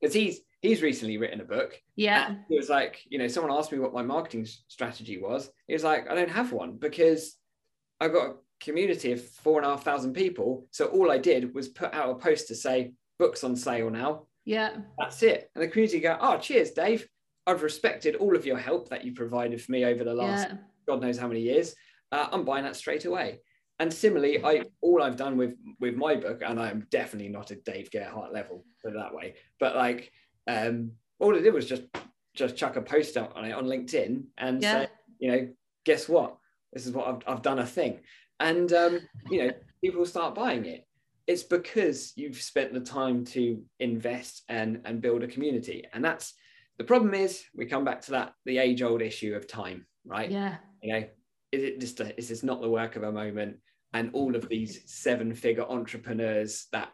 because 0.00 0.14
he's 0.14 0.40
he's 0.62 0.80
recently 0.80 1.18
written 1.18 1.42
a 1.42 1.44
book 1.44 1.78
Yeah. 1.94 2.36
It 2.48 2.56
was 2.56 2.70
like, 2.70 3.02
you 3.06 3.18
know, 3.18 3.28
someone 3.28 3.52
asked 3.52 3.70
me 3.70 3.80
what 3.80 3.92
my 3.92 4.02
marketing 4.02 4.46
strategy 4.68 5.20
was. 5.20 5.50
He 5.66 5.74
was 5.74 5.84
like, 5.84 6.10
I 6.10 6.14
don't 6.14 6.30
have 6.30 6.52
one 6.52 6.78
because 6.78 7.36
I've 8.00 8.14
got 8.14 8.30
a 8.30 8.34
community 8.60 9.12
of 9.12 9.22
four 9.22 9.58
and 9.58 9.66
a 9.66 9.72
half 9.72 9.84
thousand 9.84 10.14
people. 10.14 10.68
So 10.70 10.86
all 10.86 11.10
I 11.10 11.18
did 11.18 11.54
was 11.54 11.68
put 11.68 11.92
out 11.92 12.08
a 12.08 12.14
post 12.14 12.48
to 12.48 12.54
say, 12.54 12.94
books 13.18 13.44
on 13.44 13.56
sale 13.56 13.90
now. 13.90 14.26
Yeah. 14.44 14.76
That's 14.98 15.22
it. 15.22 15.50
And 15.54 15.62
the 15.62 15.68
community 15.68 16.00
go, 16.00 16.16
oh, 16.20 16.38
cheers, 16.38 16.72
Dave. 16.72 17.06
I've 17.46 17.62
respected 17.62 18.16
all 18.16 18.36
of 18.36 18.46
your 18.46 18.58
help 18.58 18.88
that 18.90 19.04
you 19.04 19.12
provided 19.12 19.60
for 19.60 19.72
me 19.72 19.84
over 19.84 20.04
the 20.04 20.14
last 20.14 20.48
Yeah. 20.48 20.56
God 20.86 21.00
knows 21.00 21.18
how 21.18 21.28
many 21.28 21.40
years. 21.40 21.74
Uh, 22.10 22.28
I'm 22.30 22.44
buying 22.44 22.64
that 22.64 22.76
straight 22.76 23.04
away. 23.04 23.40
And 23.78 23.92
similarly, 23.92 24.44
I 24.44 24.64
all 24.80 25.02
I've 25.02 25.16
done 25.16 25.36
with 25.36 25.56
with 25.80 25.96
my 25.96 26.14
book, 26.14 26.42
and 26.44 26.60
I'm 26.60 26.86
definitely 26.90 27.30
not 27.30 27.50
a 27.50 27.56
Dave 27.56 27.90
Gerhardt 27.90 28.32
level, 28.32 28.64
put 28.82 28.92
it 28.92 28.96
that 28.96 29.14
way. 29.14 29.34
But 29.58 29.74
like, 29.74 30.12
um, 30.46 30.92
all 31.18 31.34
I 31.34 31.40
did 31.40 31.54
was 31.54 31.66
just 31.66 31.82
just 32.36 32.56
chuck 32.56 32.76
a 32.76 32.82
post 32.82 33.16
out 33.16 33.34
on 33.36 33.44
it 33.44 33.52
on 33.52 33.64
LinkedIn 33.64 34.24
and 34.38 34.62
Yeah. 34.62 34.72
say, 34.82 34.88
you 35.18 35.32
know, 35.32 35.48
guess 35.84 36.08
what? 36.08 36.36
This 36.72 36.86
is 36.86 36.92
what 36.92 37.08
I've 37.08 37.22
I've 37.26 37.42
done 37.42 37.58
a 37.58 37.66
thing, 37.66 38.00
and 38.38 38.72
um, 38.72 39.00
you 39.30 39.46
know, 39.46 39.52
people 39.82 40.06
start 40.06 40.34
buying 40.34 40.64
it. 40.66 40.86
It's 41.32 41.42
because 41.42 42.12
you've 42.14 42.36
spent 42.40 42.74
the 42.74 42.80
time 42.80 43.24
to 43.36 43.62
invest 43.80 44.42
and 44.50 44.82
and 44.84 45.00
build 45.00 45.22
a 45.22 45.26
community, 45.26 45.84
and 45.92 46.04
that's 46.04 46.34
the 46.78 46.84
problem. 46.84 47.14
Is 47.14 47.44
we 47.56 47.64
come 47.64 47.84
back 47.84 48.02
to 48.02 48.10
that 48.12 48.34
the 48.44 48.58
age 48.58 48.82
old 48.82 49.00
issue 49.00 49.34
of 49.34 49.48
time, 49.48 49.86
right? 50.04 50.30
Yeah. 50.30 50.56
you 50.82 50.92
know 50.92 51.04
is 51.52 51.62
it 51.62 51.80
just 51.80 52.00
a, 52.00 52.06
is 52.18 52.28
this 52.28 52.42
not 52.42 52.60
the 52.60 52.68
work 52.68 52.96
of 52.96 53.02
a 53.02 53.12
moment 53.12 53.56
and 53.92 54.10
all 54.14 54.34
of 54.34 54.48
these 54.48 54.80
seven 54.86 55.34
figure 55.34 55.64
entrepreneurs 55.64 56.66
that 56.72 56.90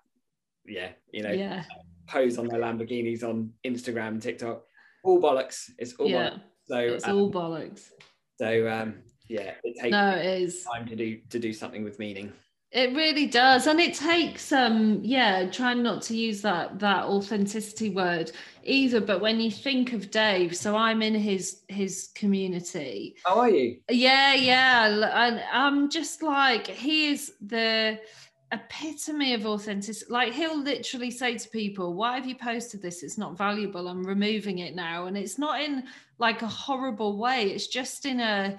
yeah 0.67 0.91
you 1.13 1.23
know 1.23 1.31
Yeah. 1.31 1.63
pose 2.09 2.39
on 2.39 2.47
their 2.49 2.61
lamborghinis 2.61 3.23
on 3.23 3.51
instagram 3.65 4.21
tiktok 4.21 4.65
all 5.05 5.21
bollocks 5.23 5.71
it's 5.79 5.95
all 5.95 6.09
Yeah. 6.11 6.31
bollocks. 6.31 6.41
so 6.67 6.79
It's 6.79 7.09
um, 7.09 7.17
all 7.17 7.31
bollocks. 7.33 7.83
so 8.41 8.69
um 8.69 8.91
yeah 9.29 9.53
it 9.63 9.75
takes 9.81 9.93
No, 9.93 10.11
it 10.17 10.43
is. 10.43 10.65
time 10.65 10.87
to 10.89 10.97
do 10.97 11.09
to 11.31 11.39
do 11.39 11.53
something 11.53 11.85
with 11.85 11.99
meaning 12.01 12.33
It 12.71 12.95
really 12.95 13.27
does, 13.27 13.67
and 13.67 13.81
it 13.81 13.95
takes 13.95 14.53
um 14.53 15.01
yeah, 15.03 15.49
trying 15.51 15.83
not 15.83 16.03
to 16.03 16.17
use 16.17 16.43
that 16.43 16.79
that 16.81 17.05
authenticity 17.05 17.91
word 17.91 18.31
either. 18.63 19.01
But 19.01 19.23
when 19.23 19.41
you 19.41 19.51
think 19.51 19.95
of 19.95 20.11
Dave, 20.11 20.55
so 20.55 20.77
I'm 20.77 21.01
in 21.01 21.15
his 21.15 21.63
his 21.69 22.11
community. 22.15 23.17
how 23.25 23.39
are 23.39 23.51
you 23.51 23.79
Yeah, 23.89 24.35
yeah, 24.35 24.87
and 25.15 25.43
I'm 25.51 25.89
just 25.89 26.23
like 26.23 26.67
he 26.67 27.09
is 27.09 27.33
the 27.41 28.01
epitome 28.53 29.33
of 29.33 29.47
authenticity. 29.47 30.13
Like 30.13 30.35
he'll 30.35 30.63
literally 30.63 31.11
say 31.11 31.39
to 31.39 31.49
people, 31.49 31.95
"Why 31.95 32.17
have 32.17 32.27
you 32.27 32.37
posted 32.37 32.83
this? 32.83 33.03
It's 33.03 33.17
not 33.17 33.39
valuable. 33.39 33.89
I'm 33.89 34.05
removing 34.07 34.59
it 34.59 34.75
now." 34.75 35.07
And 35.07 35.17
it's 35.17 35.39
not 35.39 35.63
in 35.63 35.85
like 36.19 36.43
a 36.43 36.47
horrible 36.47 37.17
way. 37.17 37.51
It's 37.51 37.69
just 37.69 38.05
in 38.05 38.21
a 38.21 38.59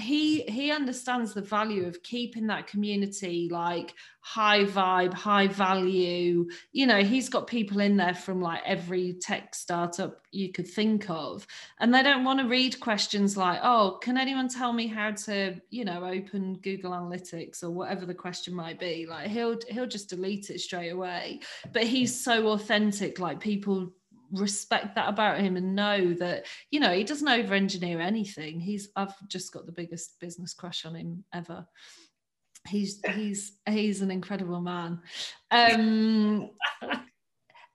he 0.00 0.42
he 0.42 0.70
understands 0.70 1.34
the 1.34 1.42
value 1.42 1.86
of 1.86 2.02
keeping 2.02 2.46
that 2.48 2.66
community 2.66 3.48
like 3.50 3.94
high 4.20 4.64
vibe 4.64 5.14
high 5.14 5.46
value. 5.46 6.48
You 6.72 6.86
know 6.86 7.02
he's 7.02 7.28
got 7.28 7.46
people 7.46 7.80
in 7.80 7.96
there 7.96 8.14
from 8.14 8.40
like 8.40 8.62
every 8.66 9.14
tech 9.14 9.54
startup 9.54 10.22
you 10.30 10.52
could 10.52 10.68
think 10.68 11.08
of. 11.08 11.46
And 11.78 11.94
they 11.94 12.02
don't 12.02 12.24
want 12.24 12.40
to 12.40 12.46
read 12.46 12.80
questions 12.80 13.36
like 13.36 13.60
oh 13.62 13.98
can 14.02 14.16
anyone 14.16 14.48
tell 14.48 14.72
me 14.72 14.86
how 14.86 15.12
to 15.12 15.60
you 15.70 15.84
know 15.84 16.04
open 16.04 16.54
google 16.54 16.92
analytics 16.92 17.62
or 17.62 17.70
whatever 17.70 18.06
the 18.06 18.14
question 18.14 18.54
might 18.54 18.78
be? 18.78 19.06
Like 19.08 19.28
he'll 19.28 19.58
he'll 19.68 19.86
just 19.86 20.10
delete 20.10 20.50
it 20.50 20.60
straight 20.60 20.90
away. 20.90 21.40
But 21.72 21.84
he's 21.84 22.18
so 22.18 22.48
authentic 22.48 23.18
like 23.18 23.40
people 23.40 23.92
respect 24.32 24.94
that 24.94 25.08
about 25.08 25.40
him 25.40 25.56
and 25.56 25.74
know 25.74 26.12
that 26.14 26.46
you 26.70 26.80
know 26.80 26.92
he 26.92 27.04
doesn't 27.04 27.28
over 27.28 27.54
engineer 27.54 28.00
anything. 28.00 28.60
He's 28.60 28.88
i've 28.96 29.14
just 29.28 29.52
got 29.52 29.66
the 29.66 29.72
biggest 29.72 30.18
business 30.20 30.54
crush 30.54 30.84
on 30.84 30.94
him 30.94 31.24
ever. 31.32 31.66
He's 32.68 33.00
he's 33.14 33.58
he's 33.68 34.02
an 34.02 34.10
incredible 34.10 34.60
man. 34.60 35.00
Um 35.50 36.50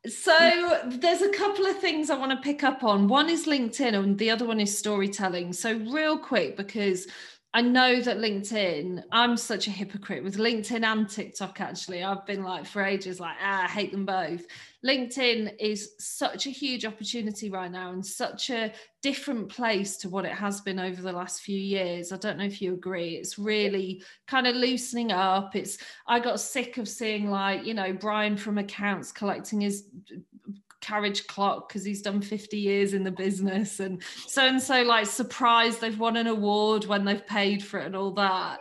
so 0.08 0.82
there's 0.86 1.24
a 1.24 1.32
couple 1.32 1.66
of 1.66 1.80
things 1.80 2.12
i 2.12 2.18
want 2.18 2.32
to 2.32 2.38
pick 2.38 2.64
up 2.64 2.84
on. 2.84 3.08
One 3.08 3.30
is 3.30 3.48
linkedin 3.48 3.96
and 3.96 4.18
the 4.18 4.30
other 4.30 4.46
one 4.46 4.60
is 4.60 4.78
storytelling. 4.78 5.54
So 5.54 5.78
real 5.92 6.18
quick 6.18 6.56
because 6.56 7.08
I 7.56 7.62
know 7.62 8.02
that 8.02 8.18
LinkedIn, 8.18 9.02
I'm 9.14 9.38
such 9.38 9.68
a 9.68 9.72
hypocrite 9.72 10.26
with 10.26 10.36
LinkedIn 10.36 10.84
and 10.84 11.10
TikTok. 11.10 11.62
Actually, 11.62 12.04
I've 12.04 12.26
been 12.26 12.44
like 12.44 12.66
for 12.66 12.84
ages, 12.84 13.22
like, 13.22 13.38
ah, 13.42 13.64
I 13.64 13.68
hate 13.68 13.94
them 13.94 14.06
both. 14.06 14.46
LinkedIn 14.86 15.56
is 15.58 15.92
such 15.98 16.48
a 16.48 16.50
huge 16.50 16.84
opportunity 16.84 17.50
right 17.50 17.72
now 17.72 17.94
and 17.94 18.06
such 18.06 18.50
a 18.50 18.74
different 19.02 19.48
place 19.48 19.96
to 19.98 20.10
what 20.10 20.26
it 20.26 20.34
has 20.34 20.60
been 20.60 20.80
over 20.80 21.02
the 21.02 21.14
last 21.14 21.44
few 21.44 21.58
years. 21.58 22.12
I 22.12 22.18
don't 22.18 22.38
know 22.38 22.44
if 22.44 22.62
you 22.62 22.74
agree. 22.74 23.16
It's 23.16 23.40
really 23.40 24.04
kind 24.28 24.48
of 24.48 24.58
loosening 24.58 25.14
up. 25.14 25.56
It's, 25.56 25.78
I 26.06 26.20
got 26.20 26.42
sick 26.42 26.78
of 26.78 26.90
seeing 26.90 27.30
like, 27.30 27.66
you 27.66 27.74
know, 27.74 27.94
Brian 27.94 28.36
from 28.36 28.58
accounts 28.58 29.14
collecting 29.14 29.62
his 29.62 29.86
carriage 30.86 31.26
clock 31.26 31.68
because 31.68 31.84
he's 31.84 32.02
done 32.02 32.22
50 32.22 32.58
years 32.58 32.94
in 32.94 33.04
the 33.04 33.12
business 33.12 33.80
and 33.80 34.04
so 34.28 34.44
and 34.46 34.62
so 34.62 34.84
like 34.84 35.08
surprised 35.08 35.82
they've 35.82 36.00
won 36.00 36.16
an 36.16 36.28
award 36.28 36.86
when 36.86 37.04
they've 37.06 37.26
paid 37.26 37.64
for 37.64 37.80
it 37.80 37.88
and 37.88 37.96
all 37.96 38.12
that. 38.12 38.60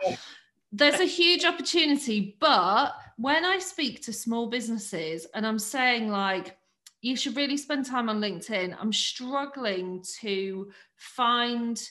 There's 0.71 0.99
a 0.99 1.05
huge 1.05 1.45
opportunity 1.45 2.35
but 2.39 2.95
when 3.17 3.45
i 3.45 3.59
speak 3.59 4.01
to 4.03 4.11
small 4.11 4.47
businesses 4.47 5.25
and 5.33 5.45
i'm 5.47 5.59
saying 5.59 6.09
like 6.09 6.57
you 7.01 7.15
should 7.15 7.37
really 7.37 7.55
spend 7.55 7.85
time 7.85 8.09
on 8.09 8.19
linkedin 8.19 8.75
i'm 8.79 8.91
struggling 8.91 10.03
to 10.19 10.69
find 10.95 11.89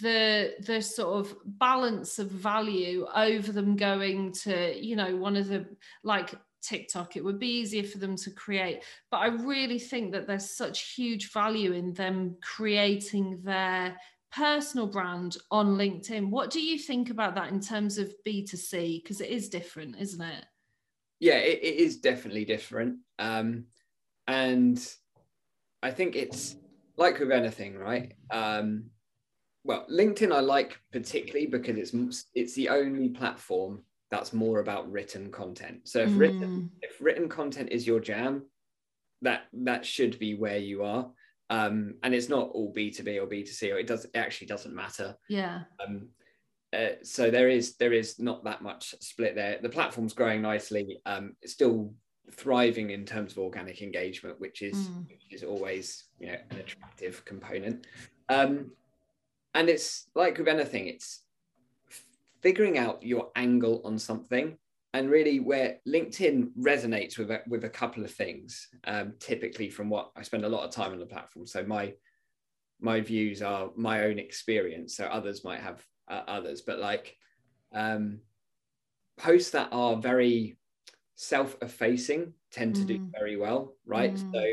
the 0.00 0.54
the 0.66 0.80
sort 0.80 1.20
of 1.20 1.36
balance 1.44 2.18
of 2.18 2.28
value 2.28 3.06
over 3.14 3.52
them 3.52 3.76
going 3.76 4.32
to 4.32 4.76
you 4.84 4.96
know 4.96 5.14
one 5.16 5.36
of 5.36 5.46
the 5.46 5.64
like 6.02 6.34
TikTok. 6.64 7.16
It 7.16 7.24
would 7.24 7.38
be 7.38 7.58
easier 7.58 7.84
for 7.84 7.98
them 7.98 8.16
to 8.16 8.30
create. 8.30 8.82
But 9.10 9.18
I 9.18 9.26
really 9.26 9.78
think 9.78 10.12
that 10.12 10.26
there's 10.26 10.50
such 10.50 10.94
huge 10.94 11.32
value 11.32 11.72
in 11.72 11.92
them 11.92 12.36
creating 12.42 13.40
their 13.42 13.96
personal 14.32 14.86
brand 14.86 15.36
on 15.50 15.76
LinkedIn. 15.76 16.30
What 16.30 16.50
do 16.50 16.60
you 16.60 16.78
think 16.78 17.10
about 17.10 17.34
that 17.36 17.52
in 17.52 17.60
terms 17.60 17.98
of 17.98 18.14
B2C? 18.26 19.02
Because 19.02 19.20
it 19.20 19.30
is 19.30 19.48
different, 19.48 19.96
isn't 19.98 20.20
it? 20.20 20.44
Yeah, 21.20 21.36
it, 21.36 21.60
it 21.62 21.76
is 21.76 21.98
definitely 21.98 22.44
different. 22.44 22.98
Um, 23.18 23.66
and 24.26 24.84
I 25.82 25.90
think 25.90 26.16
it's 26.16 26.56
like 26.96 27.18
with 27.18 27.30
anything, 27.30 27.76
right? 27.76 28.12
Um, 28.30 28.90
well, 29.64 29.86
LinkedIn 29.90 30.34
I 30.34 30.40
like 30.40 30.78
particularly 30.92 31.46
because 31.46 31.78
it's 31.78 32.26
it's 32.34 32.54
the 32.54 32.68
only 32.68 33.08
platform 33.08 33.82
that's 34.10 34.32
more 34.32 34.60
about 34.60 34.90
written 34.90 35.30
content. 35.30 35.80
So 35.84 36.00
if 36.00 36.10
mm. 36.10 36.18
written 36.18 36.70
if 36.82 37.00
written 37.00 37.28
content 37.28 37.70
is 37.72 37.86
your 37.86 38.00
jam, 38.00 38.44
that 39.22 39.44
that 39.52 39.84
should 39.84 40.18
be 40.18 40.34
where 40.34 40.58
you 40.58 40.84
are. 40.84 41.10
Um, 41.50 41.94
and 42.02 42.14
it's 42.14 42.28
not 42.28 42.50
all 42.50 42.72
B2B 42.72 43.22
or 43.22 43.26
B2C, 43.26 43.72
or 43.72 43.78
it 43.78 43.86
does 43.86 44.04
it 44.04 44.16
actually 44.16 44.46
doesn't 44.46 44.74
matter. 44.74 45.16
Yeah. 45.28 45.62
Um, 45.84 46.08
uh, 46.74 46.96
so 47.02 47.30
there 47.30 47.48
is 47.48 47.76
there 47.76 47.92
is 47.92 48.18
not 48.18 48.44
that 48.44 48.62
much 48.62 48.94
split 49.00 49.34
there. 49.34 49.58
The 49.62 49.68
platform's 49.68 50.14
growing 50.14 50.42
nicely. 50.42 51.00
Um, 51.06 51.36
it's 51.42 51.52
still 51.52 51.92
thriving 52.32 52.90
in 52.90 53.04
terms 53.04 53.32
of 53.32 53.38
organic 53.38 53.82
engagement, 53.82 54.40
which 54.40 54.62
is 54.62 54.76
mm. 54.76 55.08
which 55.08 55.24
is 55.30 55.44
always 55.44 56.04
you 56.18 56.28
know 56.28 56.38
an 56.50 56.58
attractive 56.58 57.24
component. 57.24 57.86
Um, 58.28 58.70
and 59.54 59.68
it's 59.68 60.08
like 60.14 60.38
with 60.38 60.48
anything, 60.48 60.88
it's 60.88 61.23
figuring 62.44 62.76
out 62.76 63.02
your 63.02 63.30
angle 63.36 63.80
on 63.86 63.98
something 63.98 64.58
and 64.92 65.10
really 65.10 65.40
where 65.40 65.78
linkedin 65.88 66.50
resonates 66.60 67.16
with 67.16 67.30
a, 67.30 67.40
with 67.48 67.64
a 67.64 67.70
couple 67.70 68.04
of 68.04 68.10
things 68.10 68.68
um, 68.86 69.14
typically 69.18 69.70
from 69.70 69.88
what 69.88 70.10
i 70.14 70.22
spend 70.22 70.44
a 70.44 70.48
lot 70.48 70.62
of 70.62 70.70
time 70.70 70.92
on 70.92 70.98
the 70.98 71.06
platform 71.06 71.46
so 71.46 71.64
my 71.64 71.92
my 72.80 73.00
views 73.00 73.40
are 73.40 73.70
my 73.76 74.04
own 74.04 74.18
experience 74.18 74.94
so 74.94 75.06
others 75.06 75.42
might 75.42 75.60
have 75.60 75.82
uh, 76.08 76.20
others 76.28 76.60
but 76.60 76.78
like 76.78 77.16
um, 77.74 78.20
posts 79.16 79.50
that 79.50 79.68
are 79.72 79.96
very 79.96 80.58
self-effacing 81.14 82.30
tend 82.52 82.74
to 82.74 82.82
mm. 82.82 82.88
do 82.88 83.08
very 83.18 83.38
well 83.38 83.74
right 83.86 84.14
mm. 84.14 84.32
so 84.32 84.44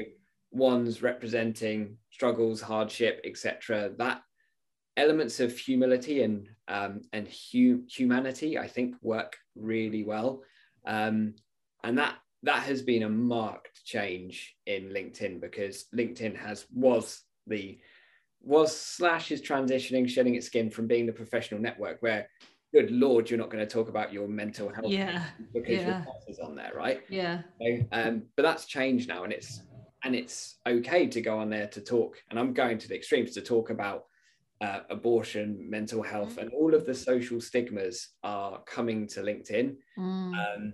ones 0.51 1.01
representing 1.01 1.97
struggles 2.09 2.61
hardship 2.61 3.19
etc 3.25 3.91
that 3.97 4.21
elements 4.97 5.39
of 5.39 5.57
humility 5.57 6.23
and 6.23 6.47
um, 6.71 7.01
and 7.11 7.27
hu- 7.27 7.83
humanity, 7.87 8.57
I 8.57 8.67
think, 8.67 8.95
work 9.01 9.37
really 9.55 10.03
well, 10.03 10.41
um, 10.85 11.35
and 11.83 11.97
that 11.97 12.15
that 12.43 12.63
has 12.63 12.81
been 12.81 13.03
a 13.03 13.09
marked 13.09 13.83
change 13.85 14.55
in 14.65 14.89
LinkedIn 14.89 15.39
because 15.39 15.85
LinkedIn 15.95 16.35
has 16.35 16.65
was 16.73 17.23
the 17.45 17.77
was 18.41 18.75
slash 18.75 19.31
is 19.31 19.41
transitioning, 19.41 20.09
shedding 20.09 20.35
its 20.35 20.47
skin 20.47 20.69
from 20.69 20.87
being 20.87 21.05
the 21.05 21.13
professional 21.13 21.61
network 21.61 22.01
where 22.01 22.27
good 22.73 22.89
lord 22.89 23.29
you're 23.29 23.37
not 23.37 23.49
going 23.49 23.63
to 23.65 23.71
talk 23.71 23.89
about 23.89 24.13
your 24.13 24.27
mental 24.27 24.69
health 24.69 24.87
yeah. 24.87 25.25
because 25.53 25.81
yeah. 25.81 25.87
your 25.87 26.05
boss 26.05 26.23
is 26.27 26.39
on 26.39 26.55
there 26.55 26.71
right? 26.75 27.01
Yeah. 27.09 27.41
So, 27.61 27.79
um, 27.91 28.23
but 28.35 28.43
that's 28.43 28.65
changed 28.65 29.09
now 29.09 29.23
and 29.23 29.33
it's 29.33 29.61
and 30.03 30.15
it's 30.15 30.57
okay 30.67 31.05
to 31.05 31.21
go 31.21 31.37
on 31.37 31.49
there 31.49 31.67
to 31.67 31.81
talk. 31.81 32.17
And 32.29 32.39
i'm 32.39 32.53
going 32.53 32.77
to 32.79 32.87
the 32.87 32.95
extremes 32.95 33.31
to 33.31 33.41
talk 33.41 33.69
about 33.69 34.05
uh, 34.61 34.81
abortion, 34.89 35.67
mental 35.69 36.03
health, 36.03 36.37
and 36.37 36.51
all 36.53 36.73
of 36.73 36.85
the 36.85 36.93
social 36.93 37.41
stigmas 37.41 38.09
are 38.23 38.61
coming 38.63 39.07
to 39.07 39.21
LinkedIn, 39.21 39.75
mm. 39.97 40.55
um, 40.55 40.73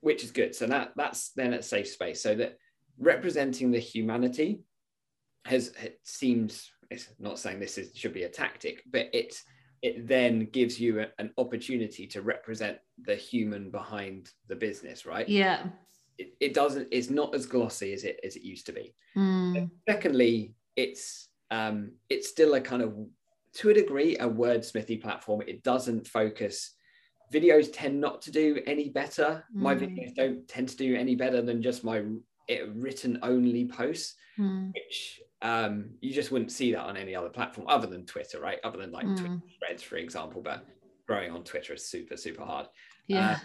which 0.00 0.22
is 0.22 0.30
good. 0.30 0.54
So 0.54 0.66
that 0.66 0.92
that's 0.96 1.30
then 1.30 1.54
a 1.54 1.62
safe 1.62 1.88
space. 1.88 2.22
So 2.22 2.34
that 2.36 2.58
representing 2.98 3.70
the 3.70 3.78
humanity 3.78 4.62
has 5.44 5.68
it 5.82 6.00
seems 6.04 6.70
it's 6.90 7.08
not 7.18 7.38
saying 7.38 7.60
this 7.60 7.78
is, 7.78 7.94
should 7.94 8.14
be 8.14 8.24
a 8.24 8.28
tactic, 8.28 8.82
but 8.90 9.08
it 9.12 9.34
it 9.82 10.08
then 10.08 10.48
gives 10.52 10.80
you 10.80 11.00
a, 11.00 11.06
an 11.18 11.32
opportunity 11.38 12.06
to 12.08 12.22
represent 12.22 12.78
the 13.04 13.14
human 13.14 13.70
behind 13.70 14.30
the 14.48 14.56
business, 14.56 15.06
right? 15.06 15.28
Yeah. 15.28 15.66
It, 16.18 16.34
it 16.40 16.54
doesn't. 16.54 16.88
It's 16.90 17.10
not 17.10 17.34
as 17.34 17.46
glossy 17.46 17.92
as 17.92 18.04
it 18.04 18.18
as 18.24 18.36
it 18.36 18.42
used 18.42 18.66
to 18.66 18.72
be. 18.72 18.94
Mm. 19.16 19.70
Secondly, 19.88 20.54
it's 20.76 21.27
um, 21.50 21.92
it's 22.08 22.28
still 22.28 22.54
a 22.54 22.60
kind 22.60 22.82
of 22.82 22.94
to 23.54 23.70
a 23.70 23.74
degree 23.74 24.16
a 24.16 24.28
wordsmithy 24.28 25.00
platform. 25.00 25.42
It 25.46 25.62
doesn't 25.62 26.06
focus. 26.06 26.74
Videos 27.32 27.68
tend 27.72 28.00
not 28.00 28.22
to 28.22 28.30
do 28.30 28.60
any 28.66 28.88
better. 28.88 29.44
Mm. 29.54 29.60
my 29.60 29.74
videos 29.74 30.14
don't 30.14 30.46
tend 30.48 30.68
to 30.70 30.76
do 30.76 30.96
any 30.96 31.14
better 31.14 31.42
than 31.42 31.62
just 31.62 31.84
my 31.84 32.02
written 32.74 33.18
only 33.22 33.66
posts 33.66 34.14
mm. 34.38 34.72
which 34.72 35.20
um, 35.42 35.90
you 36.00 36.12
just 36.12 36.32
wouldn't 36.32 36.50
see 36.50 36.72
that 36.72 36.80
on 36.80 36.96
any 36.96 37.14
other 37.14 37.28
platform 37.28 37.66
other 37.68 37.86
than 37.86 38.06
twitter 38.06 38.40
right? 38.40 38.58
Other 38.64 38.78
than 38.78 38.92
like 38.92 39.06
mm. 39.06 39.18
twitter 39.18 39.40
threads 39.58 39.82
for 39.82 39.96
example 39.96 40.40
but 40.40 40.66
growing 41.06 41.30
on 41.30 41.44
twitter 41.44 41.74
is 41.74 41.86
super 41.86 42.16
super 42.16 42.44
hard. 42.44 42.66
Yeah. 43.06 43.30
Uh, 43.30 43.36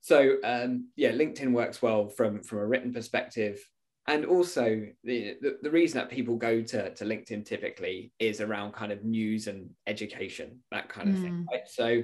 so 0.00 0.36
um, 0.44 0.88
yeah 0.96 1.12
linkedin 1.12 1.52
works 1.52 1.80
well 1.80 2.08
from 2.08 2.42
from 2.42 2.58
a 2.58 2.66
written 2.66 2.92
perspective 2.92 3.64
and 4.08 4.24
also 4.24 4.86
the, 5.04 5.36
the, 5.40 5.58
the 5.62 5.70
reason 5.70 5.98
that 5.98 6.10
people 6.10 6.36
go 6.36 6.60
to, 6.60 6.94
to 6.94 7.04
linkedin 7.04 7.44
typically 7.44 8.12
is 8.18 8.40
around 8.40 8.72
kind 8.72 8.92
of 8.92 9.04
news 9.04 9.46
and 9.46 9.70
education 9.86 10.58
that 10.70 10.88
kind 10.88 11.08
of 11.08 11.16
mm. 11.16 11.22
thing 11.22 11.46
right 11.52 11.68
so 11.68 12.02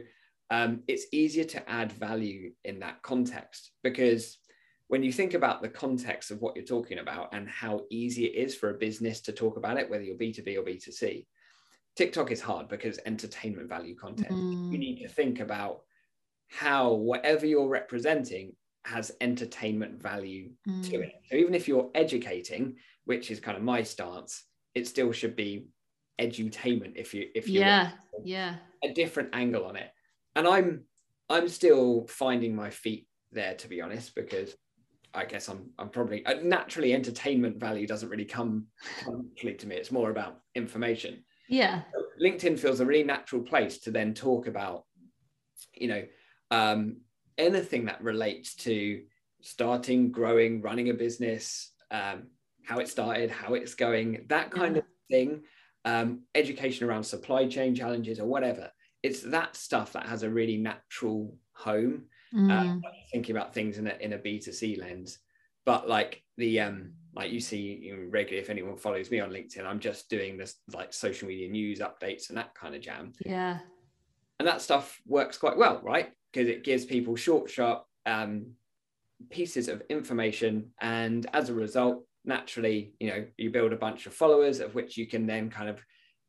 um, 0.51 0.83
it's 0.89 1.07
easier 1.13 1.45
to 1.45 1.71
add 1.71 1.93
value 1.93 2.53
in 2.65 2.81
that 2.81 3.03
context 3.03 3.73
because 3.83 4.39
when 4.87 5.03
you 5.03 5.13
think 5.13 5.35
about 5.35 5.61
the 5.61 5.69
context 5.69 6.31
of 6.31 6.41
what 6.41 6.57
you're 6.57 6.65
talking 6.65 7.01
about 7.01 7.35
and 7.35 7.47
how 7.49 7.83
easy 7.91 8.25
it 8.25 8.35
is 8.35 8.55
for 8.55 8.71
a 8.71 8.79
business 8.79 9.21
to 9.23 9.33
talk 9.33 9.57
about 9.57 9.77
it 9.79 9.91
whether 9.91 10.03
you're 10.03 10.17
b2b 10.17 10.57
or 10.59 10.63
b2c 10.63 11.27
tiktok 11.97 12.31
is 12.31 12.41
hard 12.41 12.69
because 12.69 12.99
entertainment 13.05 13.69
value 13.69 13.97
content 13.97 14.33
mm. 14.33 14.73
you 14.73 14.79
need 14.79 15.01
to 15.01 15.09
think 15.09 15.41
about 15.41 15.81
how 16.51 16.93
whatever 16.93 17.45
you're 17.45 17.69
representing 17.69 18.55
has 18.85 19.13
entertainment 19.21 20.01
value 20.01 20.51
mm. 20.69 20.89
to 20.91 21.01
it. 21.01 21.13
So 21.31 21.37
even 21.37 21.55
if 21.55 21.69
you're 21.69 21.91
educating, 21.95 22.77
which 23.05 23.31
is 23.31 23.41
kind 23.41 23.57
of 23.57 23.63
my 23.63 23.83
stance, 23.83 24.45
it 24.75 24.87
still 24.87 25.13
should 25.13 25.37
be 25.37 25.67
edutainment 26.21 26.97
if 26.97 27.15
you 27.15 27.29
if 27.35 27.49
you 27.49 27.61
yeah 27.61 27.93
yeah. 28.25 28.57
A 28.83 28.93
different 28.93 29.31
angle 29.33 29.65
on 29.65 29.77
it. 29.77 29.91
And 30.35 30.47
i'm 30.47 30.85
i'm 31.29 31.49
still 31.49 32.07
finding 32.09 32.55
my 32.55 32.71
feet 32.71 33.07
there 33.33 33.55
to 33.55 33.69
be 33.69 33.81
honest 33.81 34.15
because 34.15 34.55
i 35.13 35.25
guess 35.25 35.49
i'm 35.49 35.71
i'm 35.79 35.91
probably 35.91 36.25
uh, 36.25 36.35
naturally 36.43 36.95
entertainment 36.95 37.59
value 37.59 37.87
doesn't 37.87 38.09
really 38.09 38.25
come, 38.25 38.67
naturally 39.07 39.55
to 39.55 39.67
me. 39.67 39.77
It's 39.77 39.93
more 39.93 40.11
about 40.11 40.41
information. 40.55 41.25
Yeah. 41.49 41.83
Linkedin 42.23 42.59
feels 42.59 42.81
a 42.81 42.87
really 42.87 43.05
natural 43.05 43.43
place 43.43 43.79
to 43.81 43.91
then 43.91 44.15
talk 44.15 44.47
about 44.47 44.85
you 45.75 45.89
know 45.89 46.03
um, 46.51 46.99
anything 47.39 47.87
that 47.87 48.03
relates 48.03 48.55
to 48.55 49.03
starting 49.41 50.11
growing 50.11 50.61
running 50.61 50.91
a 50.91 50.95
business 50.95 51.73
um, 51.91 52.25
how 52.65 52.79
it 52.79 52.89
started 52.89 53.31
how 53.31 53.55
it's 53.55 53.75
going 53.75 54.25
that 54.29 54.51
kind 54.51 54.77
yeah. 54.77 54.81
of 54.81 54.85
thing 55.11 55.43
um, 55.85 56.23
education 56.35 56.89
around 56.89 57.05
supply 57.05 57.47
chain 57.47 57.75
challenges 57.75 58.19
or 58.19 58.27
whatever 58.27 58.71
it's 59.03 59.23
that 59.23 59.55
stuff 59.55 59.93
that 59.93 60.07
has 60.07 60.25
a 60.25 60.31
really 60.31 60.57
natural 60.57 61.35
home 61.53 62.03
mm. 62.35 62.51
uh, 62.51 62.79
thinking 63.13 63.37
about 63.37 63.55
things 63.55 63.79
in 63.79 63.87
a, 63.87 63.97
in 64.01 64.13
a 64.13 64.19
b2c 64.19 64.79
lens 64.79 65.21
but 65.65 65.89
like 65.89 66.23
the 66.37 66.61
um 66.61 66.93
like 67.15 67.31
you 67.31 67.41
see 67.41 67.93
regularly 68.09 68.43
if 68.43 68.51
anyone 68.51 68.77
follows 68.77 69.11
me 69.11 69.21
on 69.21 69.31
linkedin 69.31 69.65
i'm 69.65 69.81
just 69.81 70.09
doing 70.09 70.37
this 70.37 70.57
like 70.73 70.93
social 70.93 71.29
media 71.29 71.49
news 71.49 71.79
updates 71.81 72.29
and 72.29 72.39
that 72.39 72.55
kind 72.55 72.75
of 72.75 72.81
jam 72.81 73.13
yeah 73.25 73.59
and 74.39 74.49
that 74.49 74.61
stuff 74.61 75.01
works 75.07 75.39
quite 75.39 75.57
well 75.57 75.81
right 75.83 76.11
because 76.33 76.49
it 76.49 76.65
gives 76.65 76.85
people 76.85 77.17
short 77.17 77.51
sharp 77.51 77.85
um, 78.07 78.53
pieces 79.31 79.69
of 79.69 79.83
information. 79.89 80.71
And 80.81 81.27
as 81.33 81.49
a 81.49 81.55
result 81.55 82.05
naturally 82.25 82.93
you 83.01 83.09
know 83.09 83.25
you 83.39 83.49
build 83.49 83.73
a 83.73 83.77
bunch 83.77 84.05
of 84.05 84.13
followers 84.13 84.61
of 84.61 84.75
which 84.75 84.99
you 84.99 85.07
can 85.07 85.27
then 85.27 85.49
kind 85.49 85.69
of 85.69 85.81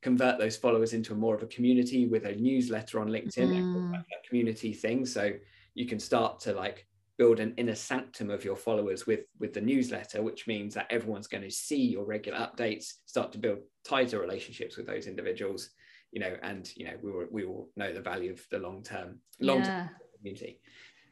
convert 0.02 0.38
those 0.38 0.56
followers 0.56 0.94
into 0.94 1.14
more 1.14 1.36
of 1.36 1.44
a 1.44 1.48
community 1.48 2.08
with 2.08 2.26
a 2.26 2.36
newsletter 2.36 3.00
on 3.00 3.10
linkedin 3.10 3.50
mm. 3.50 4.04
community 4.28 4.74
thing. 4.74 5.06
So 5.06 5.34
you 5.74 5.86
can 5.86 6.00
start 6.00 6.40
to 6.42 6.54
like 6.54 6.86
build 7.18 7.42
an 7.42 7.54
inner 7.58 7.76
sanctum 7.76 8.30
of 8.30 8.46
your 8.46 8.56
followers 8.56 9.06
with 9.06 9.22
with 9.40 9.54
the 9.54 9.62
newsletter 9.62 10.22
which 10.24 10.48
means 10.48 10.74
that 10.74 10.88
everyone's 10.90 11.28
going 11.28 11.44
to 11.44 11.52
see 11.52 11.82
your 11.82 12.06
regular 12.06 12.40
updates 12.40 12.94
start 13.06 13.32
to 13.34 13.38
build 13.38 13.60
tighter 13.84 14.20
relationships 14.20 14.78
with 14.78 14.88
those 14.88 15.06
individuals 15.06 15.72
you 16.12 16.20
know 16.20 16.36
and 16.44 16.72
you 16.76 16.86
know 16.86 16.94
we 17.02 17.12
will 17.12 17.26
we 17.32 17.46
will 17.46 17.70
know 17.76 17.94
the 17.94 18.02
value 18.02 18.32
of 18.32 18.46
the 18.50 18.60
long 18.60 18.84
term 18.84 19.20
long 19.40 19.62
term 19.62 19.68
yeah. 19.68 19.88
community 20.18 20.60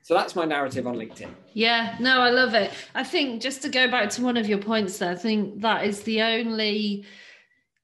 so 0.07 0.13
that's 0.13 0.37
my 0.37 0.45
narrative 0.45 0.87
on 0.87 0.95
LinkedIn. 0.95 1.27
Yeah, 1.51 1.97
no, 1.99 2.21
I 2.21 2.29
love 2.29 2.53
it. 2.53 2.71
I 2.95 3.03
think 3.03 3.41
just 3.41 3.61
to 3.63 3.67
go 3.67 3.91
back 3.91 4.09
to 4.11 4.21
one 4.21 4.37
of 4.37 4.47
your 4.47 4.59
points 4.59 4.99
there, 4.99 5.11
I 5.11 5.15
think 5.15 5.59
that 5.63 5.83
is 5.83 6.03
the 6.03 6.21
only 6.21 7.05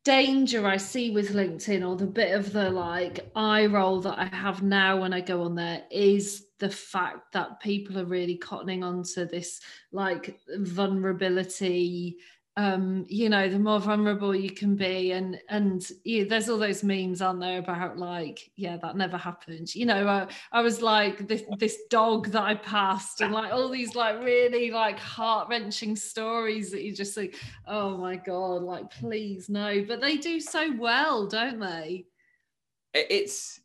danger 0.06 0.66
I 0.66 0.78
see 0.78 1.12
with 1.12 1.34
LinkedIn 1.34 1.86
or 1.86 1.96
the 1.96 2.06
bit 2.06 2.34
of 2.34 2.52
the 2.52 2.70
like 2.70 3.30
eye 3.36 3.66
roll 3.66 4.02
that 4.02 4.20
I 4.20 4.26
have 4.26 4.62
now 4.62 5.02
when 5.02 5.14
I 5.14 5.22
go 5.22 5.44
on 5.44 5.56
there 5.56 5.84
is 5.92 6.46
the 6.60 6.70
fact 6.70 7.34
that 7.34 7.62
people 7.62 7.98
are 7.98 8.06
really 8.06 8.38
cottoning 8.38 8.84
onto 8.84 9.26
this 9.26 9.62
like 9.92 10.40
vulnerability 10.58 12.18
um 12.56 13.04
you 13.08 13.30
know 13.30 13.50
the 13.50 13.58
more 13.58 13.80
vulnerable 13.80 14.36
you 14.36 14.52
can 14.52 14.76
be 14.76 15.12
and 15.12 15.40
and 15.50 15.90
yeah, 16.04 16.24
there's 16.24 16.50
all 16.50 16.60
those 16.60 16.84
memes 16.84 17.20
on 17.20 17.40
there 17.40 17.58
about 17.58 17.98
like 17.98 18.52
yeah 18.56 18.78
that 18.78 18.96
never 18.96 19.18
happened. 19.18 19.74
You 19.74 19.88
know 19.88 20.08
I, 20.08 20.28
I 20.52 20.62
was 20.62 20.82
like 20.82 21.28
this 21.28 21.42
this 21.58 21.80
dog 21.90 22.28
that 22.30 22.44
i 22.44 22.54
passed 22.54 23.22
and 23.22 23.34
like 23.34 23.52
all 23.52 23.70
these 23.70 23.96
like 23.96 24.24
really 24.24 24.70
like 24.70 25.00
heart-wrenching 25.00 25.96
stories 25.96 26.70
that 26.72 26.84
you 26.84 26.94
just 26.94 27.18
like 27.18 27.36
oh 27.68 27.98
my 27.98 28.18
god 28.18 28.62
like 28.62 28.92
please 28.92 29.50
no. 29.50 29.84
But 29.88 30.02
they 30.02 30.18
do 30.18 30.40
so 30.40 30.76
well 30.78 31.26
don't 31.26 31.60
they? 31.60 32.06
It's 32.94 33.60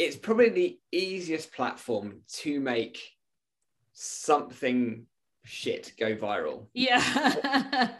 it's 0.00 0.16
probably 0.16 0.48
the 0.48 0.78
easiest 0.90 1.52
platform 1.52 2.22
to 2.28 2.58
make 2.58 3.00
something 3.92 5.06
shit 5.46 5.92
go 5.98 6.14
viral. 6.16 6.66
Yeah. 6.74 7.00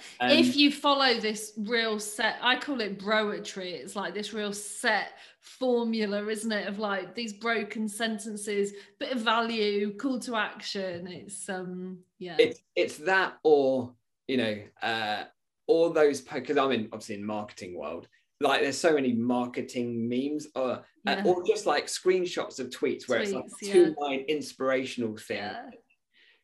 um, 0.20 0.30
if 0.30 0.57
you 0.57 0.72
follow 0.72 1.18
this 1.20 1.53
real 1.57 1.99
set, 1.99 2.36
I 2.42 2.57
call 2.57 2.80
it 2.80 2.99
broetry. 2.99 3.72
It's 3.72 3.94
like 3.94 4.14
this 4.14 4.34
real 4.34 4.53
set 4.53 5.12
formula, 5.40 6.26
isn't 6.26 6.51
it? 6.51 6.66
Of 6.66 6.78
like 6.78 7.14
these 7.14 7.32
broken 7.32 7.88
sentences, 7.88 8.72
bit 8.99 9.12
of 9.12 9.20
value, 9.20 9.97
call 9.97 10.18
to 10.20 10.36
action. 10.36 11.07
It's 11.07 11.49
um 11.49 11.99
yeah. 12.18 12.36
It's 12.38 12.61
it's 12.74 12.99
that 12.99 13.34
or 13.44 13.94
you 14.26 14.36
know, 14.38 14.59
uh 14.82 15.24
all 15.68 15.90
those 15.90 16.20
because 16.20 16.59
I'm 16.59 16.72
in 16.72 16.88
obviously 16.92 17.14
in 17.14 17.24
marketing 17.24 17.78
world. 17.78 18.09
Like 18.40 18.61
there's 18.61 18.76
so 18.76 18.92
many 18.92 19.14
marketing 19.14 20.09
memes 20.09 20.49
or 20.55 20.70
uh, 20.72 20.82
yeah. 21.05 21.22
uh, 21.24 21.28
or 21.28 21.47
just 21.47 21.64
like 21.64 21.86
screenshots 21.86 22.59
of 22.59 22.68
tweets 22.70 23.09
where 23.09 23.20
tweets, 23.20 23.22
it's 23.22 23.32
like 23.32 23.72
two 23.72 23.94
yeah. 23.99 24.05
line 24.05 24.24
inspirational 24.28 25.16
thing. 25.16 25.38
Yeah 25.38 25.70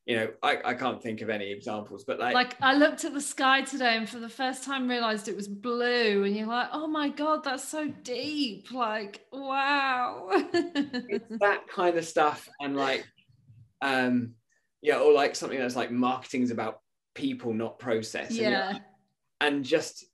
you 0.06 0.16
know, 0.16 0.28
I, 0.42 0.58
I 0.64 0.74
can't 0.74 1.00
think 1.00 1.20
of 1.20 1.30
any 1.30 1.52
examples, 1.52 2.04
but 2.04 2.18
like 2.18 2.34
like 2.34 2.56
I 2.60 2.74
looked 2.74 3.04
at 3.04 3.14
the 3.14 3.20
sky 3.20 3.62
today 3.62 3.96
and 3.96 4.08
for 4.08 4.18
the 4.18 4.28
first 4.28 4.64
time 4.64 4.88
realized 4.88 5.28
it 5.28 5.36
was 5.36 5.46
blue, 5.46 6.24
and 6.24 6.36
you're 6.36 6.46
like, 6.46 6.68
oh 6.72 6.88
my 6.88 7.08
god, 7.08 7.44
that's 7.44 7.68
so 7.68 7.88
deep. 8.02 8.72
Like, 8.72 9.24
wow. 9.32 10.28
it's 10.32 11.38
that 11.40 11.68
kind 11.68 11.96
of 11.96 12.04
stuff. 12.04 12.48
And 12.60 12.76
like 12.76 13.06
um 13.80 14.34
yeah, 14.80 14.98
or 14.98 15.12
like 15.12 15.36
something 15.36 15.58
that's 15.58 15.76
like 15.76 15.92
marketing 15.92 16.42
is 16.42 16.50
about 16.50 16.80
people, 17.14 17.54
not 17.54 17.78
process. 17.78 18.32
Yeah. 18.32 18.70
And, 18.70 18.80
and 19.40 19.64
just 19.64 20.04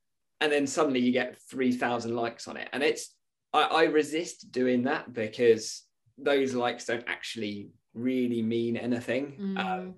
and 0.42 0.52
then 0.52 0.66
suddenly 0.66 1.00
you 1.00 1.12
get 1.12 1.38
3000 1.50 2.14
likes 2.14 2.46
on 2.46 2.58
it. 2.58 2.68
And 2.74 2.82
it's 2.82 3.14
I, 3.54 3.62
I 3.62 3.84
resist 3.84 4.52
doing 4.52 4.82
that 4.82 5.14
because 5.14 5.82
those 6.18 6.52
likes 6.52 6.84
don't 6.84 7.04
actually 7.06 7.70
really 7.98 8.42
mean 8.42 8.76
anything. 8.76 9.36
Mm. 9.40 9.58
Um, 9.58 9.94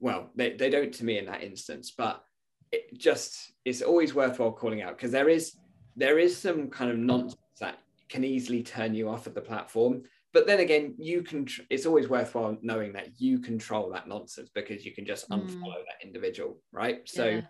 well, 0.00 0.30
they, 0.34 0.54
they 0.54 0.70
don't 0.70 0.92
to 0.94 1.04
me 1.04 1.18
in 1.18 1.26
that 1.26 1.42
instance, 1.42 1.92
but 1.96 2.24
it 2.72 2.96
just 2.96 3.52
it's 3.64 3.82
always 3.82 4.14
worthwhile 4.14 4.52
calling 4.52 4.82
out 4.82 4.96
because 4.96 5.10
there 5.10 5.28
is 5.28 5.56
there 5.96 6.18
is 6.18 6.36
some 6.36 6.68
kind 6.68 6.90
of 6.90 6.98
nonsense 6.98 7.36
that 7.60 7.78
can 8.08 8.24
easily 8.24 8.62
turn 8.62 8.94
you 8.94 9.08
off 9.08 9.26
of 9.26 9.34
the 9.34 9.40
platform. 9.40 10.02
But 10.32 10.46
then 10.46 10.60
again, 10.60 10.94
you 10.96 11.22
can. 11.22 11.46
It's 11.70 11.86
always 11.86 12.08
worthwhile 12.08 12.56
knowing 12.62 12.92
that 12.92 13.20
you 13.20 13.40
control 13.40 13.90
that 13.90 14.08
nonsense 14.08 14.48
because 14.54 14.84
you 14.84 14.92
can 14.94 15.04
just 15.04 15.28
mm. 15.28 15.40
unfollow 15.40 15.84
that 15.86 16.06
individual, 16.06 16.60
right? 16.72 17.00
So, 17.08 17.26
yeah. 17.26 17.40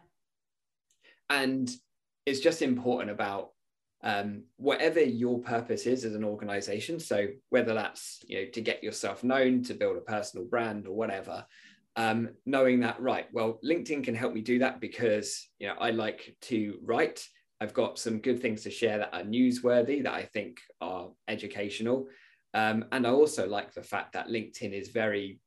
and 1.29 1.71
it's 2.25 2.41
just 2.41 2.63
important 2.63 3.11
about 3.11 3.51
um, 4.03 4.45
whatever 4.57 5.01
your 5.01 5.41
purpose 5.41 5.87
is 5.87 6.05
as 6.05 6.15
an 6.15 6.25
organization 6.25 6.99
so 6.99 7.27
whether 7.51 7.75
that's 7.75 8.23
you 8.27 8.41
know 8.41 8.51
to 8.51 8.61
get 8.61 8.83
yourself 8.83 9.23
known 9.23 9.63
to 9.63 9.75
build 9.75 9.97
a 9.97 10.01
personal 10.01 10.47
brand 10.47 10.87
or 10.87 10.95
whatever 10.95 11.45
um, 11.97 12.31
knowing 12.47 12.81
that 12.81 13.01
right 13.01 13.27
well 13.33 13.59
linkedin 13.65 14.03
can 14.03 14.15
help 14.15 14.33
me 14.33 14.41
do 14.41 14.59
that 14.61 14.81
because 14.81 15.49
you 15.59 15.67
know 15.67 15.75
i 15.81 15.91
like 15.91 16.37
to 16.43 16.79
write. 16.83 17.27
I've 17.63 17.75
got 17.75 17.99
some 17.99 18.21
good 18.21 18.41
things 18.41 18.63
to 18.63 18.71
share 18.71 18.97
that 18.99 19.13
are 19.13 19.23
newsworthy 19.23 20.03
that 20.05 20.15
i 20.15 20.23
think 20.23 20.61
are 20.81 21.11
educational. 21.29 22.09
Um, 22.55 22.87
and 22.91 23.07
i 23.07 23.11
also 23.11 23.47
like 23.47 23.75
the 23.75 23.83
fact 23.83 24.15
that 24.15 24.29
linkedin 24.29 24.73
is 24.73 24.89
very 24.89 25.41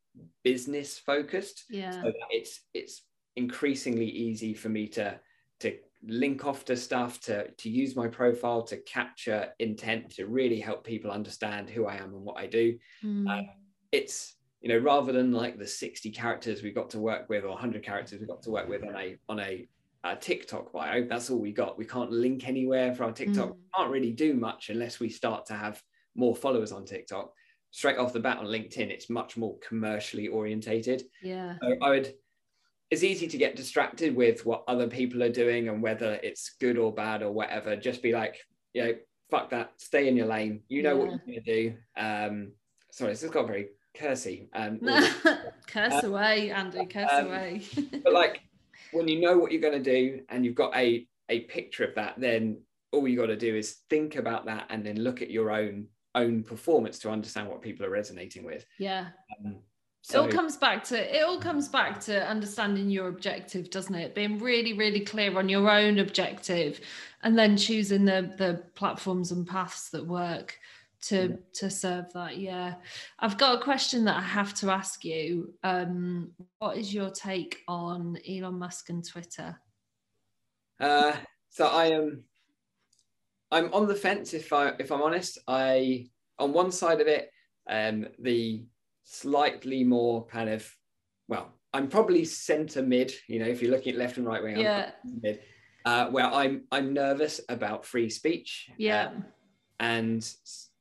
business 0.44 0.98
focused. 1.00 1.66
Yeah. 1.70 1.92
So 1.92 2.12
it's 2.30 2.62
it's 2.74 3.04
increasingly 3.36 4.06
easy 4.06 4.54
for 4.54 4.70
me 4.70 4.88
to 4.90 5.20
to 5.62 5.78
link 6.08 6.46
off 6.46 6.66
to 6.66 6.76
stuff 6.76 7.20
to 7.22 7.50
to 7.52 7.70
use 7.70 7.96
my 7.96 8.08
profile 8.08 8.62
to 8.64 8.78
capture 8.78 9.50
intent 9.60 10.10
to 10.12 10.28
really 10.28 10.60
help 10.60 10.84
people 10.84 11.12
understand 11.12 11.70
who 11.70 11.86
I 11.86 11.96
am 11.96 12.14
and 12.14 12.24
what 12.24 12.38
I 12.38 12.48
do. 12.48 12.78
Mm. 13.04 13.30
Uh, 13.30 13.44
it's 13.92 14.36
you 14.62 14.70
know 14.70 14.78
rather 14.78 15.12
than 15.12 15.32
like 15.32 15.58
the 15.58 15.68
60 15.68 16.10
characters 16.12 16.64
we've 16.64 16.76
got 16.76 16.90
to 16.92 17.00
work 17.00 17.30
with 17.30 17.44
or 17.44 17.50
100 17.50 17.84
characters 17.84 18.20
we've 18.20 18.28
got 18.28 18.42
to 18.44 18.52
work 18.52 18.68
with 18.68 18.84
on 18.84 18.96
a 18.96 19.18
on 19.30 19.40
a, 19.40 19.68
a 20.04 20.16
TikTok 20.16 20.74
bio. 20.74 21.06
That's 21.08 21.30
all 21.30 21.40
we 21.40 21.52
got. 21.52 21.78
We 21.78 21.86
can't 21.86 22.12
link 22.12 22.48
anywhere 22.48 22.94
for 22.94 23.06
our 23.06 23.12
TikTok. 23.12 23.50
Mm. 23.50 23.58
can't 23.76 23.92
really 23.92 24.12
do 24.12 24.34
much 24.34 24.70
unless 24.70 25.00
we 25.00 25.10
start 25.10 25.46
to 25.48 25.54
have 25.54 25.82
more 26.16 26.36
followers 26.36 26.72
on 26.72 26.86
TikTok. 26.86 27.32
Straight 27.72 27.98
off 27.98 28.14
the 28.14 28.20
bat 28.20 28.38
on 28.38 28.46
LinkedIn, 28.46 28.92
it's 28.92 29.10
much 29.10 29.36
more 29.36 29.58
commercially 29.68 30.28
orientated. 30.28 31.02
Yeah. 31.24 31.56
So 31.60 31.76
I 31.82 31.90
would 31.90 32.14
it's 32.94 33.04
easy 33.04 33.28
to 33.28 33.38
get 33.38 33.56
distracted 33.56 34.16
with 34.16 34.46
what 34.46 34.64
other 34.68 34.88
people 34.88 35.24
are 35.24 35.32
doing 35.32 35.68
and 35.68 35.82
whether 35.82 36.20
it's 36.22 36.52
good 36.60 36.78
or 36.78 36.94
bad 36.94 37.24
or 37.24 37.32
whatever. 37.32 37.76
Just 37.76 38.04
be 38.04 38.12
like, 38.12 38.38
you 38.74 38.84
know, 38.84 38.94
fuck 39.32 39.50
that, 39.50 39.72
stay 39.78 40.08
in 40.08 40.16
your 40.16 40.28
lane. 40.28 40.62
You 40.70 40.84
know 40.84 40.94
yeah. 40.96 41.00
what 41.00 41.10
you're 41.10 41.42
gonna 41.42 41.42
do. 41.42 41.74
Um, 41.98 42.52
sorry, 42.92 43.14
this 43.14 43.24
has 43.24 43.32
got 43.32 43.48
very 43.48 43.70
cursy. 43.98 44.48
Um, 44.54 44.80
curse 45.68 46.04
uh, 46.04 46.08
away, 46.08 46.52
Andy, 46.52 46.86
curse 46.86 47.10
um, 47.12 47.26
away. 47.26 47.64
but 48.04 48.14
like 48.14 48.42
when 48.92 49.08
you 49.08 49.20
know 49.20 49.40
what 49.40 49.52
you're 49.52 49.62
gonna 49.62 49.80
do 49.80 50.22
and 50.30 50.46
you've 50.46 50.54
got 50.54 50.76
a 50.76 51.08
a 51.30 51.42
picture 51.42 51.84
of 51.84 51.96
that, 51.96 52.14
then 52.20 52.62
all 52.92 53.08
you 53.08 53.18
got 53.18 53.26
to 53.26 53.36
do 53.36 53.56
is 53.56 53.78
think 53.90 54.18
about 54.18 54.46
that 54.46 54.68
and 54.70 54.86
then 54.86 54.98
look 54.98 55.24
at 55.24 55.32
your 55.32 55.50
own 55.50 55.88
own 56.14 56.44
performance 56.44 57.00
to 57.00 57.10
understand 57.10 57.50
what 57.50 57.64
people 57.64 57.84
are 57.88 57.90
resonating 57.90 58.46
with. 58.46 58.68
Yeah. 58.78 59.08
Um, 59.44 59.58
So, 60.06 60.20
it 60.20 60.26
all 60.26 60.32
comes 60.32 60.58
back 60.58 60.84
to 60.86 61.18
it 61.18 61.24
all 61.24 61.40
comes 61.40 61.70
back 61.70 61.98
to 62.02 62.28
understanding 62.28 62.90
your 62.90 63.08
objective, 63.08 63.70
doesn't 63.70 63.96
it? 63.96 64.14
Being 64.14 64.38
really, 64.38 64.74
really 64.74 65.00
clear 65.00 65.38
on 65.38 65.48
your 65.48 65.70
own 65.72 65.98
objective 66.00 66.82
and 67.22 67.40
then 67.40 67.56
choosing 67.56 68.04
the 68.04 68.34
the 68.38 68.64
platforms 68.76 69.32
and 69.32 69.48
paths 69.48 69.90
that 69.92 70.06
work 70.06 70.60
to 71.04 71.30
yeah. 71.30 71.36
to 71.54 71.70
serve 71.70 72.12
that. 72.14 72.38
Yeah. 72.38 72.76
I've 73.18 73.38
got 73.38 73.62
a 73.62 73.64
question 73.64 74.04
that 74.04 74.18
I 74.18 74.22
have 74.22 74.54
to 74.56 74.72
ask 74.72 75.06
you. 75.06 75.54
Um, 75.64 76.32
what 76.60 76.76
is 76.76 76.94
your 76.94 77.10
take 77.10 77.60
on 77.70 78.18
Elon 78.28 78.60
Musk 78.60 78.90
and 78.90 79.08
Twitter? 79.08 79.58
Uh, 80.82 81.14
so 81.50 81.68
I 81.68 81.86
am 81.86 82.26
I'm 83.52 83.74
on 83.74 83.88
the 83.88 83.96
fence 83.96 84.34
if 84.34 84.52
I 84.52 84.74
if 84.80 84.92
I'm 84.92 85.02
honest. 85.02 85.38
I 85.48 86.10
on 86.40 86.52
one 86.52 86.74
side 86.74 87.00
of 87.00 87.08
it, 87.08 87.32
um, 87.70 88.08
the 88.20 88.66
slightly 89.04 89.84
more 89.84 90.26
kind 90.28 90.50
of 90.50 90.70
well 91.28 91.52
i'm 91.74 91.88
probably 91.88 92.24
center 92.24 92.82
mid 92.82 93.14
you 93.28 93.40
know 93.40 93.46
if 93.46 93.62
you're 93.62 93.72
looking 93.72 93.94
at 93.94 94.00
left 94.00 94.18
and 94.18 94.26
right 94.26 94.44
wing 94.44 94.58
yeah. 94.58 94.92
mid 95.22 95.40
uh, 95.86 96.08
where 96.08 96.26
i'm 96.26 96.64
i'm 96.72 96.94
nervous 96.94 97.42
about 97.50 97.86
free 97.86 98.10
speech. 98.10 98.70
Yeah. 98.78 99.08
Uh, 99.08 99.22
and 99.80 100.30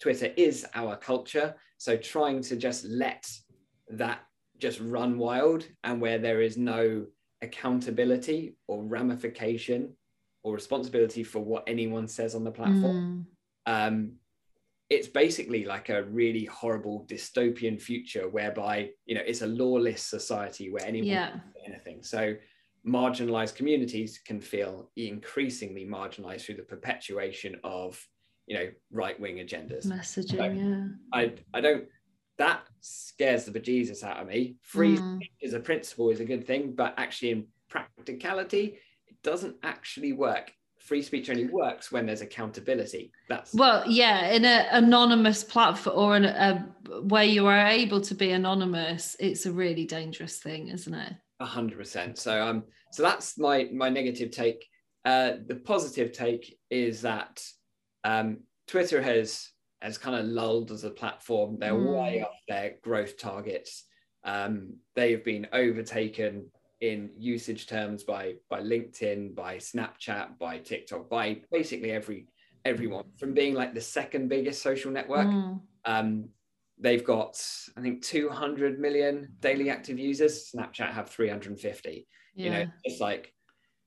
twitter 0.00 0.32
is 0.36 0.66
our 0.74 0.96
culture. 0.96 1.56
So 1.78 1.96
trying 1.96 2.42
to 2.42 2.56
just 2.56 2.84
let 2.84 3.28
that 3.90 4.20
just 4.58 4.78
run 4.80 5.18
wild 5.18 5.66
and 5.82 6.00
where 6.00 6.18
there 6.18 6.40
is 6.40 6.56
no 6.56 7.06
accountability 7.42 8.56
or 8.68 8.84
ramification 8.84 9.96
or 10.44 10.54
responsibility 10.54 11.24
for 11.24 11.40
what 11.40 11.64
anyone 11.66 12.06
says 12.06 12.36
on 12.36 12.44
the 12.44 12.52
platform 12.52 13.26
mm. 13.66 13.86
um, 13.88 14.12
it's 14.92 15.08
basically 15.08 15.64
like 15.64 15.88
a 15.88 16.04
really 16.04 16.44
horrible 16.44 17.06
dystopian 17.08 17.80
future 17.80 18.28
whereby 18.28 18.90
you 19.06 19.14
know 19.14 19.22
it's 19.26 19.42
a 19.42 19.46
lawless 19.46 20.02
society 20.02 20.70
where 20.70 20.84
anyone 20.84 21.08
yeah. 21.08 21.30
can 21.30 21.40
do 21.54 21.72
anything. 21.72 22.02
So 22.02 22.34
marginalized 22.86 23.54
communities 23.54 24.20
can 24.24 24.40
feel 24.40 24.90
increasingly 24.96 25.86
marginalized 25.86 26.42
through 26.42 26.56
the 26.56 26.62
perpetuation 26.62 27.56
of 27.64 27.98
you 28.46 28.56
know 28.56 28.68
right-wing 28.90 29.36
agendas. 29.36 29.86
Messaging 29.86 30.36
so 30.36 30.44
yeah. 30.44 30.84
I 31.12 31.32
i 31.54 31.60
don't 31.60 31.84
that 32.38 32.62
scares 32.80 33.44
the 33.44 33.58
bejesus 33.58 34.02
out 34.02 34.20
of 34.20 34.26
me. 34.26 34.56
Free 34.62 34.96
mm. 34.96 35.20
as 35.42 35.54
a 35.54 35.60
principle 35.60 36.10
is 36.10 36.20
a 36.20 36.24
good 36.24 36.46
thing 36.46 36.74
but 36.76 36.94
actually 36.98 37.30
in 37.30 37.46
practicality 37.70 38.78
it 39.06 39.16
doesn't 39.22 39.56
actually 39.62 40.12
work 40.12 40.52
free 40.82 41.02
speech 41.02 41.30
only 41.30 41.46
works 41.46 41.92
when 41.92 42.06
there's 42.06 42.20
accountability. 42.20 43.12
That's 43.28 43.54
well, 43.54 43.84
yeah, 43.86 44.30
in 44.32 44.44
an 44.44 44.66
anonymous 44.84 45.44
platform 45.44 45.96
or 45.96 46.16
in 46.16 46.24
a, 46.24 46.68
where 47.02 47.24
you 47.24 47.46
are 47.46 47.66
able 47.66 48.00
to 48.02 48.14
be 48.14 48.32
anonymous, 48.32 49.16
it's 49.20 49.46
a 49.46 49.52
really 49.52 49.86
dangerous 49.86 50.38
thing, 50.38 50.68
isn't 50.68 50.94
it? 50.94 51.12
A 51.40 51.46
hundred 51.46 51.78
percent. 51.78 52.18
So 52.18 52.42
um, 52.42 52.64
so 52.90 53.02
that's 53.02 53.38
my 53.38 53.68
my 53.72 53.88
negative 53.88 54.30
take. 54.30 54.66
Uh, 55.04 55.32
the 55.46 55.56
positive 55.56 56.12
take 56.12 56.58
is 56.70 57.02
that 57.02 57.42
um, 58.04 58.38
Twitter 58.66 59.00
has 59.00 59.50
has 59.80 59.98
kind 59.98 60.16
of 60.16 60.26
lulled 60.26 60.70
as 60.70 60.84
a 60.84 60.90
platform. 60.90 61.58
They're 61.58 61.72
mm. 61.72 61.98
way 61.98 62.22
off 62.22 62.38
their 62.48 62.74
growth 62.82 63.18
targets. 63.18 63.84
Um, 64.24 64.76
they 64.94 65.10
have 65.12 65.24
been 65.24 65.48
overtaken 65.52 66.50
in 66.82 67.10
usage 67.16 67.68
terms 67.68 68.02
by 68.02 68.34
by 68.50 68.60
LinkedIn, 68.60 69.34
by 69.36 69.56
Snapchat, 69.56 70.36
by 70.38 70.58
TikTok, 70.58 71.08
by 71.08 71.40
basically 71.50 71.92
every 71.92 72.26
everyone 72.64 73.04
from 73.18 73.32
being 73.32 73.54
like 73.54 73.72
the 73.72 73.80
second 73.80 74.28
biggest 74.28 74.62
social 74.62 74.90
network. 74.90 75.28
Mm. 75.28 75.60
Um, 75.84 76.28
they've 76.78 77.04
got 77.04 77.40
I 77.76 77.80
think 77.80 78.02
200 78.02 78.80
million 78.80 79.28
daily 79.38 79.70
active 79.70 79.98
users. 79.98 80.50
Snapchat 80.54 80.92
have 80.92 81.08
350. 81.08 82.06
Yeah. 82.34 82.44
You 82.44 82.50
know, 82.50 82.70
it's 82.82 83.00
like, 83.00 83.32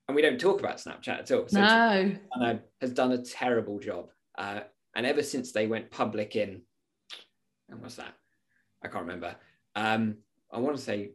and 0.07 0.15
we 0.15 0.21
don't 0.21 0.39
talk 0.39 0.61
about 0.61 0.77
Snapchat 0.77 1.19
at 1.19 1.31
all. 1.31 1.47
So 1.47 1.59
no, 1.59 2.15
China 2.37 2.61
has 2.79 2.91
done 2.91 3.11
a 3.11 3.21
terrible 3.21 3.79
job. 3.79 4.09
Uh, 4.37 4.61
and 4.95 5.05
ever 5.05 5.21
since 5.21 5.51
they 5.51 5.67
went 5.67 5.91
public 5.91 6.37
in, 6.37 6.61
and 7.69 7.81
what's 7.81 7.95
that? 7.95 8.13
I 8.81 8.87
can't 8.87 9.03
remember. 9.03 9.35
Um, 9.75 10.17
I 10.49 10.59
want 10.59 10.77
to 10.77 10.81
say 10.81 11.11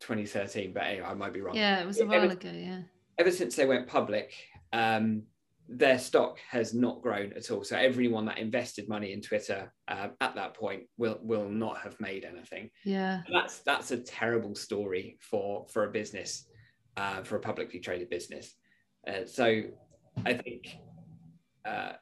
2013, 0.00 0.72
but 0.72 0.84
anyway, 0.84 1.06
I 1.06 1.14
might 1.14 1.32
be 1.32 1.40
wrong. 1.40 1.56
Yeah, 1.56 1.80
it 1.80 1.86
was 1.86 2.00
a 2.00 2.06
while 2.06 2.22
ever, 2.22 2.32
ago. 2.32 2.50
Yeah. 2.52 2.80
Ever 3.18 3.30
since 3.30 3.54
they 3.54 3.66
went 3.66 3.86
public, 3.86 4.32
um, 4.72 5.22
their 5.68 5.98
stock 5.98 6.38
has 6.50 6.74
not 6.74 7.00
grown 7.00 7.32
at 7.34 7.50
all. 7.50 7.62
So 7.62 7.76
everyone 7.76 8.24
that 8.26 8.38
invested 8.38 8.88
money 8.88 9.12
in 9.12 9.20
Twitter 9.20 9.72
uh, 9.86 10.08
at 10.20 10.34
that 10.34 10.54
point 10.54 10.82
will 10.96 11.18
will 11.22 11.48
not 11.48 11.78
have 11.78 11.98
made 12.00 12.24
anything. 12.24 12.70
Yeah, 12.84 13.22
and 13.26 13.34
that's 13.34 13.58
that's 13.60 13.92
a 13.92 13.98
terrible 13.98 14.54
story 14.54 15.18
for 15.20 15.66
for 15.70 15.84
a 15.84 15.90
business, 15.92 16.46
uh, 16.96 17.22
for 17.22 17.36
a 17.36 17.40
publicly 17.40 17.78
traded 17.78 18.10
business. 18.10 18.54
Uh, 19.06 19.26
so 19.26 19.62
I 20.26 20.34
think 20.34 20.76
uh, 21.64 21.92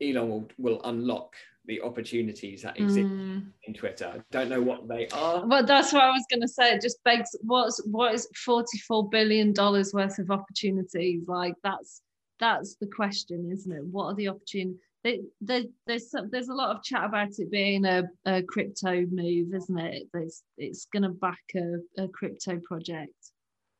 Elon 0.00 0.28
will 0.30 0.48
will 0.56 0.80
unlock 0.84 1.34
the 1.66 1.80
opportunities 1.82 2.62
that 2.62 2.78
exist 2.78 3.06
mm. 3.06 3.44
in 3.64 3.74
Twitter. 3.74 4.24
Don't 4.30 4.48
know 4.48 4.62
what 4.62 4.88
they 4.88 5.06
are. 5.08 5.46
Well, 5.46 5.64
that's 5.64 5.92
what 5.92 6.02
I 6.02 6.10
was 6.10 6.24
going 6.30 6.40
to 6.40 6.48
say. 6.48 6.74
It 6.74 6.82
just 6.82 7.02
begs 7.04 7.36
what's 7.42 7.80
what 7.86 8.14
is 8.14 8.28
forty-four 8.44 9.08
billion 9.10 9.52
dollars 9.52 9.92
worth 9.92 10.18
of 10.18 10.30
opportunities? 10.30 11.24
Like 11.28 11.54
that's 11.62 12.02
that's 12.38 12.76
the 12.76 12.86
question, 12.86 13.50
isn't 13.52 13.72
it? 13.72 13.84
What 13.84 14.06
are 14.06 14.14
the 14.14 14.28
opportunities? 14.28 14.80
They, 15.02 15.20
they, 15.40 15.68
there's 15.86 16.10
some, 16.10 16.28
there's 16.30 16.48
a 16.48 16.54
lot 16.54 16.76
of 16.76 16.82
chat 16.82 17.04
about 17.04 17.28
it 17.38 17.50
being 17.50 17.86
a, 17.86 18.04
a 18.26 18.42
crypto 18.42 19.06
move, 19.10 19.54
isn't 19.54 19.78
it? 19.78 20.08
It's 20.12 20.42
it's 20.58 20.86
going 20.92 21.04
to 21.04 21.08
back 21.10 21.40
a, 21.56 22.02
a 22.02 22.08
crypto 22.08 22.60
project. 22.66 23.14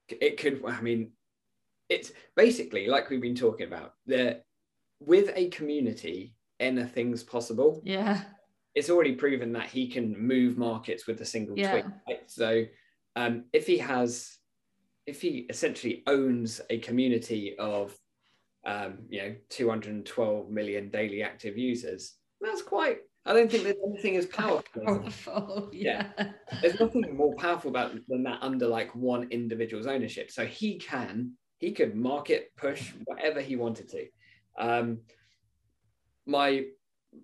It 0.08 0.38
could. 0.38 0.62
I 0.66 0.80
mean, 0.80 1.12
it's 1.88 2.12
basically 2.36 2.86
like 2.86 3.10
we've 3.10 3.20
been 3.20 3.34
talking 3.34 3.66
about. 3.66 3.94
There, 4.06 4.40
with 5.00 5.30
a 5.34 5.48
community, 5.48 6.34
anything's 6.60 7.22
possible. 7.22 7.82
Yeah. 7.84 8.22
It's 8.74 8.90
already 8.90 9.14
proven 9.14 9.52
that 9.54 9.68
he 9.68 9.88
can 9.88 10.16
move 10.16 10.56
markets 10.56 11.06
with 11.06 11.20
a 11.20 11.24
single 11.24 11.58
yeah. 11.58 11.72
tweet. 11.72 11.84
Right? 12.08 12.30
So 12.30 12.64
um, 13.16 13.44
if 13.52 13.66
he 13.66 13.78
has, 13.78 14.38
if 15.06 15.20
he 15.20 15.46
essentially 15.50 16.02
owns 16.06 16.60
a 16.70 16.78
community 16.78 17.56
of, 17.58 17.96
um, 18.64 18.98
you 19.08 19.22
know, 19.22 19.34
212 19.48 20.50
million 20.50 20.90
daily 20.90 21.22
active 21.22 21.58
users, 21.58 22.14
that's 22.40 22.62
quite. 22.62 22.98
I 23.26 23.34
don't 23.34 23.50
think 23.50 23.64
there's 23.64 23.76
anything 23.86 24.16
as 24.16 24.26
powerful. 24.26 24.82
powerful 24.84 25.70
yeah. 25.74 26.06
yeah. 26.16 26.30
There's 26.62 26.80
nothing 26.80 27.16
more 27.16 27.34
powerful 27.36 27.70
about 27.70 27.92
than 28.08 28.22
that 28.22 28.38
under 28.40 28.66
like 28.66 28.94
one 28.94 29.28
individual's 29.30 29.86
ownership. 29.86 30.30
So 30.30 30.46
he 30.46 30.78
can, 30.78 31.32
he 31.58 31.72
could 31.72 31.94
market 31.94 32.52
push 32.56 32.92
whatever 33.04 33.42
he 33.42 33.56
wanted 33.56 33.90
to. 33.90 34.06
Um, 34.58 35.00
my 36.26 36.64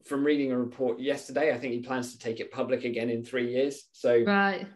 from 0.04 0.24
reading 0.24 0.52
a 0.52 0.58
report 0.58 0.98
yesterday, 0.98 1.54
I 1.54 1.58
think 1.58 1.72
he 1.72 1.80
plans 1.80 2.12
to 2.12 2.18
take 2.18 2.40
it 2.40 2.50
public 2.50 2.84
again 2.84 3.08
in 3.08 3.24
three 3.24 3.52
years. 3.52 3.84
So 3.92 4.22
right, 4.24 4.66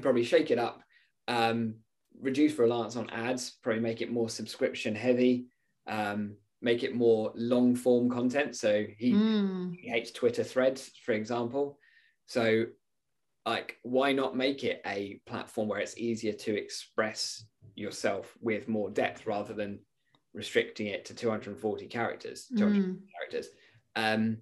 probably 0.00 0.24
shake 0.24 0.50
it 0.50 0.58
up, 0.58 0.82
um, 1.28 1.76
reduce 2.20 2.58
reliance 2.58 2.96
on 2.96 3.10
ads, 3.10 3.56
probably 3.62 3.82
make 3.82 4.00
it 4.00 4.10
more 4.10 4.28
subscription 4.28 4.94
heavy, 4.94 5.46
um, 5.86 6.36
make 6.60 6.82
it 6.82 6.94
more 6.94 7.32
long 7.36 7.76
form 7.76 8.10
content. 8.10 8.56
So 8.56 8.84
he, 8.98 9.12
mm. 9.12 9.74
he 9.76 9.88
hates 9.88 10.10
Twitter 10.10 10.42
threads, 10.42 10.90
for 11.04 11.12
example. 11.12 11.78
So 12.26 12.66
like 13.46 13.78
why 13.82 14.12
not 14.12 14.36
make 14.36 14.64
it 14.64 14.82
a 14.84 15.20
platform 15.24 15.68
where 15.68 15.78
it's 15.78 15.96
easier 15.96 16.32
to 16.32 16.56
express 16.56 17.44
yourself 17.76 18.36
with 18.40 18.68
more 18.68 18.90
depth 18.90 19.26
rather 19.26 19.54
than 19.54 19.78
restricting 20.34 20.88
it 20.88 21.06
to 21.06 21.14
240 21.14 21.86
characters 21.86 22.46
200 22.58 22.84
mm. 22.84 22.98
characters 23.18 23.48
um, 23.96 24.38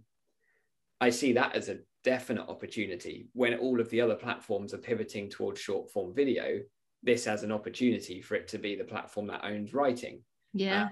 I 1.01 1.11
see 1.11 1.33
that 1.33 1.55
as 1.55 1.69
a 1.69 1.79
definite 2.03 2.49
opportunity 2.49 3.29
when 3.33 3.55
all 3.55 3.81
of 3.81 3.89
the 3.91 4.01
other 4.01 4.15
platforms 4.15 4.75
are 4.75 4.79
pivoting 4.79 5.31
towards 5.31 5.61
short 5.61 5.91
form 5.91 6.15
video. 6.15 6.61
This 7.03 7.27
as 7.27 7.43
an 7.43 7.53
opportunity 7.53 8.21
for 8.21 8.35
it 8.35 8.49
to 8.49 8.59
be 8.59 8.77
the 8.77 8.85
platform 8.85 9.27
that 9.29 9.45
owns 9.45 9.75
writing. 9.75 10.23
Yeah. 10.53 10.85
Uh, 10.85 10.89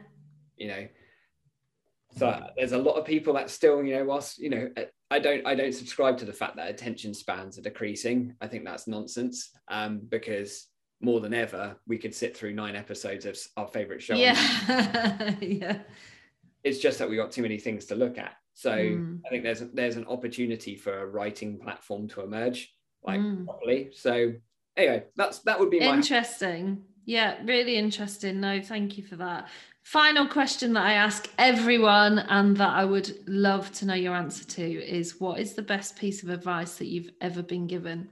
you 0.57 0.69
know, 0.69 0.87
so 2.17 2.47
there's 2.57 2.73
a 2.73 2.79
lot 2.79 2.97
of 2.97 3.07
people 3.07 3.35
that 3.35 3.51
still, 3.51 3.83
you 3.83 3.97
know, 3.97 4.05
whilst 4.05 4.39
you 4.39 4.51
know, 4.51 4.71
I 5.11 5.19
don't, 5.19 5.47
I 5.47 5.55
don't 5.55 5.73
subscribe 5.73 6.19
to 6.19 6.25
the 6.25 6.33
fact 6.33 6.57
that 6.57 6.69
attention 6.69 7.15
spans 7.15 7.59
are 7.59 7.63
decreasing. 7.63 8.35
I 8.41 8.47
think 8.47 8.65
that's 8.65 8.87
nonsense 8.87 9.51
um, 9.69 10.01
because 10.09 10.69
more 11.01 11.21
than 11.21 11.35
ever, 11.35 11.77
we 11.87 11.99
could 11.99 12.15
sit 12.15 12.37
through 12.37 12.53
nine 12.55 12.77
episodes 12.77 13.27
of 13.27 13.37
our 13.57 13.67
favorite 13.67 14.03
show. 14.03 14.15
Yeah, 14.15 15.35
yeah. 15.41 15.79
It's 16.63 16.79
just 16.79 16.99
that 16.99 17.09
we 17.09 17.17
got 17.17 17.33
too 17.33 17.43
many 17.43 17.59
things 17.59 17.87
to 17.87 17.95
look 17.95 18.19
at. 18.19 18.35
So 18.55 18.71
mm. 18.71 19.21
I 19.27 19.29
think 19.29 19.43
there's 19.43 19.61
there's 19.73 19.97
an 19.97 20.07
opportunity 20.07 20.77
for 20.77 21.01
a 21.01 21.07
writing 21.07 21.59
platform 21.59 22.09
to 22.09 22.23
emerge 22.23 22.73
like 23.05 23.21
mm. 23.21 23.45
properly. 23.45 23.91
So 23.95 24.33
anyway, 24.77 25.05
that's 25.17 25.41
that 25.41 25.59
would 25.59 25.71
be 25.71 25.79
interesting. 25.79 26.85
Yeah, 27.05 27.37
really 27.45 27.77
interesting. 27.77 28.41
No, 28.41 28.61
thank 28.63 28.97
you 28.97 29.05
for 29.05 29.17
that. 29.17 29.49
Final 29.83 30.29
question 30.29 30.75
that 30.75 30.87
I 30.87 30.93
ask 30.93 31.29
everyone 31.39 32.21
and 32.21 32.57
that 32.59 32.71
I 32.71 32.85
would 32.85 33.19
love 33.27 33.73
to 33.73 33.87
know 33.87 33.95
your 33.95 34.15
answer 34.15 34.45
to 34.45 34.63
is 34.63 35.21
what 35.21 35.41
is 35.41 35.55
the 35.55 35.63
best 35.63 35.97
piece 35.97 36.23
of 36.23 36.29
advice 36.29 36.77
that 36.77 36.87
you've 36.87 37.11
ever 37.21 37.43
been 37.43 37.67
given? 37.67 38.11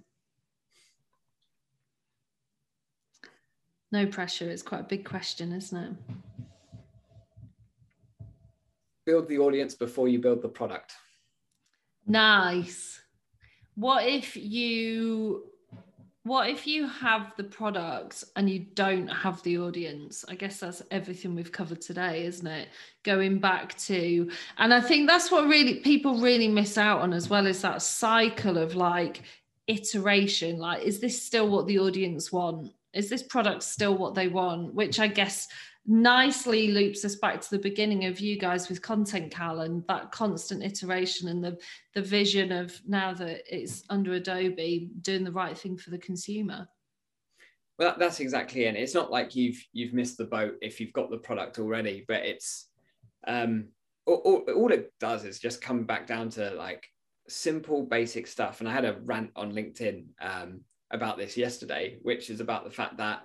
No 3.93 4.07
pressure. 4.07 4.51
It's 4.51 4.63
quite 4.63 4.81
a 4.81 4.85
big 4.85 5.05
question, 5.05 5.53
isn't 5.53 5.79
it? 5.79 5.93
Build 9.07 9.29
the 9.29 9.39
audience 9.39 9.75
before 9.75 10.09
you 10.09 10.19
build 10.19 10.43
the 10.43 10.49
product. 10.49 10.93
Nice. 12.07 13.01
What 13.75 14.07
if 14.07 14.37
you 14.37 15.45
what 16.25 16.51
if 16.51 16.67
you 16.67 16.87
have 16.87 17.33
the 17.39 17.45
product 17.45 18.25
and 18.37 18.49
you 18.49 18.59
don't 18.75 19.09
have 19.09 19.43
the 19.43 19.59
audience? 19.59 20.25
I 20.29 20.35
guess 20.35 20.61
that's 20.61 20.83
everything 20.91 21.35
we've 21.35 21.53
covered 21.53 21.81
today 21.81 22.27
isn't 22.27 22.47
it? 22.47 22.69
Going 23.05 23.39
back 23.39 23.77
to 23.87 24.31
and 24.59 24.75
i 24.75 24.81
think 24.81 25.09
that's 25.09 25.31
what 25.31 25.47
really 25.49 25.77
people 25.81 26.21
really 26.21 26.49
miss 26.49 26.77
out 26.77 27.01
on 27.01 27.13
as 27.13 27.31
well 27.31 27.47
is 27.47 27.63
that 27.63 27.83
cycle 27.83 28.59
of 28.59 28.75
like 28.75 29.23
iteration. 29.67 30.59
Like 30.59 30.83
is 30.83 31.01
this 31.01 31.23
still 31.23 31.49
what 31.49 31.67
the 31.67 31.79
audience 31.79 32.31
want? 32.31 32.73
Is 32.93 33.09
this 33.09 33.23
product 33.23 33.63
still 33.63 33.97
what 33.97 34.15
they 34.15 34.29
want? 34.29 34.75
Which 34.75 35.01
i 35.01 35.07
guess 35.07 35.49
nicely 35.87 36.69
loops 36.69 37.05
us 37.05 37.17
back 37.17 37.41
to 37.41 37.51
the 37.51 37.59
beginning 37.59 38.05
of 38.05 38.21
you 38.21 38.39
guys 38.39 38.69
with 38.69 38.83
ContentCal 38.83 39.65
and 39.65 39.85
that 39.89 40.13
constant 40.13 40.63
iteration 40.63 41.29
and 41.29 41.43
the 41.43 41.59
the 41.95 42.03
vision 42.03 42.53
of 42.53 42.79
now 42.87 43.15
that 43.15 43.43
it's 43.49 43.83
under 43.89 44.13
adobe 44.13 44.91
doing 45.01 45.25
the 45.25 45.33
right 45.33 45.57
thing 45.57 45.77
for 45.77 45.91
the 45.91 45.99
consumer. 45.99 46.69
Well 47.79 47.97
that's 47.99 48.21
exactly 48.21 48.65
it. 48.65 48.77
It's 48.77 48.95
not 48.95 49.11
like 49.11 49.35
you've 49.35 49.63
you've 49.73 49.95
missed 49.95 50.19
the 50.19 50.25
boat 50.25 50.55
if 50.61 50.81
you've 50.81 50.93
got 50.93 51.11
the 51.11 51.19
product 51.19 51.59
already 51.59 52.05
but 52.07 52.25
it's 52.25 52.69
um 53.27 53.69
all, 54.07 54.45
all, 54.57 54.73
it 54.73 54.93
does 54.99 55.25
is 55.25 55.39
just 55.39 55.63
come 55.63 55.85
back 55.85 56.07
down 56.07 56.31
to 56.31 56.51
like 56.55 56.85
simple 57.29 57.85
basic 57.85 58.27
stuff. 58.27 58.61
And 58.61 58.69
i 58.69 58.73
had 58.73 58.85
a 58.85 58.99
rant 59.05 59.31
on 59.37 59.53
linkedin 59.53 60.05
um, 60.21 60.61
about 60.91 61.17
this 61.17 61.37
yesterday 61.37 61.99
which 62.03 62.29
is 62.29 62.41
about 62.41 62.65
the 62.65 62.71
fact 62.71 62.97
that 62.97 63.23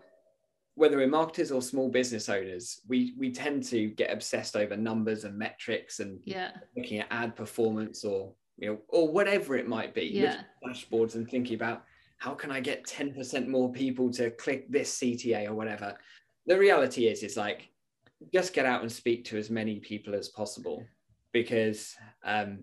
whether 0.76 0.98
we're 0.98 1.08
marketers 1.08 1.52
or 1.52 1.62
small 1.62 1.90
business 1.90 2.30
owners, 2.30 2.82
we 2.88 3.14
we 3.18 3.32
tend 3.32 3.64
to 3.64 3.88
get 3.88 4.12
obsessed 4.12 4.56
over 4.56 4.76
numbers 4.76 5.24
and 5.24 5.38
metrics 5.38 6.00
and 6.00 6.20
yeah. 6.24 6.52
looking 6.78 7.00
at 7.00 7.08
ad 7.12 7.36
performance 7.36 8.04
or 8.04 8.34
you 8.58 8.70
know 8.70 8.80
or 8.90 9.08
whatever 9.08 9.56
it 9.56 9.68
might 9.68 9.94
be. 9.94 10.06
Yeah. 10.06 10.42
Dashboards 10.66 11.16
and 11.16 11.30
thinking 11.30 11.56
about 11.56 11.84
how 12.18 12.34
can 12.34 12.52
I 12.52 12.60
get 12.60 12.86
10% 12.86 13.48
more 13.48 13.72
people 13.72 14.10
to 14.14 14.32
click 14.32 14.72
this 14.72 14.98
CTA 15.00 15.48
or 15.48 15.54
whatever. 15.54 15.98
The 16.46 16.58
reality 16.58 17.08
is, 17.08 17.24
is 17.24 17.36
like 17.36 17.70
just 18.34 18.54
get 18.54 18.66
out 18.66 18.82
and 18.82 18.92
speak 18.92 19.26
to 19.26 19.38
as 19.38 19.50
many 19.50 19.80
people 19.80 20.16
as 20.16 20.30
possible 20.30 20.86
because 21.34 21.96
um, 22.24 22.60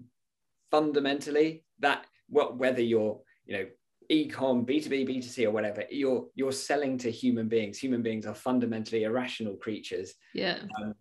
fundamentally 0.70 1.64
that 1.80 2.06
well, 2.28 2.54
whether 2.54 2.82
you're 2.82 3.20
you 3.46 3.56
know 3.56 3.66
e-com 4.08 4.64
b2b 4.64 5.08
b2c 5.08 5.44
or 5.44 5.50
whatever 5.50 5.84
you're 5.90 6.26
you're 6.34 6.52
selling 6.52 6.98
to 6.98 7.10
human 7.10 7.48
beings. 7.48 7.78
Human 7.78 8.02
beings 8.02 8.26
are 8.26 8.34
fundamentally 8.34 9.04
irrational 9.04 9.54
creatures. 9.56 10.14
Yeah. 10.34 10.58
Um, 10.80 10.94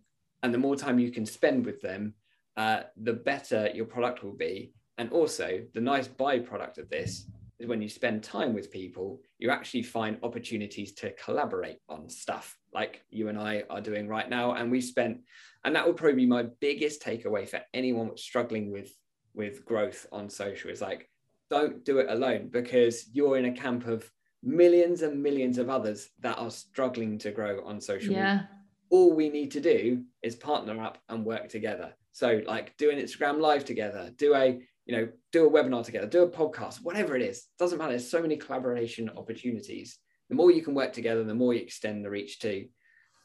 and 0.43 0.53
the 0.53 0.57
more 0.57 0.75
time 0.75 0.99
you 0.99 1.11
can 1.11 1.25
spend 1.25 1.65
with 1.65 1.81
them 1.81 2.13
uh, 2.57 2.81
the 2.97 3.13
better 3.13 3.69
your 3.73 3.85
product 3.85 4.23
will 4.23 4.35
be. 4.35 4.73
And 4.97 5.11
also 5.11 5.61
the 5.73 5.81
nice 5.81 6.07
byproduct 6.07 6.77
of 6.77 6.89
this 6.89 7.27
is 7.59 7.67
when 7.67 7.81
you 7.81 7.89
spend 7.89 8.23
time 8.23 8.53
with 8.53 8.71
people 8.71 9.21
you 9.37 9.49
actually 9.51 9.83
find 9.83 10.17
opportunities 10.23 10.93
to 10.93 11.11
collaborate 11.13 11.77
on 11.89 12.09
stuff 12.09 12.57
like 12.73 13.03
you 13.11 13.29
and 13.29 13.37
i 13.37 13.63
are 13.69 13.81
doing 13.81 14.07
right 14.07 14.29
now. 14.29 14.53
And 14.53 14.71
we 14.71 14.81
spent 14.81 15.19
and 15.63 15.75
that 15.75 15.85
would 15.85 15.97
probably 15.97 16.15
be 16.15 16.25
my 16.25 16.43
biggest 16.59 17.03
takeaway 17.03 17.47
for 17.47 17.61
anyone 17.73 18.17
struggling 18.17 18.71
with 18.71 18.91
with 19.33 19.65
growth 19.65 20.05
on 20.11 20.29
social 20.29 20.69
is 20.69 20.81
like 20.81 21.09
don't 21.51 21.83
do 21.83 21.99
it 21.99 22.07
alone 22.09 22.47
because 22.49 23.07
you're 23.11 23.37
in 23.37 23.45
a 23.45 23.51
camp 23.51 23.85
of 23.85 24.09
millions 24.41 25.01
and 25.01 25.21
millions 25.21 25.57
of 25.57 25.69
others 25.69 26.09
that 26.21 26.37
are 26.39 26.49
struggling 26.49 27.17
to 27.19 27.31
grow 27.31 27.63
on 27.65 27.79
social 27.79 28.13
yeah. 28.13 28.33
media. 28.33 28.49
All 28.89 29.13
we 29.13 29.29
need 29.29 29.51
to 29.51 29.59
do 29.59 30.03
is 30.23 30.35
partner 30.35 30.81
up 30.81 30.97
and 31.09 31.25
work 31.25 31.49
together. 31.49 31.93
So 32.13 32.41
like 32.47 32.75
do 32.77 32.89
an 32.89 32.97
Instagram 32.97 33.39
live 33.39 33.65
together, 33.65 34.11
do 34.17 34.33
a, 34.33 34.61
you 34.85 34.95
know, 34.95 35.09
do 35.33 35.45
a 35.45 35.51
webinar 35.51 35.83
together, 35.83 36.07
do 36.07 36.23
a 36.23 36.29
podcast, 36.29 36.81
whatever 36.81 37.15
it 37.15 37.21
is. 37.21 37.47
Doesn't 37.59 37.77
matter. 37.77 37.91
There's 37.91 38.09
so 38.09 38.21
many 38.21 38.37
collaboration 38.37 39.09
opportunities. 39.15 39.97
The 40.29 40.35
more 40.35 40.51
you 40.51 40.63
can 40.63 40.73
work 40.73 40.93
together, 40.93 41.25
the 41.25 41.35
more 41.35 41.53
you 41.53 41.61
extend 41.61 42.03
the 42.03 42.09
reach 42.09 42.39
to 42.39 42.65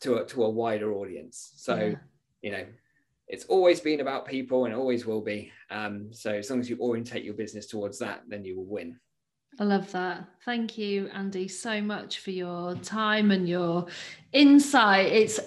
to 0.02 0.16
a, 0.16 0.26
to 0.26 0.44
a 0.44 0.50
wider 0.50 0.92
audience. 0.92 1.52
So, 1.56 1.76
yeah. 1.76 1.94
you 2.42 2.50
know, 2.50 2.66
it's 3.28 3.44
always 3.46 3.80
been 3.80 4.00
about 4.00 4.26
people 4.26 4.64
and 4.64 4.74
always 4.74 5.06
will 5.06 5.20
be. 5.20 5.50
Um, 5.70 6.12
so 6.12 6.32
as 6.32 6.48
long 6.48 6.60
as 6.60 6.70
you 6.70 6.78
orientate 6.78 7.24
your 7.24 7.34
business 7.34 7.66
towards 7.66 7.98
that, 7.98 8.22
then 8.28 8.44
you 8.44 8.56
will 8.56 8.66
win. 8.66 8.98
I 9.58 9.64
love 9.64 9.90
that. 9.92 10.22
Thank 10.44 10.76
you, 10.76 11.08
Andy, 11.14 11.48
so 11.48 11.80
much 11.80 12.18
for 12.18 12.30
your 12.30 12.74
time 12.76 13.30
and 13.30 13.48
your 13.48 13.86
insight. 14.32 15.06
It's 15.06 15.40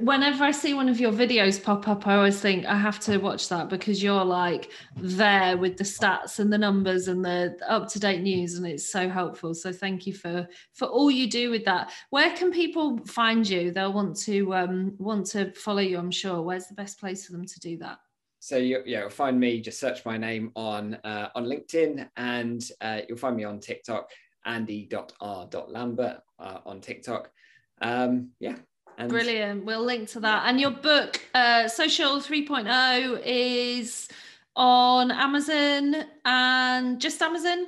whenever 0.00 0.44
I 0.44 0.50
see 0.50 0.74
one 0.74 0.90
of 0.90 1.00
your 1.00 1.12
videos 1.12 1.62
pop 1.62 1.88
up, 1.88 2.06
I 2.06 2.16
always 2.16 2.38
think 2.38 2.66
I 2.66 2.76
have 2.76 3.00
to 3.00 3.16
watch 3.16 3.48
that 3.48 3.70
because 3.70 4.02
you're 4.02 4.24
like 4.24 4.70
there 4.96 5.56
with 5.56 5.78
the 5.78 5.84
stats 5.84 6.40
and 6.40 6.52
the 6.52 6.58
numbers 6.58 7.08
and 7.08 7.24
the 7.24 7.56
up 7.66 7.88
to 7.92 7.98
date 7.98 8.20
news, 8.20 8.58
and 8.58 8.66
it's 8.66 8.90
so 8.90 9.08
helpful. 9.08 9.54
So 9.54 9.72
thank 9.72 10.06
you 10.06 10.12
for 10.12 10.46
for 10.74 10.86
all 10.86 11.10
you 11.10 11.28
do 11.30 11.50
with 11.50 11.64
that. 11.64 11.90
Where 12.10 12.36
can 12.36 12.52
people 12.52 12.98
find 13.06 13.48
you? 13.48 13.70
They'll 13.70 13.94
want 13.94 14.14
to 14.20 14.54
um, 14.54 14.94
want 14.98 15.24
to 15.28 15.52
follow 15.52 15.80
you. 15.80 15.96
I'm 15.96 16.10
sure. 16.10 16.42
Where's 16.42 16.66
the 16.66 16.74
best 16.74 17.00
place 17.00 17.24
for 17.24 17.32
them 17.32 17.46
to 17.46 17.60
do 17.60 17.78
that? 17.78 17.98
So 18.44 18.58
you, 18.58 18.82
yeah, 18.84 19.00
you'll 19.00 19.08
find 19.08 19.40
me. 19.40 19.58
Just 19.62 19.80
search 19.80 20.04
my 20.04 20.18
name 20.18 20.52
on 20.54 20.98
uh, 21.02 21.28
on 21.34 21.46
LinkedIn, 21.46 22.06
and 22.18 22.62
uh, 22.82 23.00
you'll 23.08 23.16
find 23.16 23.36
me 23.36 23.44
on 23.44 23.58
TikTok, 23.58 24.10
Andy.R.Lambert 24.44 26.18
uh, 26.38 26.58
on 26.66 26.82
TikTok. 26.82 27.30
Um, 27.80 28.32
yeah. 28.40 28.56
And 28.98 29.08
Brilliant. 29.08 29.64
We'll 29.64 29.82
link 29.82 30.10
to 30.10 30.20
that. 30.20 30.42
And 30.46 30.60
your 30.60 30.72
book, 30.72 31.22
uh, 31.34 31.68
Social 31.68 32.20
3.0, 32.20 33.22
is 33.24 34.08
on 34.54 35.10
Amazon 35.10 36.04
and 36.26 37.00
just 37.00 37.22
Amazon. 37.22 37.64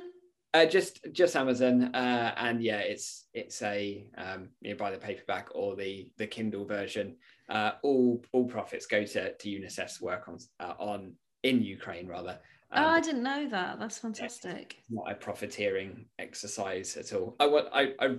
Uh, 0.53 0.65
just 0.67 0.99
just 1.11 1.35
Amazon, 1.35 1.85
uh, 1.95 2.35
and 2.37 2.61
yeah, 2.61 2.81
it's 2.81 3.25
it's 3.33 3.63
a 3.63 4.05
um, 4.15 4.49
you 4.61 4.73
know, 4.73 4.77
buy 4.77 4.91
the 4.91 4.97
paperback 4.99 5.49
or 5.55 5.75
the 5.75 6.11
the 6.19 6.27
Kindle 6.27 6.65
version 6.65 7.15
uh, 7.49 7.71
all 7.83 8.23
all 8.33 8.45
profits 8.45 8.85
go 8.85 9.03
to 9.03 9.33
to 9.33 9.49
UNICEF's 9.49 10.01
work 10.01 10.27
on 10.27 10.37
uh, 10.59 10.73
on 10.79 11.13
in 11.43 11.61
Ukraine 11.61 12.07
rather. 12.07 12.39
Um, 12.71 12.83
oh, 12.83 12.87
I 12.89 12.99
didn't 12.99 13.23
know 13.23 13.47
that. 13.49 13.79
That's 13.79 13.97
fantastic. 13.97 14.83
Not 14.89 15.11
a 15.11 15.15
profiteering 15.15 16.05
exercise 16.19 16.97
at 16.97 17.13
all. 17.13 17.35
I 17.39 17.47
want 17.47 17.67
I, 17.73 17.93
I 17.99 18.15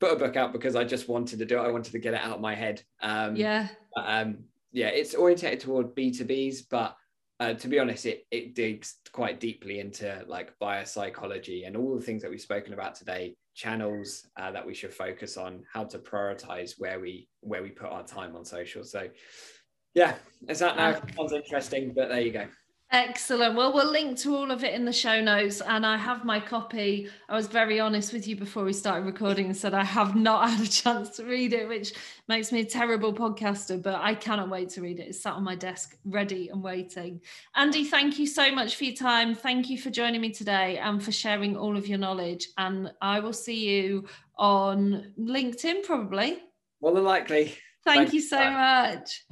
put 0.00 0.12
a 0.12 0.16
book 0.16 0.36
out 0.36 0.52
because 0.52 0.76
I 0.76 0.84
just 0.84 1.08
wanted 1.08 1.38
to 1.38 1.46
do 1.46 1.58
it. 1.58 1.62
I 1.62 1.70
wanted 1.70 1.92
to 1.92 1.98
get 1.98 2.14
it 2.14 2.20
out 2.20 2.34
of 2.34 2.40
my 2.40 2.54
head. 2.54 2.82
Um, 3.00 3.36
yeah. 3.36 3.68
Um, 3.96 4.44
yeah, 4.72 4.88
it's 4.88 5.14
orientated 5.14 5.60
toward 5.60 5.94
B 5.94 6.10
two 6.10 6.26
Bs, 6.26 6.64
but 6.70 6.96
uh, 7.40 7.54
to 7.54 7.68
be 7.68 7.78
honest, 7.78 8.04
it 8.04 8.26
it 8.30 8.54
digs 8.54 8.96
quite 9.12 9.40
deeply 9.40 9.80
into 9.80 10.22
like 10.26 10.52
biopsychology 10.60 11.66
and 11.66 11.76
all 11.76 11.94
the 11.96 12.02
things 12.02 12.20
that 12.22 12.30
we've 12.30 12.40
spoken 12.40 12.74
about 12.74 12.94
today 12.94 13.34
channels 13.56 14.28
uh, 14.36 14.52
that 14.52 14.64
we 14.64 14.74
should 14.74 14.92
focus 14.92 15.36
on, 15.36 15.64
how 15.72 15.82
to 15.82 15.98
prioritize 15.98 16.74
where 16.78 17.00
we 17.00 17.26
where 17.40 17.62
we 17.62 17.70
put 17.70 17.88
our 17.88 18.04
time 18.04 18.36
on 18.36 18.44
social. 18.44 18.84
So 18.84 19.08
yeah, 19.94 20.14
is 20.46 20.58
that 20.58 20.76
now 20.76 21.00
sounds 21.16 21.32
interesting, 21.32 21.92
but 21.96 22.10
there 22.10 22.20
you 22.20 22.32
go. 22.32 22.46
Excellent. 22.92 23.56
Well, 23.56 23.72
we'll 23.74 23.90
link 23.90 24.16
to 24.18 24.36
all 24.36 24.52
of 24.52 24.62
it 24.62 24.72
in 24.72 24.84
the 24.84 24.92
show 24.92 25.20
notes. 25.20 25.60
And 25.60 25.84
I 25.84 25.96
have 25.96 26.24
my 26.24 26.38
copy. 26.38 27.10
I 27.28 27.34
was 27.34 27.48
very 27.48 27.80
honest 27.80 28.12
with 28.12 28.28
you 28.28 28.36
before 28.36 28.62
we 28.62 28.72
started 28.72 29.06
recording 29.06 29.46
and 29.46 29.56
said 29.56 29.74
I 29.74 29.82
have 29.82 30.14
not 30.14 30.48
had 30.50 30.64
a 30.64 30.70
chance 30.70 31.10
to 31.16 31.24
read 31.24 31.52
it, 31.52 31.66
which 31.66 31.94
makes 32.28 32.52
me 32.52 32.60
a 32.60 32.64
terrible 32.64 33.12
podcaster, 33.12 33.82
but 33.82 33.96
I 33.96 34.14
cannot 34.14 34.50
wait 34.50 34.68
to 34.70 34.82
read 34.82 35.00
it. 35.00 35.08
It's 35.08 35.20
sat 35.20 35.34
on 35.34 35.42
my 35.42 35.56
desk, 35.56 35.96
ready 36.04 36.48
and 36.48 36.62
waiting. 36.62 37.20
Andy, 37.56 37.84
thank 37.84 38.20
you 38.20 38.26
so 38.26 38.52
much 38.52 38.76
for 38.76 38.84
your 38.84 38.94
time. 38.94 39.34
Thank 39.34 39.68
you 39.68 39.78
for 39.78 39.90
joining 39.90 40.20
me 40.20 40.30
today 40.30 40.78
and 40.78 41.02
for 41.02 41.10
sharing 41.10 41.56
all 41.56 41.76
of 41.76 41.88
your 41.88 41.98
knowledge. 41.98 42.48
And 42.56 42.92
I 43.02 43.18
will 43.18 43.32
see 43.32 43.68
you 43.68 44.06
on 44.38 45.12
LinkedIn 45.18 45.82
probably. 45.82 46.38
More 46.80 46.92
than 46.92 47.04
likely. 47.04 47.56
Thank 47.84 48.10
Thanks. 48.10 48.14
you 48.14 48.20
so 48.20 48.50
much. 48.50 49.24